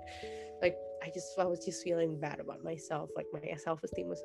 like 0.60 0.76
I 1.00 1.08
just 1.14 1.38
I 1.39 1.47
was 1.47 1.64
just 1.64 1.86
feeling 1.86 2.20
bad 2.20 2.43
about 2.43 2.66
myself. 2.66 3.08
Like 3.16 3.30
my 3.32 3.41
self 3.56 3.80
esteem 3.86 4.12
was 4.12 4.20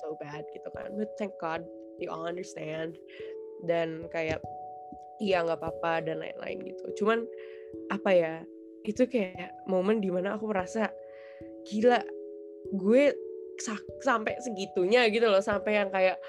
so 0.00 0.16
bad 0.22 0.46
gitu 0.54 0.68
kan. 0.72 0.96
But 0.96 1.12
thank 1.20 1.36
God 1.42 1.66
you 2.00 2.08
all 2.08 2.24
understand. 2.24 2.96
Dan 3.68 4.08
kayak 4.08 4.40
iya 5.20 5.44
nggak 5.44 5.60
apa-apa 5.60 6.08
dan 6.08 6.24
lain-lain 6.24 6.64
gitu. 6.64 7.04
Cuman 7.04 7.28
apa 7.92 8.10
ya 8.14 8.34
itu 8.86 9.04
kayak 9.04 9.52
momen 9.66 9.98
di 10.00 10.08
mana 10.08 10.38
aku 10.38 10.48
merasa 10.48 10.88
gila 11.66 12.00
gue 12.72 13.04
sampai 14.04 14.36
segitunya 14.44 15.08
gitu 15.08 15.26
loh 15.28 15.40
sampai 15.40 15.84
yang 15.84 15.88
kayak 15.88 16.20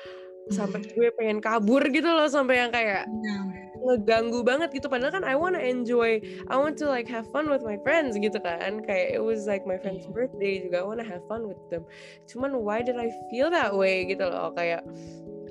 sampai 0.47 0.79
gue 0.79 1.11
pengen 1.15 1.43
kabur 1.43 1.83
gitu 1.91 2.07
loh 2.07 2.27
sampai 2.31 2.63
yang 2.63 2.71
kayak 2.71 3.03
iya. 3.07 3.37
ngeganggu 3.83 4.43
banget 4.47 4.71
gitu. 4.71 4.87
Padahal 4.87 5.11
kan 5.19 5.25
I 5.27 5.35
wanna 5.35 5.59
enjoy 5.59 6.23
I 6.47 6.55
want 6.55 6.79
to 6.79 6.87
like 6.87 7.07
have 7.11 7.27
fun 7.35 7.51
with 7.51 7.63
my 7.67 7.75
friends 7.83 8.15
gitu 8.15 8.39
kan. 8.39 8.83
Kayak 8.87 9.19
it 9.19 9.23
was 9.23 9.43
like 9.45 9.67
my 9.67 9.75
friend's 9.75 10.07
iya. 10.07 10.13
birthday 10.15 10.53
juga 10.63 10.83
I 10.83 10.85
wanna 10.87 11.07
have 11.07 11.23
fun 11.27 11.47
with 11.51 11.59
them. 11.67 11.83
Cuman 12.31 12.63
why 12.63 12.79
did 12.79 12.95
I 12.95 13.11
feel 13.27 13.51
that 13.51 13.75
way 13.75 14.07
gitu 14.07 14.23
loh 14.23 14.55
kayak 14.55 14.87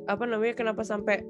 apa 0.07 0.25
namanya 0.25 0.55
kenapa 0.57 0.81
sampai 0.87 1.21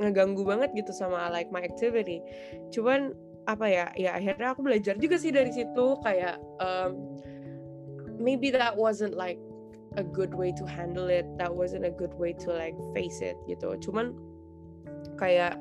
ngeganggu 0.00 0.40
banget 0.48 0.72
gitu 0.72 0.92
sama 0.96 1.28
like 1.28 1.52
my 1.52 1.60
activity. 1.60 2.24
Cuman 2.72 3.12
apa 3.48 3.66
ya 3.68 3.86
ya 3.96 4.16
akhirnya 4.16 4.52
aku 4.52 4.60
belajar 4.64 4.94
juga 4.96 5.16
sih 5.16 5.32
dari 5.32 5.52
situ 5.52 5.86
kayak 6.04 6.40
um, 6.60 7.18
maybe 8.20 8.52
that 8.52 8.76
wasn't 8.76 9.12
like 9.16 9.40
a 9.96 10.04
good 10.04 10.34
way 10.34 10.52
to 10.54 10.64
handle 10.66 11.10
it 11.10 11.26
that 11.38 11.50
wasn't 11.50 11.82
a 11.82 11.90
good 11.90 12.14
way 12.14 12.30
to 12.32 12.52
like 12.54 12.76
face 12.94 13.18
it 13.22 13.34
gitu. 13.50 13.74
Cuman 13.82 14.14
kayak 15.18 15.58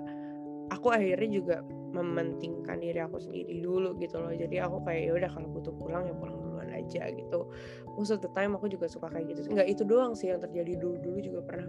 aku 0.70 0.94
akhirnya 0.94 1.30
juga 1.42 1.58
mementingkan 1.90 2.78
diri 2.78 3.02
aku 3.02 3.18
sendiri 3.18 3.66
dulu 3.66 3.98
gitu 3.98 4.22
loh. 4.22 4.30
Jadi 4.30 4.62
aku 4.62 4.86
kayak 4.86 5.02
ya 5.10 5.12
udah 5.18 5.30
kalau 5.34 5.48
butuh 5.50 5.74
pulang 5.74 6.06
ya 6.06 6.14
pulang 6.14 6.38
duluan 6.38 6.70
aja 6.70 7.10
gitu. 7.10 7.50
Most 7.98 8.14
of 8.14 8.22
the 8.22 8.30
time 8.38 8.54
aku 8.54 8.70
juga 8.70 8.86
suka 8.86 9.10
kayak 9.10 9.34
gitu. 9.34 9.50
Nggak 9.50 9.68
itu 9.74 9.84
doang 9.86 10.14
sih 10.14 10.30
yang 10.30 10.42
terjadi 10.42 10.78
dulu 10.78 11.02
dulu 11.02 11.18
juga 11.18 11.40
pernah 11.42 11.68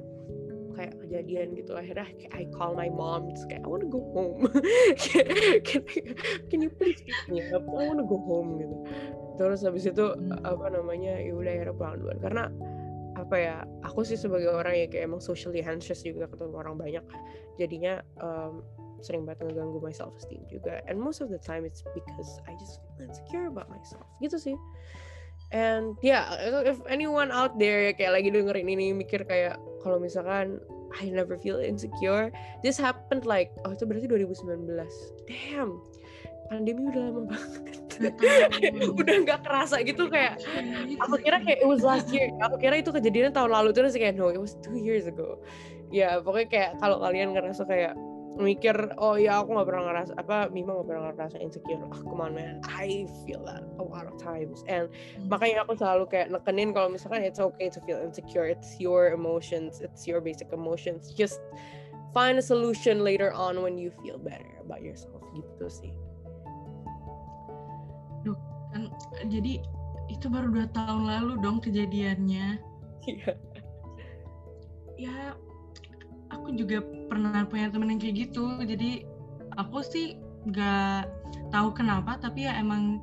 kayak 0.77 0.95
kejadian 1.01 1.57
gitu. 1.57 1.73
Akhirnya 1.73 2.05
kayak 2.13 2.33
I 2.37 2.45
call 2.53 2.77
my 2.77 2.93
mom. 2.93 3.33
Terus 3.33 3.49
kayak 3.49 3.65
I 3.65 3.69
wanna 3.69 3.89
go 3.89 4.05
home. 4.13 4.45
Can, 5.01 5.83
can 6.53 6.59
you 6.61 6.71
please 6.73 7.01
pick 7.01 7.17
me 7.29 7.41
up? 7.53 7.65
I 7.65 7.89
wanna 7.89 8.05
go 8.05 8.21
home 8.21 8.61
gitu 8.61 8.77
terus 9.39 9.63
habis 9.63 9.87
itu 9.87 10.07
hmm. 10.15 10.43
apa 10.43 10.67
namanya 10.73 11.19
ya 11.19 11.33
udah 11.35 11.51
akhirnya 11.51 11.75
pulang 11.77 11.95
duluan. 12.01 12.19
Karena 12.19 12.45
apa 13.19 13.37
ya 13.37 13.57
aku 13.85 14.07
sih 14.07 14.17
sebagai 14.17 14.49
orang 14.49 14.75
yang 14.75 14.89
kayak 14.89 15.05
emang 15.11 15.21
socially 15.21 15.61
anxious 15.61 16.01
juga 16.07 16.25
ketemu 16.31 16.55
orang 16.57 16.81
banyak 16.81 17.05
jadinya 17.61 18.01
um, 18.25 18.65
sering 19.05 19.29
banget 19.29 19.51
ngeganggu 19.51 19.79
my 19.81 19.93
self 19.93 20.17
esteem 20.17 20.41
juga. 20.49 20.81
And 20.89 20.97
most 20.97 21.21
of 21.21 21.29
the 21.29 21.41
time 21.41 21.69
it's 21.69 21.85
because 21.93 22.41
I 22.49 22.57
just 22.57 22.81
feel 22.97 23.09
insecure 23.09 23.47
about 23.49 23.69
myself. 23.69 24.09
Gitu 24.25 24.37
sih. 24.41 24.57
And 25.51 25.99
yeah 25.99 26.31
if 26.63 26.79
anyone 26.87 27.35
out 27.35 27.59
there 27.59 27.83
ya 27.83 27.93
kayak 27.93 28.23
lagi 28.23 28.29
dengerin 28.31 28.71
ini 28.71 28.95
mikir 28.95 29.27
kayak 29.27 29.59
kalau 29.83 29.99
misalkan 29.99 30.63
I 30.95 31.11
never 31.11 31.35
feel 31.39 31.59
insecure 31.59 32.31
this 32.63 32.79
happened 32.79 33.27
like 33.27 33.51
oh 33.67 33.75
itu 33.75 33.83
berarti 33.83 34.07
2019 34.07 34.71
damn 35.27 35.83
pandemi 36.51 36.87
udah 36.87 37.03
lama 37.11 37.23
banget 37.35 37.90
udah 38.97 39.15
nggak 39.29 39.41
kerasa 39.45 39.85
gitu 39.85 40.09
kayak 40.09 40.41
aku 41.05 41.21
kira 41.21 41.37
kayak 41.45 41.61
it 41.61 41.69
was 41.69 41.85
last 41.85 42.09
year. 42.09 42.33
Aku 42.41 42.57
kira 42.57 42.81
itu 42.81 42.89
kejadian 42.89 43.37
tahun 43.37 43.53
lalu 43.53 43.77
terus 43.77 43.93
kayak 43.93 44.17
no 44.17 44.33
it 44.33 44.41
was 44.41 44.57
two 44.65 44.81
years 44.81 45.05
ago. 45.05 45.37
Ya 45.93 46.23
pokoknya 46.25 46.49
kayak 46.49 46.71
kalau 46.81 47.03
kalian 47.05 47.37
ngerasa 47.37 47.69
kayak 47.69 47.93
mikir 48.41 48.73
oh 48.97 49.21
ya 49.21 49.45
aku 49.45 49.53
nggak 49.53 49.69
pernah 49.69 49.85
ngerasa 49.93 50.13
apa 50.17 50.49
Mima 50.49 50.73
nggak 50.81 50.89
pernah 50.89 51.03
ngerasa 51.13 51.37
insecure. 51.45 51.83
Oh 51.85 51.93
come 51.93 52.25
on 52.25 52.33
man 52.33 52.65
I 52.65 53.05
feel 53.29 53.45
that 53.45 53.69
a 53.77 53.85
lot 53.85 54.09
of 54.09 54.17
times. 54.17 54.65
And 54.65 54.89
hmm. 54.89 55.29
makanya 55.29 55.69
aku 55.69 55.77
selalu 55.77 56.09
kayak 56.09 56.33
nekenin 56.33 56.73
kalau 56.73 56.89
misalkan 56.89 57.21
it's 57.21 57.43
okay 57.43 57.69
to 57.69 57.85
feel 57.85 58.01
insecure. 58.01 58.49
It's 58.49 58.81
your 58.81 59.13
emotions 59.13 59.85
it's 59.85 60.09
your 60.09 60.25
basic 60.25 60.49
emotions. 60.57 61.13
Just 61.13 61.45
find 62.17 62.41
a 62.41 62.45
solution 62.45 63.05
later 63.05 63.29
on 63.37 63.61
when 63.61 63.77
you 63.77 63.93
feel 64.01 64.17
better 64.17 64.57
about 64.65 64.81
yourself. 64.81 65.21
Gitu 65.37 65.69
sih 65.69 65.93
kan 68.71 68.83
jadi 69.27 69.63
itu 70.11 70.27
baru 70.27 70.51
dua 70.51 70.67
tahun 70.75 71.07
lalu 71.07 71.33
dong 71.41 71.63
kejadiannya. 71.63 72.59
Iya. 73.07 73.33
Ya 75.01 75.17
aku 76.35 76.53
juga 76.55 76.83
pernah 77.09 77.47
punya 77.47 77.71
temen 77.71 77.95
yang 77.95 78.01
kayak 78.03 78.29
gitu. 78.29 78.61
Jadi 78.67 79.07
aku 79.57 79.81
sih 79.87 80.19
nggak 80.51 81.07
tahu 81.55 81.69
kenapa 81.77 82.17
tapi 82.19 82.49
ya 82.49 82.57
emang 82.59 82.99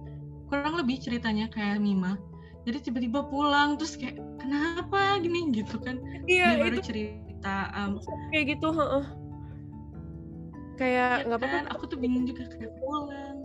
kurang 0.51 0.79
lebih 0.79 0.99
ceritanya 0.99 1.47
kayak 1.51 1.79
Mima. 1.79 2.19
Jadi 2.67 2.91
tiba-tiba 2.91 3.23
pulang 3.31 3.79
terus 3.79 3.95
kayak 3.95 4.19
kenapa 4.43 5.17
gini? 5.23 5.55
Gitu 5.55 5.79
kan. 5.79 6.03
Iya 6.27 6.59
Dia 6.59 6.63
baru 6.67 6.77
cerita 6.83 7.55
um, 7.75 7.91
kayak 8.35 8.45
gitu 8.59 8.67
heeh. 8.75 9.05
Kayak 10.77 11.09
ya 11.23 11.25
nggak 11.25 11.39
ya 11.41 11.47
kan, 11.47 11.63
apa-apa 11.65 11.73
aku 11.73 11.83
tuh 11.89 11.97
bingung 11.97 12.27
juga 12.27 12.45
kayak 12.53 12.75
pulang 12.83 13.36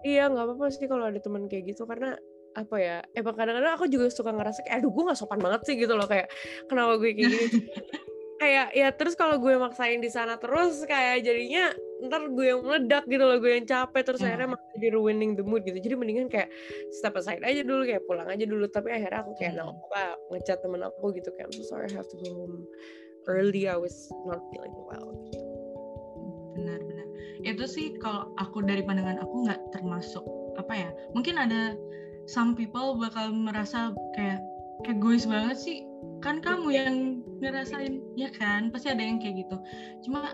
Iya 0.00 0.32
nggak 0.32 0.44
apa-apa 0.48 0.66
sih 0.72 0.88
kalau 0.88 1.04
ada 1.08 1.20
teman 1.20 1.44
kayak 1.44 1.76
gitu 1.76 1.84
karena 1.84 2.16
apa 2.58 2.76
ya 2.82 2.96
emang 3.14 3.34
kadang-kadang 3.38 3.72
aku 3.78 3.86
juga 3.86 4.10
suka 4.10 4.34
ngerasa 4.34 4.66
kayak 4.66 4.82
aduh 4.82 4.90
gue 4.90 5.02
gak 5.06 5.18
sopan 5.22 5.38
banget 5.38 5.60
sih 5.70 5.74
gitu 5.78 5.94
loh 5.94 6.08
kayak 6.10 6.26
kenapa 6.66 6.98
gue 6.98 7.14
kayak 7.14 7.18
gini? 7.22 7.38
Kayak 8.40 8.72
ya 8.72 8.88
terus 8.96 9.12
kalau 9.20 9.36
gue 9.36 9.52
maksain 9.52 10.00
di 10.00 10.08
sana 10.08 10.40
terus 10.40 10.80
kayak 10.88 11.28
jadinya 11.28 11.76
ntar 12.08 12.24
gue 12.32 12.46
yang 12.48 12.64
meledak 12.64 13.04
gitu 13.04 13.20
loh 13.20 13.36
gue 13.36 13.52
yang 13.52 13.68
capek 13.68 14.00
terus 14.00 14.24
hmm. 14.24 14.32
akhirnya 14.32 14.48
malah 14.56 14.66
jadi 14.80 14.88
ruining 14.96 15.36
the 15.36 15.44
mood 15.44 15.60
gitu. 15.60 15.76
Jadi 15.76 15.92
mendingan 15.92 16.32
kayak 16.32 16.48
step 16.88 17.20
aside 17.20 17.44
aja 17.44 17.60
dulu 17.60 17.84
kayak 17.84 18.00
pulang 18.08 18.32
aja 18.32 18.48
dulu. 18.48 18.64
Tapi 18.72 18.96
akhirnya 18.96 19.28
aku 19.28 19.36
kayak 19.36 19.60
nggak 19.60 19.68
apa 19.68 20.02
ngechat 20.32 20.58
temen 20.64 20.80
aku 20.80 21.12
gitu 21.20 21.28
kayak 21.36 21.52
I'm 21.52 21.54
so 21.60 21.68
sorry 21.68 21.92
I 21.92 22.00
have 22.00 22.08
to 22.08 22.16
go 22.16 22.32
home 22.32 22.64
early. 23.28 23.68
I 23.68 23.76
was 23.76 24.08
not 24.24 24.40
feeling 24.48 24.72
well. 24.88 25.12
benar 25.12 25.39
benar 26.60 27.06
itu 27.40 27.64
sih 27.64 27.96
kalau 27.96 28.36
aku 28.36 28.60
dari 28.60 28.84
pandangan 28.84 29.16
aku 29.24 29.48
nggak 29.48 29.60
termasuk 29.72 30.20
apa 30.60 30.72
ya 30.76 30.90
mungkin 31.16 31.40
ada 31.40 31.72
some 32.30 32.52
people 32.54 32.94
bakal 33.00 33.32
merasa 33.32 33.90
kayak 34.14 34.38
egois 34.86 35.26
banget 35.26 35.56
sih. 35.58 35.78
Kan 36.24 36.40
kamu 36.40 36.68
yang 36.72 36.96
ngerasain 37.42 38.00
ya 38.16 38.30
kan? 38.32 38.72
Pasti 38.72 38.92
ada 38.92 39.02
yang 39.02 39.20
kayak 39.20 39.44
gitu. 39.44 39.56
Cuma 40.06 40.32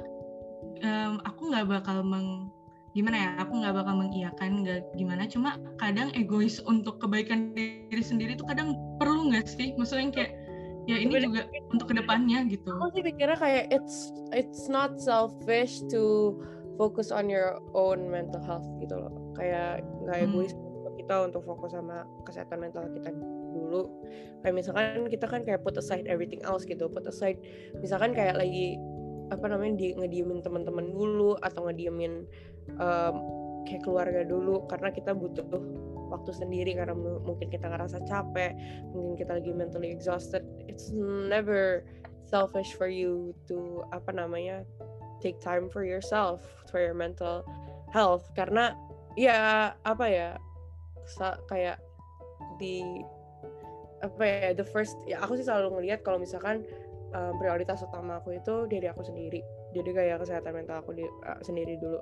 um, 0.85 1.19
aku 1.25 1.51
nggak 1.51 1.67
bakal 1.67 2.05
meng 2.05 2.53
gimana 2.97 3.17
ya 3.21 3.31
aku 3.45 3.61
nggak 3.61 3.77
bakal 3.77 3.95
mengiyakan 3.97 4.63
nggak 4.63 4.85
gimana. 4.95 5.25
Cuma 5.27 5.57
kadang 5.81 6.13
egois 6.15 6.61
untuk 6.69 7.01
kebaikan 7.01 7.57
diri 7.57 8.03
sendiri 8.05 8.37
itu 8.37 8.45
kadang 8.47 8.77
perlu 9.01 9.33
nggak 9.33 9.49
sih? 9.49 9.75
Maksudnya 9.75 10.13
kayak 10.13 10.33
ya 10.87 10.97
ini 11.03 11.19
juga 11.19 11.51
untuk 11.75 11.91
ke 11.91 11.95
depannya 11.99 12.47
gitu. 12.47 12.71
aku 12.71 12.95
sih 12.95 13.03
pikirnya 13.03 13.39
kayak 13.39 13.65
it's 13.75 14.15
it's 14.31 14.71
not 14.71 14.95
selfish 15.03 15.83
to 15.91 16.35
focus 16.79 17.11
on 17.11 17.27
your 17.27 17.59
own 17.75 18.07
mental 18.07 18.39
health 18.45 18.67
gitu 18.79 18.95
loh. 18.95 19.13
Kayak 19.35 19.83
nggak 20.07 20.17
hmm. 20.23 20.27
egois 20.31 20.53
kita 20.97 21.15
untuk 21.29 21.43
fokus 21.45 21.75
sama 21.75 22.07
kesehatan 22.23 22.63
mental 22.63 22.87
kita 22.95 23.11
dulu. 23.51 23.91
Kayak 24.45 24.55
misalkan 24.55 25.11
kita 25.11 25.27
kan 25.27 25.41
kayak 25.43 25.61
put 25.67 25.75
aside 25.75 26.07
everything 26.07 26.41
else 26.47 26.63
gitu 26.63 26.87
put 26.87 27.03
aside 27.09 27.41
misalkan 27.83 28.15
kayak 28.15 28.39
lagi 28.39 28.79
apa 29.35 29.51
namanya 29.51 29.75
di 29.75 29.89
ngediemin 29.99 30.39
teman-teman 30.39 30.95
dulu 30.95 31.35
atau 31.43 31.67
ngediemin 31.67 32.23
um, 32.79 33.15
kayak 33.67 33.83
keluarga 33.83 34.23
dulu 34.23 34.63
karena 34.71 34.95
kita 34.95 35.11
butuh 35.11 35.43
waktu 36.09 36.31
sendiri 36.31 36.79
karena 36.79 36.95
mungkin 36.99 37.51
kita 37.51 37.67
ngerasa 37.71 38.03
capek 38.07 38.55
mungkin 38.95 39.15
kita 39.19 39.39
lagi 39.43 39.51
mentally 39.51 39.91
exhausted 39.91 40.47
it's 40.67 40.91
never 41.31 41.83
selfish 42.27 42.75
for 42.75 42.91
you 42.91 43.31
to 43.47 43.87
apa 43.95 44.11
namanya 44.11 44.67
take 45.23 45.39
time 45.41 45.71
for 45.71 45.87
yourself 45.87 46.43
for 46.69 46.83
your 46.83 46.95
mental 46.95 47.47
health. 47.95 48.29
Karena 48.35 48.75
ya 49.17 49.73
apa 49.87 50.07
ya 50.11 50.31
kayak 51.49 51.81
di 52.61 52.83
apa 54.05 54.23
ya 54.23 54.53
the 54.53 54.67
first 54.67 54.99
ya 55.09 55.23
aku 55.25 55.41
sih 55.41 55.47
selalu 55.47 55.81
ngelihat 55.81 56.05
kalau 56.05 56.21
misalkan 56.21 56.61
um, 57.17 57.33
prioritas 57.41 57.81
utama 57.81 58.21
aku 58.21 58.37
itu 58.37 58.69
diri 58.69 58.91
aku 58.91 59.07
sendiri. 59.07 59.41
Jadi 59.73 59.91
kayak 59.93 60.25
kesehatan 60.25 60.53
mental 60.57 60.85
aku 60.85 60.93
di, 60.97 61.05
uh, 61.05 61.41
sendiri 61.41 61.81
dulu 61.81 62.01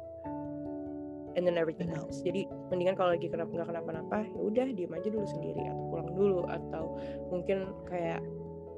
and 1.35 1.47
then 1.47 1.59
everything 1.59 1.91
else. 1.95 2.23
Jadi 2.23 2.47
mendingan 2.71 2.95
kalau 2.99 3.15
lagi 3.15 3.27
kenapa 3.31 3.51
nggak 3.51 3.69
kenapa-napa 3.71 4.27
ya 4.27 4.41
udah 4.41 4.67
diem 4.75 4.93
aja 4.95 5.09
dulu 5.11 5.27
sendiri 5.27 5.63
atau 5.67 5.85
pulang 5.91 6.11
dulu 6.15 6.41
atau 6.47 6.85
mungkin 7.31 7.59
kayak 7.91 8.23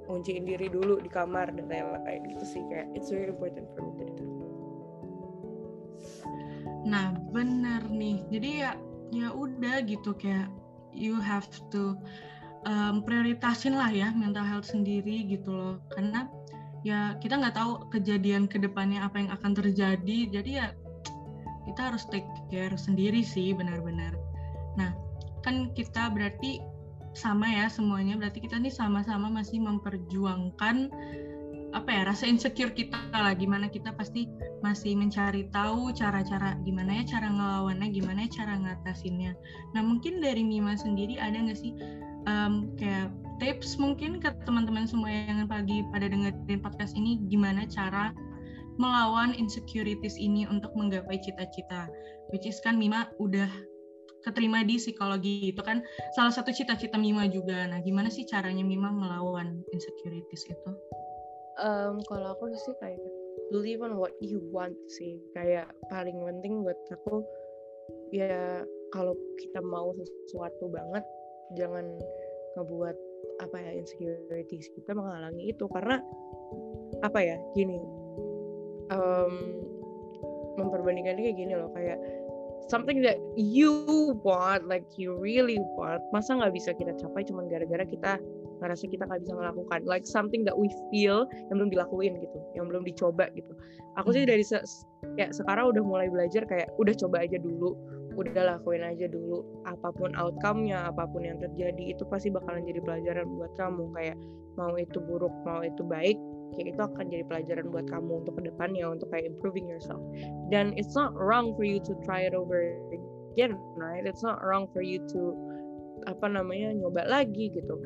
ngunciin 0.06 0.46
diri 0.46 0.70
dulu 0.70 1.02
di 1.02 1.10
kamar 1.10 1.50
dan 1.52 1.66
lain-lain 1.66 2.22
gitu 2.30 2.44
sih. 2.46 2.62
Kayak 2.70 2.86
it's 2.94 3.10
very 3.10 3.28
important 3.28 3.66
for 3.74 3.82
me 3.84 3.92
to 3.98 4.04
do 4.14 4.24
that. 4.24 4.52
Nah 6.86 7.18
bener 7.34 7.82
nih, 7.90 8.22
jadi 8.30 8.50
ya 8.54 8.72
ya 9.10 9.28
udah 9.34 9.82
gitu 9.86 10.14
kayak 10.14 10.50
you 10.94 11.18
have 11.18 11.46
to 11.74 11.98
um, 12.66 13.02
prioritasin 13.02 13.74
lah 13.74 13.90
ya 13.90 14.14
mental 14.14 14.46
health 14.46 14.70
sendiri 14.70 15.26
gitu 15.26 15.50
loh, 15.50 15.76
karena 15.94 16.30
ya 16.86 17.18
kita 17.18 17.42
nggak 17.42 17.58
tahu 17.58 17.90
kejadian 17.90 18.46
ke 18.46 18.62
depannya 18.62 19.02
apa 19.02 19.18
yang 19.18 19.30
akan 19.34 19.52
terjadi, 19.58 20.18
jadi 20.30 20.50
ya 20.50 20.66
kita 21.76 21.92
harus 21.92 22.08
take 22.08 22.24
care 22.48 22.72
sendiri 22.72 23.20
sih 23.20 23.52
benar-benar. 23.52 24.16
Nah 24.80 24.96
kan 25.44 25.76
kita 25.76 26.08
berarti 26.08 26.64
sama 27.12 27.44
ya 27.52 27.68
semuanya, 27.68 28.16
berarti 28.16 28.48
kita 28.48 28.56
nih 28.56 28.72
sama-sama 28.72 29.28
masih 29.28 29.60
memperjuangkan 29.60 30.88
apa 31.76 31.90
ya 31.92 32.08
rasa 32.08 32.24
insecure 32.24 32.72
kita 32.72 32.96
lah. 33.12 33.36
Gimana 33.36 33.68
kita 33.68 33.92
pasti 33.92 34.24
masih 34.64 34.96
mencari 34.96 35.52
tahu 35.52 35.92
cara-cara 35.92 36.56
gimana 36.64 37.04
ya 37.04 37.20
cara 37.20 37.28
ngelawannya 37.28 37.92
gimana 37.92 38.24
ya 38.24 38.40
cara 38.40 38.56
ngatasinnya. 38.56 39.36
Nah 39.76 39.84
mungkin 39.84 40.24
dari 40.24 40.40
Mima 40.48 40.80
sendiri 40.80 41.20
ada 41.20 41.36
nggak 41.36 41.60
sih 41.60 41.76
um, 42.24 42.72
kayak 42.80 43.12
tips 43.36 43.76
mungkin 43.76 44.16
ke 44.16 44.32
teman-teman 44.48 44.88
semua 44.88 45.12
yang 45.12 45.44
pagi 45.44 45.84
pada 45.92 46.08
dengerin 46.08 46.56
podcast 46.56 46.96
ini? 46.96 47.20
Gimana 47.28 47.68
cara 47.68 48.16
melawan 48.76 49.32
insecurities 49.36 50.16
ini 50.20 50.44
untuk 50.48 50.72
menggapai 50.76 51.20
cita-cita 51.20 51.88
which 52.30 52.46
is 52.46 52.58
kan 52.62 52.76
Mima 52.76 53.10
udah 53.22 53.48
keterima 54.26 54.66
di 54.66 54.74
psikologi 54.74 55.54
itu 55.54 55.62
kan 55.62 55.86
salah 56.18 56.34
satu 56.34 56.50
cita-cita 56.50 56.98
Mima 56.98 57.30
juga. 57.30 57.70
Nah 57.70 57.78
gimana 57.86 58.10
sih 58.10 58.26
caranya 58.26 58.66
Mima 58.66 58.90
melawan 58.90 59.62
insecurities 59.70 60.42
itu? 60.50 60.70
Um, 61.62 62.02
kalau 62.10 62.34
aku 62.34 62.50
sih 62.50 62.74
kayak 62.82 62.98
believe 63.54 63.80
on 63.86 63.94
what 63.94 64.12
you 64.18 64.42
want 64.50 64.74
sih. 64.90 65.22
Kayak 65.38 65.70
paling 65.86 66.18
penting 66.18 66.66
buat 66.66 66.76
aku 66.90 67.22
ya 68.10 68.66
kalau 68.90 69.14
kita 69.38 69.62
mau 69.62 69.94
sesuatu 69.94 70.66
banget 70.74 71.06
jangan 71.54 71.86
ngebuat 72.58 72.96
apa 73.46 73.56
ya 73.62 73.70
insecurities 73.78 74.66
kita 74.74 74.90
menghalangi 74.90 75.54
itu. 75.54 75.64
Karena 75.70 76.02
apa 77.06 77.22
ya 77.22 77.38
gini 77.54 77.78
um, 78.92 79.32
memperbandingkannya 80.56 81.22
kayak 81.30 81.38
gini 81.38 81.52
loh 81.54 81.70
kayak 81.76 81.98
something 82.66 82.98
that 83.02 83.16
you 83.38 83.70
want 84.26 84.66
like 84.66 84.86
you 84.98 85.14
really 85.14 85.58
want 85.78 86.02
masa 86.10 86.34
nggak 86.34 86.54
bisa 86.54 86.74
kita 86.74 86.92
capai 86.98 87.22
cuma 87.22 87.46
gara-gara 87.46 87.86
kita 87.86 88.18
ngerasa 88.58 88.88
kita 88.88 89.04
nggak 89.06 89.22
bisa 89.22 89.34
melakukan 89.36 89.80
like 89.86 90.08
something 90.08 90.42
that 90.42 90.56
we 90.56 90.66
feel 90.90 91.28
yang 91.52 91.62
belum 91.62 91.70
dilakuin 91.70 92.18
gitu 92.18 92.38
yang 92.58 92.66
belum 92.66 92.82
dicoba 92.82 93.30
gitu 93.36 93.52
aku 94.00 94.16
sih 94.16 94.24
hmm. 94.24 94.30
dari 94.32 94.44
se 94.44 94.58
ya 95.20 95.30
sekarang 95.30 95.70
udah 95.70 95.82
mulai 95.84 96.08
belajar 96.10 96.42
kayak 96.48 96.66
udah 96.80 96.94
coba 96.96 97.22
aja 97.22 97.38
dulu 97.38 97.76
udah 98.16 98.56
lakuin 98.56 98.80
aja 98.80 99.06
dulu 99.12 99.44
apa 99.68 99.92
pun 99.92 100.16
outcome-nya 100.16 100.88
apa 100.88 101.04
pun 101.04 101.28
yang 101.28 101.36
terjadi 101.36 101.92
itu 101.92 102.02
pasti 102.08 102.32
bakalan 102.32 102.64
jadi 102.64 102.80
pelajaran 102.80 103.28
buat 103.36 103.52
kamu 103.60 103.92
kayak 103.92 104.16
mau 104.56 104.72
itu 104.80 104.98
buruk 105.04 105.32
mau 105.44 105.60
itu 105.60 105.84
baik 105.84 106.16
kayak 106.54 106.76
itu 106.76 106.80
akan 106.80 107.04
jadi 107.10 107.24
pelajaran 107.26 107.66
buat 107.74 107.86
kamu 107.90 108.22
untuk 108.22 108.38
ke 108.38 108.42
depannya 108.46 108.86
untuk 108.86 109.10
kayak 109.10 109.26
improving 109.26 109.66
yourself. 109.66 110.00
Dan 110.52 110.76
it's 110.78 110.94
not 110.94 111.16
wrong 111.16 111.56
for 111.58 111.66
you 111.66 111.82
to 111.82 111.92
try 112.06 112.22
it 112.22 112.36
over 112.36 112.76
again 113.34 113.58
right? 113.76 114.06
It's 114.08 114.24
not 114.24 114.40
wrong 114.40 114.72
for 114.72 114.80
you 114.80 115.04
to 115.12 115.36
apa 116.08 116.24
namanya 116.28 116.72
nyoba 116.72 117.04
lagi 117.04 117.52
gitu. 117.52 117.76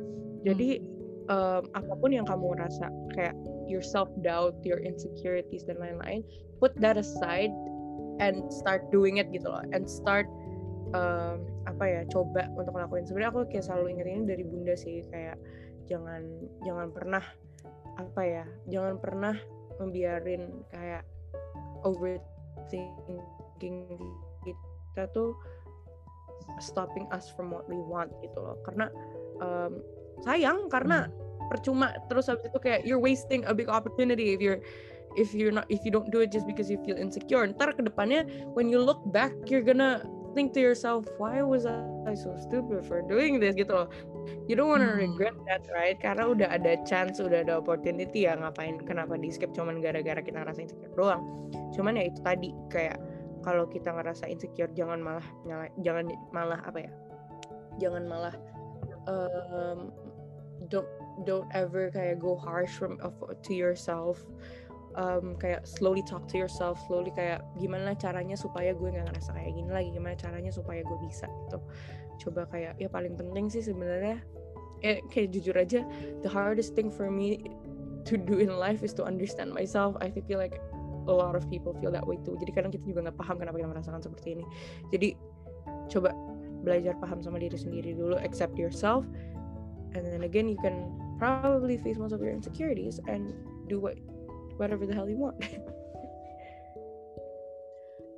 Jadi 0.47 0.79
um, 1.27 1.67
apa 1.75 1.93
pun 1.99 2.15
yang 2.15 2.25
kamu 2.25 2.55
rasa 2.55 2.87
kayak 3.19 3.35
your 3.67 3.83
self 3.83 4.09
doubt, 4.23 4.55
your 4.63 4.79
insecurities 4.83 5.67
dan 5.67 5.83
lain-lain, 5.83 6.23
put 6.63 6.71
that 6.79 6.95
aside 6.95 7.51
and 8.23 8.47
start 8.51 8.87
doing 8.95 9.19
it 9.19 9.27
gitu 9.35 9.51
loh, 9.51 9.63
and 9.75 9.91
start 9.91 10.31
um, 10.95 11.43
apa 11.67 11.85
ya 11.85 12.01
coba 12.11 12.47
untuk 12.55 12.75
ngelakuin. 12.75 13.05
Sebenarnya 13.07 13.31
aku 13.35 13.41
kayak 13.51 13.65
selalu 13.67 13.99
inget 13.99 14.07
ini 14.07 14.23
dari 14.27 14.45
bunda 14.47 14.75
sih 14.79 15.03
kayak 15.11 15.37
jangan 15.91 16.23
jangan 16.63 16.89
pernah 16.95 17.25
apa 17.99 18.23
ya 18.23 18.45
jangan 18.71 19.01
pernah 19.01 19.35
membiarin 19.81 20.63
kayak 20.69 21.03
overthinking 21.83 23.89
kita 24.45 25.09
tuh 25.17 25.33
stopping 26.61 27.09
us 27.15 27.31
from 27.33 27.51
what 27.51 27.65
we 27.69 27.79
want 27.79 28.11
gitu 28.21 28.37
loh. 28.37 28.59
Karena 28.67 28.91
um, 29.41 29.81
sayang 30.27 30.69
karena 30.69 31.09
hmm. 31.09 31.49
percuma 31.49 31.97
terus 32.13 32.29
habis 32.29 32.51
itu 32.51 32.59
kayak 32.61 32.85
you're 32.85 33.01
wasting 33.01 33.47
a 33.47 33.55
big 33.55 33.71
opportunity 33.71 34.37
if 34.37 34.43
you're 34.43 34.61
if 35.19 35.35
you're 35.35 35.55
not 35.55 35.67
if 35.73 35.83
you 35.83 35.91
don't 35.91 36.11
do 36.11 36.23
it 36.23 36.31
just 36.31 36.45
because 36.45 36.69
you 36.69 36.77
feel 36.85 36.99
insecure. 36.99 37.47
Ntar 37.47 37.79
ke 37.79 37.83
depannya 37.83 38.27
when 38.53 38.69
you 38.69 38.83
look 38.83 39.01
back 39.15 39.33
you're 39.47 39.65
gonna 39.65 40.05
think 40.35 40.55
to 40.55 40.63
yourself 40.63 41.07
why 41.19 41.43
was 41.43 41.67
I 41.67 42.15
so 42.15 42.35
stupid 42.39 42.87
for 42.87 43.03
doing 43.07 43.43
this? 43.43 43.59
gitu 43.59 43.75
loh 43.75 43.89
you 44.49 44.55
don't 44.57 44.69
wanna 44.69 44.93
hmm. 44.93 44.99
regret 44.99 45.37
that 45.47 45.65
right? 45.71 45.99
Karena 45.99 46.29
udah 46.31 46.49
ada 46.51 46.79
chance 46.85 47.21
udah 47.21 47.45
ada 47.47 47.59
opportunity 47.61 48.27
ya 48.27 48.37
ngapain 48.37 48.81
kenapa 48.85 49.17
di 49.17 49.31
skip 49.31 49.53
cuman 49.53 49.79
gara-gara 49.79 50.19
kita 50.21 50.43
ngerasa 50.43 50.61
insecure 50.65 50.95
doang. 50.95 51.23
Cuman 51.75 51.99
ya 51.99 52.09
itu 52.09 52.21
tadi 52.23 52.51
kayak 52.73 52.99
kalau 53.41 53.65
kita 53.69 53.93
ngerasa 53.93 54.29
insecure 54.29 54.71
jangan 54.77 55.01
malah 55.01 55.27
jangan 55.81 56.11
malah 56.31 56.61
apa 56.65 56.89
ya? 56.89 56.93
Jangan 57.81 58.05
malah 58.09 58.35
um, 59.09 59.95
don't 60.69 60.89
don't 61.25 61.49
ever 61.53 61.89
kayak 61.91 62.21
go 62.21 62.37
harsh 62.37 62.73
from 62.73 63.01
to 63.45 63.53
yourself. 63.53 64.21
Um, 64.99 65.39
kayak 65.39 65.71
slowly 65.71 66.03
talk 66.03 66.27
to 66.27 66.37
yourself 66.37 66.75
slowly 66.91 67.15
kayak 67.15 67.47
gimana 67.63 67.95
caranya 67.95 68.35
supaya 68.35 68.75
gue 68.75 68.91
nggak 68.91 69.07
ngerasa 69.07 69.39
kayak 69.39 69.55
gini 69.55 69.71
lagi 69.71 69.95
gimana 69.95 70.19
caranya 70.19 70.51
supaya 70.51 70.83
gue 70.83 70.99
bisa 71.07 71.31
gitu 71.47 71.63
coba 72.21 72.45
kayak 72.53 72.77
ya 72.77 72.87
paling 72.93 73.17
penting 73.17 73.49
sih 73.49 73.65
sebenarnya 73.65 74.21
eh, 74.85 75.01
kayak 75.09 75.33
jujur 75.33 75.57
aja 75.57 75.81
the 76.21 76.31
hardest 76.31 76.77
thing 76.77 76.93
for 76.93 77.09
me 77.09 77.41
to 78.05 78.17
do 78.17 78.41
in 78.41 78.53
life 78.57 78.81
is 78.81 78.97
to 78.97 79.05
understand 79.05 79.53
myself. 79.53 79.97
I 80.01 80.09
feel 80.09 80.41
like 80.41 80.57
a 81.09 81.13
lot 81.13 81.37
of 81.37 81.49
people 81.51 81.77
feel 81.81 81.93
that 81.93 82.07
way 82.07 82.17
too. 82.25 82.37
Jadi 82.41 82.53
kadang 82.53 82.73
kita 82.73 82.85
juga 82.89 83.09
nggak 83.09 83.19
paham 83.21 83.37
kenapa 83.41 83.61
kita 83.61 83.69
merasakan 83.69 84.01
seperti 84.01 84.41
ini. 84.41 84.45
Jadi 84.89 85.09
coba 85.93 86.17
belajar 86.63 86.95
paham 87.01 87.25
sama 87.25 87.41
diri 87.41 87.57
sendiri 87.57 87.97
dulu 87.97 88.21
accept 88.21 88.61
yourself 88.61 89.09
and 89.97 90.05
then 90.07 90.23
again 90.23 90.47
you 90.47 90.61
can 90.61 90.93
probably 91.17 91.81
face 91.81 91.97
most 91.97 92.13
of 92.13 92.21
your 92.21 92.31
insecurities 92.31 93.01
and 93.09 93.33
do 93.67 93.81
what 93.81 93.97
whatever 94.61 94.85
the 94.85 94.93
hell 94.93 95.09
you 95.09 95.17
want 95.17 95.41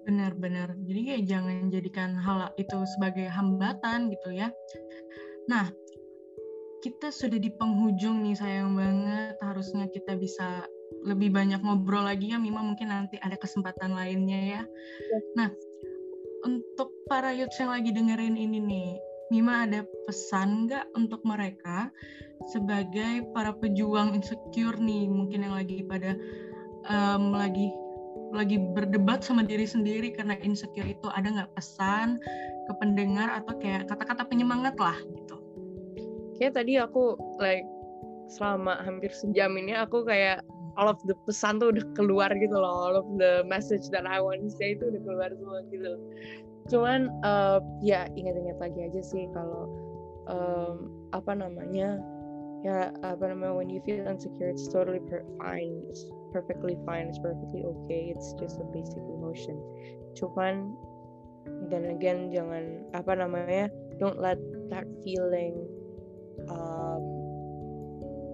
benar-benar 0.02 0.74
jadi 0.82 1.00
kayak 1.14 1.24
jangan 1.30 1.70
jadikan 1.70 2.10
hal 2.18 2.50
itu 2.58 2.78
sebagai 2.98 3.26
hambatan 3.30 4.10
gitu 4.10 4.34
ya. 4.34 4.50
Nah 5.46 5.70
kita 6.82 7.14
sudah 7.14 7.38
di 7.38 7.50
penghujung 7.54 8.26
nih 8.26 8.34
sayang 8.34 8.74
banget. 8.74 9.38
Harusnya 9.38 9.86
kita 9.86 10.18
bisa 10.18 10.66
lebih 11.06 11.30
banyak 11.30 11.62
ngobrol 11.62 12.02
lagi 12.02 12.34
ya 12.34 12.38
Mima. 12.42 12.60
Mungkin 12.60 12.90
nanti 12.90 13.16
ada 13.22 13.38
kesempatan 13.38 13.94
lainnya 13.94 14.40
ya. 14.42 14.62
ya. 14.66 15.18
Nah 15.38 15.48
untuk 16.42 16.90
para 17.06 17.30
youth 17.30 17.54
yang 17.62 17.70
lagi 17.70 17.94
dengerin 17.94 18.34
ini 18.34 18.58
nih 18.58 18.90
Mima 19.32 19.64
ada 19.64 19.86
pesan 20.04 20.68
nggak 20.68 20.92
untuk 20.92 21.24
mereka 21.24 21.88
sebagai 22.52 23.30
para 23.32 23.56
pejuang 23.56 24.12
insecure 24.12 24.76
nih? 24.76 25.08
Mungkin 25.08 25.48
yang 25.48 25.56
lagi 25.56 25.80
pada 25.86 26.12
um, 26.90 27.32
lagi 27.32 27.72
lagi 28.32 28.56
berdebat 28.56 29.20
sama 29.20 29.44
diri 29.44 29.68
sendiri 29.68 30.16
karena 30.16 30.40
insecure 30.40 30.88
itu 30.88 31.06
ada 31.12 31.28
nggak 31.28 31.52
pesan 31.52 32.16
ke 32.64 32.72
pendengar 32.80 33.28
atau 33.28 33.54
kayak 33.60 33.86
kata-kata 33.92 34.24
penyemangat 34.24 34.74
lah 34.80 34.96
gitu? 35.12 35.36
Kayak 36.40 36.56
tadi 36.56 36.80
aku 36.80 37.20
like 37.36 37.68
selama 38.32 38.80
hampir 38.80 39.12
sejam 39.12 39.52
ini 39.60 39.76
aku 39.76 40.08
kayak 40.08 40.40
all 40.80 40.88
of 40.88 40.96
the 41.04 41.12
pesan 41.28 41.60
tuh 41.60 41.68
udah 41.74 41.84
keluar 41.92 42.32
gitu 42.32 42.56
loh 42.56 42.88
all 42.88 42.96
of 42.96 43.08
the 43.20 43.44
message 43.44 43.92
that 43.92 44.08
I 44.08 44.24
want 44.24 44.48
to 44.48 44.50
say 44.52 44.72
itu 44.72 44.88
udah 44.88 45.02
keluar 45.04 45.30
semua 45.36 45.60
gitu 45.68 45.92
cuman 46.72 47.12
uh, 47.26 47.60
ya 47.84 48.08
ingat-ingat 48.14 48.56
lagi 48.56 48.80
aja 48.88 49.02
sih 49.04 49.28
kalau 49.36 49.68
um, 50.30 50.88
apa 51.12 51.36
namanya 51.36 52.00
ya 52.62 52.94
apa 53.02 53.26
namanya 53.26 53.58
when 53.58 53.66
you 53.66 53.82
feel 53.82 54.06
insecure 54.06 54.46
it's 54.46 54.70
totally 54.70 55.02
per 55.02 55.26
fine. 55.42 55.82
It's 55.90 56.06
perfectly 56.30 56.78
fine. 56.86 57.10
It's 57.10 57.18
perfectly 57.18 57.66
okay. 57.66 58.14
It's 58.14 58.32
just 58.38 58.62
a 58.62 58.66
basic 58.70 59.02
emotion. 59.02 59.58
Cuman 60.14 60.78
dan 61.68 61.90
again 61.90 62.30
jangan 62.30 62.86
apa 62.94 63.18
namanya 63.18 63.66
don't 63.98 64.22
let 64.22 64.38
that 64.70 64.86
feeling 65.02 65.66
um, 66.46 67.02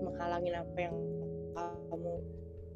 menghalangin 0.05 0.61
apa 0.61 0.77
yang 0.77 0.97
kamu 1.89 2.13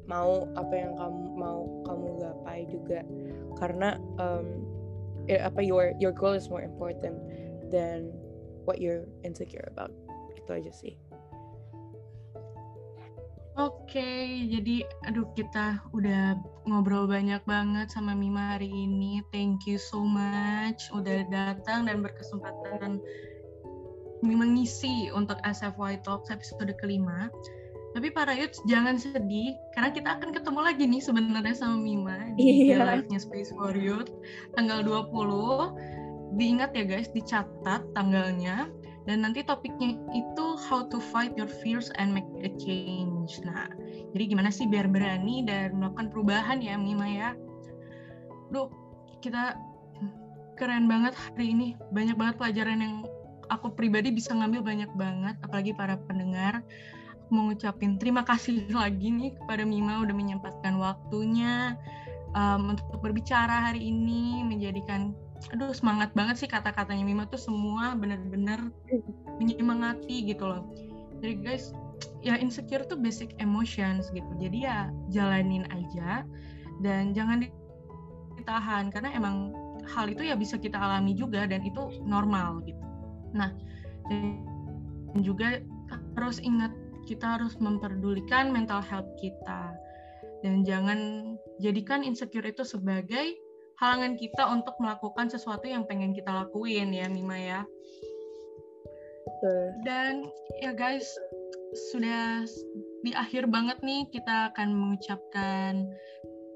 mau 0.09 0.49
apa 0.57 0.73
yang 0.73 0.93
kamu 0.97 1.21
mau 1.37 1.59
kamu 1.85 2.07
gapai 2.17 2.59
juga. 2.65 2.99
Karena 3.61 4.01
um, 4.17 4.65
eh, 5.29 5.39
apa 5.39 5.61
your 5.61 5.93
your 6.01 6.11
goal 6.11 6.33
is 6.33 6.49
more 6.49 6.65
important 6.65 7.15
than 7.69 8.09
what 8.65 8.81
you're 8.81 9.05
insecure 9.21 9.69
about. 9.69 9.93
Itu 10.33 10.49
aja 10.59 10.73
sih 10.73 11.02
Oke, 13.53 14.01
okay, 14.01 14.49
jadi 14.49 14.81
aduh 15.05 15.29
kita 15.37 15.77
udah 15.93 16.41
ngobrol 16.65 17.05
banyak 17.05 17.37
banget 17.45 17.85
sama 17.93 18.17
Mima 18.17 18.57
hari 18.57 18.65
ini. 18.65 19.21
Thank 19.29 19.69
you 19.69 19.77
so 19.77 20.01
much 20.01 20.89
udah 20.89 21.21
datang 21.29 21.85
dan 21.85 22.01
berkesempatan 22.01 22.97
mengisi 24.25 25.13
untuk 25.13 25.37
SFY 25.45 26.01
Talks 26.01 26.33
episode 26.33 26.73
kelima. 26.81 27.29
Tapi 27.93 28.09
para 28.09 28.33
youth 28.33 28.57
jangan 28.65 28.97
sedih 28.97 29.53
karena 29.77 29.93
kita 29.93 30.17
akan 30.17 30.33
ketemu 30.33 30.59
lagi 30.65 30.83
nih 30.89 31.01
sebenarnya 31.05 31.53
sama 31.53 31.77
Mima 31.77 32.33
di 32.33 32.73
Iya. 32.73 32.89
live-nya 32.89 33.21
Space 33.21 33.53
for 33.53 33.77
Youth 33.77 34.09
tanggal 34.57 34.81
20. 34.81 35.77
Diingat 36.41 36.73
ya 36.73 36.89
guys, 36.89 37.13
dicatat 37.13 37.85
tanggalnya 37.93 38.65
dan 39.03 39.27
nanti 39.27 39.43
topiknya 39.43 39.99
itu 40.15 40.45
how 40.55 40.87
to 40.87 40.99
fight 40.99 41.35
your 41.35 41.49
fears 41.49 41.91
and 41.99 42.15
make 42.15 42.27
a 42.39 42.51
change. 42.55 43.35
Nah, 43.43 43.67
jadi 44.15 44.23
gimana 44.31 44.47
sih 44.47 44.63
biar 44.63 44.87
berani 44.87 45.43
dan 45.43 45.75
melakukan 45.75 46.07
perubahan 46.07 46.63
ya 46.63 46.79
Mima 46.79 47.07
ya. 47.07 47.29
Duh, 48.55 48.71
kita 49.19 49.59
keren 50.55 50.87
banget 50.87 51.11
hari 51.15 51.51
ini. 51.51 51.67
Banyak 51.91 52.15
banget 52.15 52.35
pelajaran 52.39 52.79
yang 52.79 52.95
aku 53.51 53.75
pribadi 53.75 54.15
bisa 54.15 54.31
ngambil 54.31 54.63
banyak 54.63 54.91
banget, 54.95 55.35
apalagi 55.43 55.75
para 55.75 55.99
pendengar. 56.07 56.63
Aku 57.27 57.31
mau 57.35 57.51
terima 57.99 58.23
kasih 58.23 58.71
lagi 58.79 59.11
nih 59.11 59.35
kepada 59.35 59.67
Mima 59.67 59.99
udah 59.99 60.15
menyempatkan 60.15 60.79
waktunya 60.79 61.75
um, 62.39 62.71
untuk 62.71 62.87
berbicara 63.03 63.67
hari 63.67 63.91
ini, 63.91 64.47
menjadikan 64.47 65.11
aduh 65.51 65.75
semangat 65.75 66.15
banget 66.15 66.45
sih 66.45 66.49
kata-katanya 66.49 67.03
Mima 67.03 67.27
tuh 67.27 67.41
semua 67.41 67.97
bener-bener 67.97 68.71
menyemangati 69.41 70.23
gitu 70.29 70.47
loh. 70.47 70.63
Jadi 71.19 71.39
guys, 71.43 71.75
ya 72.23 72.39
insecure 72.39 72.83
tuh 72.87 72.95
basic 72.95 73.35
emotions 73.43 74.07
gitu. 74.15 74.27
Jadi 74.39 74.63
ya 74.67 74.91
jalanin 75.11 75.67
aja 75.71 76.23
dan 76.79 77.11
jangan 77.11 77.43
ditahan 78.39 78.91
karena 78.91 79.11
emang 79.15 79.51
hal 79.83 80.07
itu 80.07 80.23
ya 80.23 80.35
bisa 80.39 80.55
kita 80.55 80.79
alami 80.79 81.15
juga 81.15 81.43
dan 81.43 81.63
itu 81.63 81.99
normal 82.03 82.63
gitu. 82.63 82.83
Nah, 83.35 83.51
dan 84.07 85.19
juga 85.23 85.59
harus 86.15 86.39
ingat 86.39 86.71
kita 87.03 87.39
harus 87.39 87.59
memperdulikan 87.59 88.51
mental 88.51 88.79
health 88.79 89.07
kita 89.19 89.75
dan 90.43 90.63
jangan 90.63 90.99
jadikan 91.59 92.03
insecure 92.03 92.47
itu 92.47 92.63
sebagai 92.63 93.42
halangan 93.83 94.15
kita 94.15 94.47
untuk 94.47 94.79
melakukan 94.79 95.27
sesuatu 95.27 95.67
yang 95.67 95.83
pengen 95.83 96.15
kita 96.15 96.31
lakuin 96.31 96.95
ya 96.95 97.11
Mima 97.11 97.35
ya. 97.35 97.61
Dan 99.83 100.31
ya 100.63 100.71
guys, 100.71 101.03
sudah 101.91 102.47
di 103.03 103.11
akhir 103.11 103.51
banget 103.51 103.83
nih 103.83 104.07
kita 104.07 104.55
akan 104.55 104.71
mengucapkan 104.71 105.91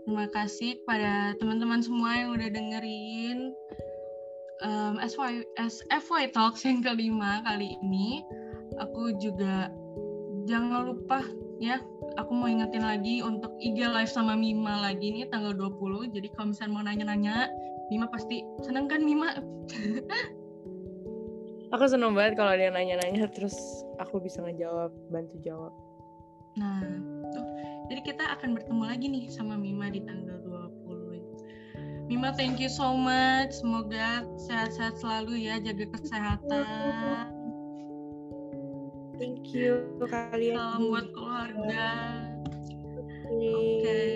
terima 0.08 0.32
kasih 0.32 0.80
kepada 0.80 1.36
teman-teman 1.36 1.84
semua 1.84 2.16
yang 2.16 2.32
udah 2.32 2.48
dengerin 2.48 3.52
um, 4.64 4.96
SY, 5.04 5.44
SFY 5.60 6.32
Talks 6.32 6.64
yang 6.64 6.80
kelima 6.80 7.44
kali 7.44 7.76
ini. 7.84 8.24
Aku 8.80 9.12
juga 9.20 9.68
jangan 10.48 10.96
lupa 10.96 11.20
ya 11.58 11.82
aku 12.18 12.32
mau 12.34 12.50
ingetin 12.50 12.86
lagi 12.86 13.22
untuk 13.22 13.54
IG 13.62 13.82
live 13.82 14.10
sama 14.10 14.38
Mima 14.38 14.82
lagi 14.82 15.14
nih 15.14 15.30
tanggal 15.30 15.54
20. 15.54 16.14
Jadi 16.14 16.28
kalau 16.34 16.54
misalnya 16.54 16.74
mau 16.74 16.84
nanya-nanya, 16.86 17.50
Mima 17.90 18.10
pasti 18.10 18.42
seneng 18.66 18.90
kan 18.90 19.02
Mima? 19.02 19.34
aku 21.74 21.84
seneng 21.86 22.16
banget 22.16 22.40
kalau 22.40 22.56
ada 22.56 22.72
yang 22.72 22.76
nanya-nanya 22.78 23.28
terus 23.34 23.56
aku 24.02 24.22
bisa 24.22 24.42
ngejawab, 24.46 24.94
bantu 25.10 25.38
jawab. 25.42 25.74
Nah, 26.58 26.82
tuh. 27.32 27.46
Jadi 27.88 28.02
kita 28.04 28.36
akan 28.40 28.58
bertemu 28.58 28.84
lagi 28.84 29.06
nih 29.08 29.26
sama 29.30 29.56
Mima 29.56 29.94
di 29.94 30.02
tanggal 30.02 30.42
20. 30.42 32.08
Mima, 32.08 32.32
thank 32.34 32.58
you 32.58 32.72
so 32.72 32.96
much. 32.96 33.52
Semoga 33.52 34.24
sehat-sehat 34.48 34.98
selalu 34.98 35.44
ya, 35.44 35.60
jaga 35.60 35.92
kesehatan. 35.92 37.37
Thank 39.18 39.50
you 39.54 39.98
kalian. 40.06 40.56
Salam 40.56 40.82
buat 40.94 41.08
keluarga. 41.14 41.90
Oke. 42.98 43.82
Okay. 43.82 44.14